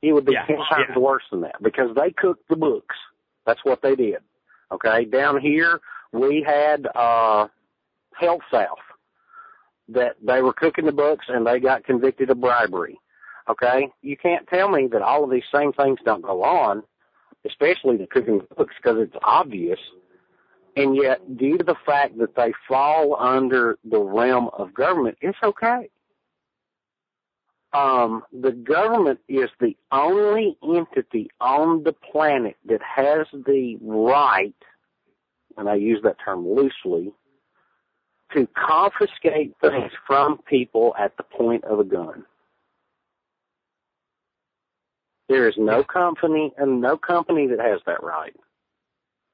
It 0.01 0.13
would 0.13 0.25
be 0.25 0.33
Yeah, 0.33 0.45
ten 0.45 0.57
times 0.57 0.87
yeah. 0.89 0.99
worse 0.99 1.23
than 1.31 1.41
that 1.41 1.61
because 1.61 1.95
they 1.95 2.11
cooked 2.11 2.47
the 2.49 2.55
books. 2.55 2.95
That's 3.45 3.63
what 3.63 3.81
they 3.81 3.95
did. 3.95 4.17
Okay, 4.71 5.05
down 5.05 5.39
here 5.41 5.79
we 6.13 6.43
had 6.45 6.87
uh 6.95 7.47
Health 8.13 8.41
South 8.51 8.77
that 9.89 10.15
they 10.25 10.41
were 10.41 10.53
cooking 10.53 10.85
the 10.85 10.91
books 10.91 11.25
and 11.27 11.45
they 11.45 11.59
got 11.59 11.83
convicted 11.83 12.29
of 12.29 12.39
bribery. 12.39 12.99
Okay, 13.49 13.89
you 14.01 14.15
can't 14.15 14.47
tell 14.47 14.69
me 14.69 14.87
that 14.91 15.01
all 15.01 15.23
of 15.23 15.31
these 15.31 15.43
same 15.53 15.73
things 15.73 15.99
don't 16.05 16.21
go 16.21 16.43
on, 16.43 16.83
especially 17.45 17.97
the 17.97 18.07
cooking 18.07 18.41
books 18.55 18.75
because 18.81 18.97
it's 18.99 19.15
obvious 19.23 19.79
and 20.75 20.95
yet 20.95 21.37
due 21.37 21.57
to 21.57 21.63
the 21.63 21.75
fact 21.85 22.17
that 22.19 22.35
they 22.35 22.53
fall 22.67 23.15
under 23.19 23.77
the 23.83 23.99
realm 23.99 24.49
of 24.53 24.73
government, 24.73 25.17
it's 25.21 25.37
okay. 25.43 25.89
Um, 27.73 28.23
the 28.33 28.51
government 28.51 29.19
is 29.29 29.49
the 29.59 29.77
only 29.91 30.57
entity 30.63 31.29
on 31.39 31.83
the 31.83 31.93
planet 31.93 32.57
that 32.65 32.81
has 32.81 33.27
the 33.31 33.77
right, 33.81 34.55
and 35.57 35.69
I 35.69 35.75
use 35.75 36.01
that 36.03 36.17
term 36.23 36.47
loosely, 36.47 37.13
to 38.33 38.47
confiscate 38.55 39.53
things 39.61 39.91
from 40.05 40.39
people 40.39 40.93
at 40.97 41.15
the 41.17 41.23
point 41.23 41.63
of 41.65 41.79
a 41.79 41.83
gun. 41.83 42.25
There 45.29 45.47
is 45.47 45.55
no 45.57 45.83
company 45.83 46.53
and 46.57 46.81
no 46.81 46.97
company 46.97 47.47
that 47.47 47.59
has 47.59 47.79
that 47.85 48.03
right. 48.03 48.35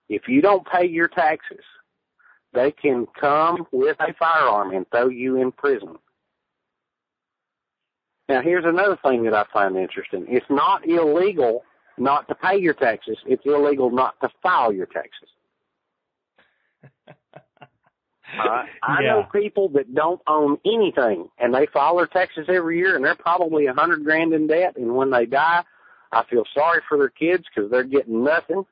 If 0.09 0.27
you 0.27 0.41
don't 0.41 0.65
pay 0.67 0.85
your 0.85 1.07
taxes, 1.07 1.63
they 2.53 2.71
can 2.71 3.07
come 3.19 3.67
with 3.71 3.97
a 3.99 4.13
firearm 4.17 4.71
and 4.71 4.85
throw 4.89 5.09
you 5.09 5.41
in 5.41 5.51
prison. 5.51 5.95
Now 8.29 8.41
here's 8.41 8.65
another 8.65 8.97
thing 9.03 9.23
that 9.23 9.33
I 9.33 9.45
find 9.53 9.77
interesting. 9.77 10.25
It's 10.27 10.45
not 10.49 10.87
illegal 10.87 11.63
not 11.97 12.27
to 12.27 12.35
pay 12.35 12.57
your 12.57 12.73
taxes. 12.73 13.17
It's 13.25 13.45
illegal 13.45 13.89
not 13.89 14.19
to 14.21 14.29
file 14.41 14.73
your 14.73 14.87
taxes. 14.87 15.29
Right? 18.37 18.67
I 18.83 19.01
know 19.03 19.25
people 19.31 19.69
that 19.69 19.95
don't 19.95 20.19
own 20.27 20.57
anything 20.65 21.29
and 21.39 21.53
they 21.53 21.65
file 21.67 21.95
their 21.95 22.07
taxes 22.07 22.47
every 22.49 22.77
year 22.77 22.97
and 22.97 23.05
they're 23.05 23.15
probably 23.15 23.67
a 23.67 23.73
hundred 23.73 24.03
grand 24.03 24.33
in 24.33 24.47
debt 24.47 24.75
and 24.75 24.97
when 24.97 25.09
they 25.09 25.25
die, 25.25 25.63
I 26.11 26.23
feel 26.29 26.43
sorry 26.53 26.81
for 26.89 26.97
their 26.97 27.09
kids 27.09 27.45
because 27.47 27.71
they're 27.71 27.85
getting 27.85 28.25
nothing. 28.25 28.65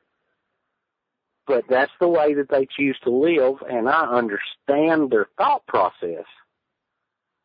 But 1.48 1.64
that's 1.70 1.92
the 2.00 2.08
way 2.08 2.34
that 2.34 2.50
they 2.50 2.68
choose 2.78 2.98
to 3.04 3.10
live, 3.10 3.56
and 3.70 3.88
I 3.88 4.06
understand 4.06 5.12
their 5.12 5.28
thought 5.38 5.66
process. 5.68 6.26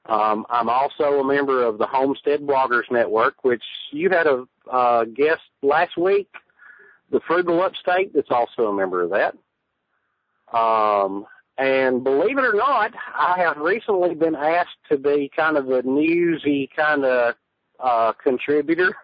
Um, 0.10 0.46
I'm 0.50 0.70
also 0.70 1.20
a 1.20 1.24
member 1.24 1.64
of 1.64 1.78
the 1.78 1.86
Homestead 1.86 2.42
Bloggers 2.42 2.90
Network, 2.90 3.44
which 3.44 3.64
you 3.92 4.10
had 4.10 4.26
a 4.26 4.46
uh, 4.70 5.06
guest 5.06 5.42
last 5.62 5.98
week, 5.98 6.30
the 7.12 7.20
Frugal 7.28 7.62
Upstate, 7.62 8.14
that's 8.14 8.32
also 8.32 8.68
a 8.68 8.74
member 8.74 9.04
of 9.04 9.12
that. 9.12 9.36
Um, 10.58 11.26
and 11.60 12.04
believe 12.04 12.38
it 12.38 12.46
or 12.46 12.54
not, 12.54 12.94
I 13.14 13.36
have 13.38 13.58
recently 13.58 14.16
been 14.16 14.36
asked 14.36 14.78
to 14.90 14.98
be 14.98 15.30
kind 15.36 15.58
of 15.58 15.70
a 15.70 15.84
newsy 15.84 16.70
kind 16.76 17.06
of 17.06 17.36
uh, 17.80 18.14
contributor 18.14 18.96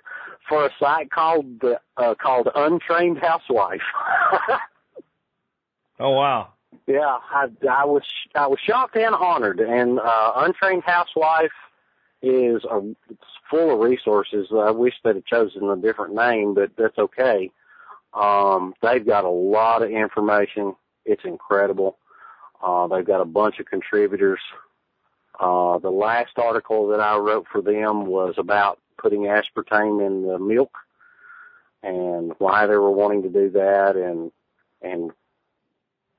for 0.47 0.65
a 0.65 0.69
site 0.79 1.11
called 1.11 1.59
the 1.59 1.79
uh, 1.97 2.15
called 2.15 2.49
Untrained 2.55 3.19
Housewife. 3.19 3.81
oh 5.99 6.11
wow! 6.11 6.53
Yeah, 6.87 7.17
I, 7.31 7.47
I 7.69 7.85
was 7.85 8.03
I 8.35 8.47
was 8.47 8.59
shocked 8.59 8.95
and 8.95 9.15
honored. 9.15 9.59
And 9.59 9.99
uh, 9.99 10.33
Untrained 10.37 10.83
Housewife 10.83 11.51
is 12.21 12.63
a, 12.65 12.81
it's 13.09 13.23
full 13.49 13.73
of 13.73 13.79
resources. 13.79 14.47
I 14.51 14.71
wish 14.71 14.93
they'd 15.03 15.15
have 15.15 15.25
chosen 15.25 15.69
a 15.69 15.75
different 15.75 16.15
name, 16.15 16.53
but 16.53 16.71
that's 16.77 16.97
okay. 16.97 17.51
Um, 18.13 18.73
they've 18.81 19.05
got 19.05 19.25
a 19.25 19.29
lot 19.29 19.83
of 19.83 19.91
information. 19.91 20.75
It's 21.05 21.25
incredible. 21.25 21.97
Uh, 22.63 22.87
they've 22.87 23.05
got 23.05 23.21
a 23.21 23.25
bunch 23.25 23.59
of 23.59 23.65
contributors. 23.65 24.39
Uh, 25.39 25.77
the 25.79 25.89
last 25.89 26.37
article 26.37 26.87
that 26.87 27.01
I 27.01 27.17
wrote 27.17 27.45
for 27.51 27.61
them 27.61 28.05
was 28.05 28.35
about 28.37 28.79
putting 28.97 29.21
aspartame 29.21 30.05
in 30.05 30.25
the 30.25 30.39
milk 30.39 30.71
and 31.83 32.33
why 32.39 32.65
they 32.65 32.75
were 32.75 32.91
wanting 32.91 33.21
to 33.23 33.29
do 33.29 33.49
that 33.51 33.95
and 33.95 34.31
and 34.81 35.11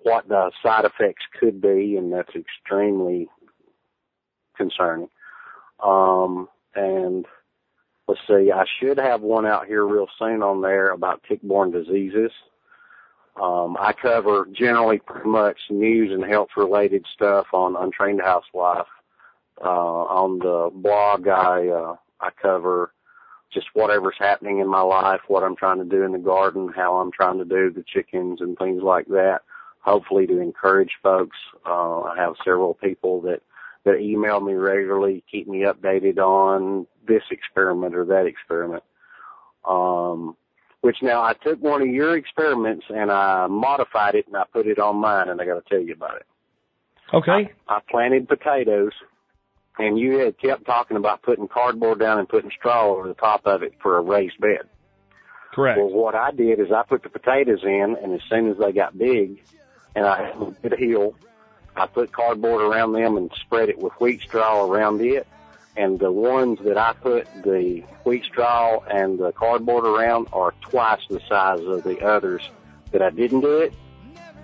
what 0.06 0.28
the 0.28 0.52
side 0.62 0.84
effects 0.84 1.24
could 1.40 1.60
be 1.60 1.96
and 1.96 2.12
that's 2.12 2.34
extremely 2.36 3.28
concerning. 4.56 5.08
Um 5.84 6.48
and 6.74 7.26
let's 8.06 8.20
see, 8.28 8.52
I 8.52 8.64
should 8.78 8.98
have 8.98 9.22
one 9.22 9.46
out 9.46 9.66
here 9.66 9.84
real 9.84 10.06
soon 10.18 10.42
on 10.42 10.62
there 10.62 10.90
about 10.90 11.24
tick-borne 11.28 11.72
diseases. 11.72 12.30
Um, 13.40 13.76
I 13.78 13.92
cover 13.92 14.46
generally 14.52 14.98
pretty 14.98 15.28
much 15.28 15.58
news 15.68 16.12
and 16.12 16.24
health 16.24 16.50
related 16.56 17.04
stuff 17.12 17.46
on 17.52 17.76
Untrained 17.76 18.20
Housewife. 18.22 18.86
Uh, 19.62 19.68
on 19.68 20.38
the 20.38 20.70
blog, 20.72 21.28
I, 21.28 21.68
uh, 21.68 21.96
I 22.20 22.30
cover 22.40 22.92
just 23.52 23.68
whatever's 23.74 24.16
happening 24.18 24.58
in 24.58 24.68
my 24.68 24.80
life, 24.82 25.20
what 25.28 25.42
I'm 25.42 25.56
trying 25.56 25.78
to 25.78 25.84
do 25.84 26.02
in 26.02 26.12
the 26.12 26.18
garden, 26.18 26.72
how 26.74 26.96
I'm 26.96 27.12
trying 27.12 27.38
to 27.38 27.44
do 27.44 27.70
the 27.70 27.84
chickens 27.86 28.40
and 28.40 28.56
things 28.58 28.82
like 28.82 29.06
that. 29.08 29.40
Hopefully 29.86 30.26
to 30.26 30.40
encourage 30.40 30.90
folks. 31.02 31.36
Uh, 31.64 32.02
I 32.02 32.16
have 32.18 32.34
several 32.44 32.74
people 32.74 33.20
that, 33.22 33.40
that 33.84 34.00
email 34.00 34.40
me 34.40 34.54
regularly, 34.54 35.22
keep 35.30 35.46
me 35.46 35.60
updated 35.60 36.18
on 36.18 36.88
this 37.06 37.22
experiment 37.30 37.94
or 37.94 38.04
that 38.06 38.26
experiment. 38.26 38.82
Um, 39.64 40.36
which 40.80 40.96
now 41.02 41.22
I 41.22 41.34
took 41.34 41.60
one 41.60 41.82
of 41.82 41.88
your 41.88 42.16
experiments 42.16 42.86
and 42.88 43.10
I 43.10 43.46
modified 43.46 44.16
it 44.16 44.26
and 44.26 44.36
I 44.36 44.44
put 44.52 44.66
it 44.66 44.78
on 44.78 44.96
mine 44.96 45.28
and 45.28 45.40
I 45.40 45.46
got 45.46 45.64
to 45.64 45.68
tell 45.68 45.80
you 45.80 45.94
about 45.94 46.16
it. 46.16 46.26
Okay. 47.14 47.52
I, 47.68 47.76
I 47.76 47.80
planted 47.88 48.28
potatoes 48.28 48.92
and 49.78 49.98
you 49.98 50.18
had 50.18 50.38
kept 50.38 50.66
talking 50.66 50.96
about 50.96 51.22
putting 51.22 51.48
cardboard 51.48 52.00
down 52.00 52.18
and 52.18 52.28
putting 52.28 52.50
straw 52.50 52.88
over 52.88 53.06
the 53.06 53.14
top 53.14 53.42
of 53.46 53.62
it 53.62 53.74
for 53.80 53.98
a 53.98 54.00
raised 54.00 54.40
bed. 54.40 54.68
Correct. 55.52 55.78
Well, 55.78 55.90
what 55.90 56.14
I 56.14 56.32
did 56.32 56.60
is 56.60 56.66
I 56.74 56.82
put 56.82 57.02
the 57.02 57.08
potatoes 57.08 57.60
in, 57.62 57.96
and 58.02 58.12
as 58.12 58.20
soon 58.28 58.50
as 58.50 58.58
they 58.58 58.72
got 58.72 58.98
big, 58.98 59.42
and 59.96 60.04
I 60.06 60.26
had 60.26 60.36
a 60.36 60.50
bit 60.50 60.78
hill, 60.78 61.16
I 61.74 61.86
put 61.86 62.12
cardboard 62.12 62.62
around 62.62 62.92
them 62.92 63.16
and 63.16 63.30
spread 63.40 63.68
it 63.68 63.78
with 63.78 63.92
wheat 63.94 64.20
straw 64.20 64.64
around 64.64 65.00
it. 65.00 65.26
And 65.76 65.98
the 65.98 66.12
ones 66.12 66.58
that 66.64 66.78
I 66.78 66.92
put 66.92 67.26
the 67.42 67.82
wheat 68.04 68.24
straw 68.24 68.80
and 68.84 69.18
the 69.18 69.32
cardboard 69.32 69.84
around 69.84 70.28
are 70.32 70.54
twice 70.60 71.00
the 71.10 71.20
size 71.28 71.60
of 71.60 71.82
the 71.82 72.00
others 72.00 72.48
that 72.92 73.02
I 73.02 73.10
didn't 73.10 73.40
do 73.40 73.58
it. 73.58 73.74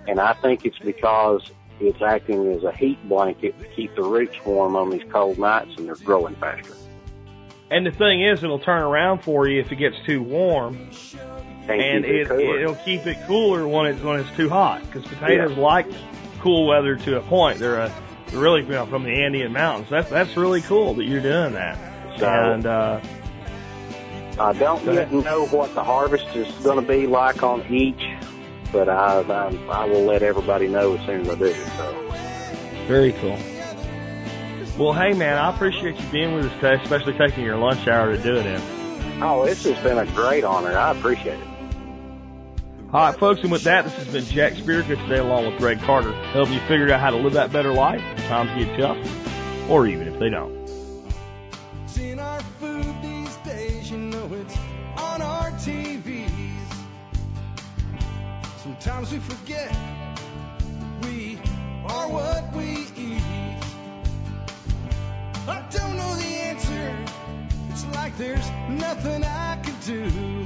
And 0.07 0.19
I 0.19 0.33
think 0.33 0.65
it's 0.65 0.77
because 0.79 1.49
it's 1.79 2.01
acting 2.01 2.51
as 2.51 2.63
a 2.63 2.71
heat 2.71 2.99
blanket 3.07 3.57
to 3.59 3.65
keep 3.69 3.95
the 3.95 4.03
roots 4.03 4.35
warm 4.45 4.75
on 4.75 4.89
these 4.89 5.03
cold 5.11 5.39
nights 5.39 5.71
and 5.77 5.87
they're 5.87 5.95
growing 5.95 6.35
faster. 6.35 6.73
And 7.71 7.85
the 7.85 7.91
thing 7.91 8.21
is, 8.21 8.43
it'll 8.43 8.59
turn 8.59 8.83
around 8.83 9.23
for 9.23 9.47
you 9.47 9.59
if 9.61 9.71
it 9.71 9.77
gets 9.77 9.95
too 10.05 10.21
warm, 10.21 10.91
And, 11.67 11.81
and 11.81 12.05
it 12.05 12.29
it, 12.29 12.61
it'll 12.61 12.75
keep 12.75 13.05
it 13.07 13.17
cooler 13.25 13.67
when 13.67 13.85
it's 13.87 14.01
when 14.01 14.19
it's 14.19 14.31
too 14.35 14.49
hot. 14.49 14.81
Because 14.85 15.03
potatoes 15.05 15.57
like 15.57 15.87
cool 16.39 16.67
weather 16.67 16.95
to 16.97 17.17
a 17.17 17.21
point. 17.21 17.59
They're 17.59 17.77
a 17.79 17.93
they're 18.27 18.39
really 18.39 18.61
you 18.63 18.69
know, 18.69 18.85
from 18.85 19.03
the 19.03 19.23
Andean 19.23 19.53
mountains. 19.53 19.89
That's 19.89 20.09
that's 20.09 20.35
really 20.35 20.61
cool 20.61 20.93
that 20.95 21.05
you're 21.05 21.21
doing 21.21 21.53
that. 21.53 21.77
So- 22.19 22.25
and 22.27 22.65
uh, 22.65 22.99
I 24.39 24.51
don't 24.53 24.83
yet 24.85 25.11
know 25.11 25.45
what 25.47 25.73
the 25.75 25.83
harvest 25.83 26.25
is 26.35 26.51
going 26.63 26.83
to 26.83 26.87
be 26.91 27.05
like 27.07 27.43
on 27.43 27.61
each, 27.71 28.03
but 28.71 28.89
I, 28.89 29.21
I 29.21 29.55
I 29.69 29.85
will 29.85 30.03
let 30.05 30.23
everybody 30.23 30.67
know 30.67 30.95
as 30.95 31.05
soon 31.05 31.21
as 31.21 31.29
I 31.29 31.35
do. 31.35 31.53
So 31.53 32.13
very 32.87 33.13
cool. 33.13 33.37
Well, 34.77 34.93
hey 34.93 35.13
man, 35.13 35.37
I 35.37 35.53
appreciate 35.53 35.95
you 35.99 36.05
being 36.11 36.33
with 36.33 36.45
us 36.45 36.53
today, 36.55 36.73
especially 36.83 37.13
taking 37.13 37.43
your 37.43 37.57
lunch 37.57 37.87
hour 37.87 38.15
to 38.15 38.21
do 38.21 38.35
it 38.35 38.45
in. 38.47 38.61
oh, 39.21 39.45
this 39.45 39.63
has 39.65 39.77
been 39.83 39.99
a 39.99 40.05
great 40.07 40.43
honor. 40.43 40.75
I 40.75 40.91
appreciate 40.91 41.39
it. 41.39 41.47
All 42.93 42.99
right, 42.99 43.17
folks, 43.17 43.41
and 43.41 43.51
with 43.51 43.63
that, 43.63 43.85
this 43.85 43.93
has 43.95 44.07
been 44.07 44.23
Jack 44.23 44.53
Spirko 44.53 44.85
today, 44.85 45.17
along 45.17 45.47
with 45.47 45.57
Greg 45.57 45.79
Carter, 45.79 46.11
helping 46.25 46.53
you 46.53 46.59
figure 46.67 46.91
out 46.91 46.99
how 46.99 47.09
to 47.09 47.17
live 47.17 47.33
that 47.33 47.51
better 47.51 47.73
life 47.73 48.03
when 48.03 48.17
times 48.27 48.51
get 48.63 48.79
tough, 48.79 49.67
or 49.67 49.87
even 49.87 50.07
if 50.07 50.19
they 50.19 50.29
don't. 50.29 50.53
In 51.97 52.19
our 52.19 52.39
food 52.59 52.85
these 53.01 53.35
days, 53.37 53.89
you 53.89 53.97
know 53.97 54.29
it's 54.33 54.55
on 54.97 55.23
our 55.23 55.49
TVs. 55.53 56.29
Sometimes 58.57 59.11
we 59.11 59.17
forget 59.17 59.75
we 61.01 61.39
are 61.87 62.07
what 62.07 62.53
we 62.53 62.85
eat. 62.95 63.23
I 65.47 65.65
don't 65.71 65.97
know 65.97 66.15
the 66.15 66.25
answer. 66.43 66.95
It's 67.71 67.85
like 67.95 68.15
there's 68.19 68.47
nothing 68.69 69.23
I 69.23 69.43
do. 69.83 70.45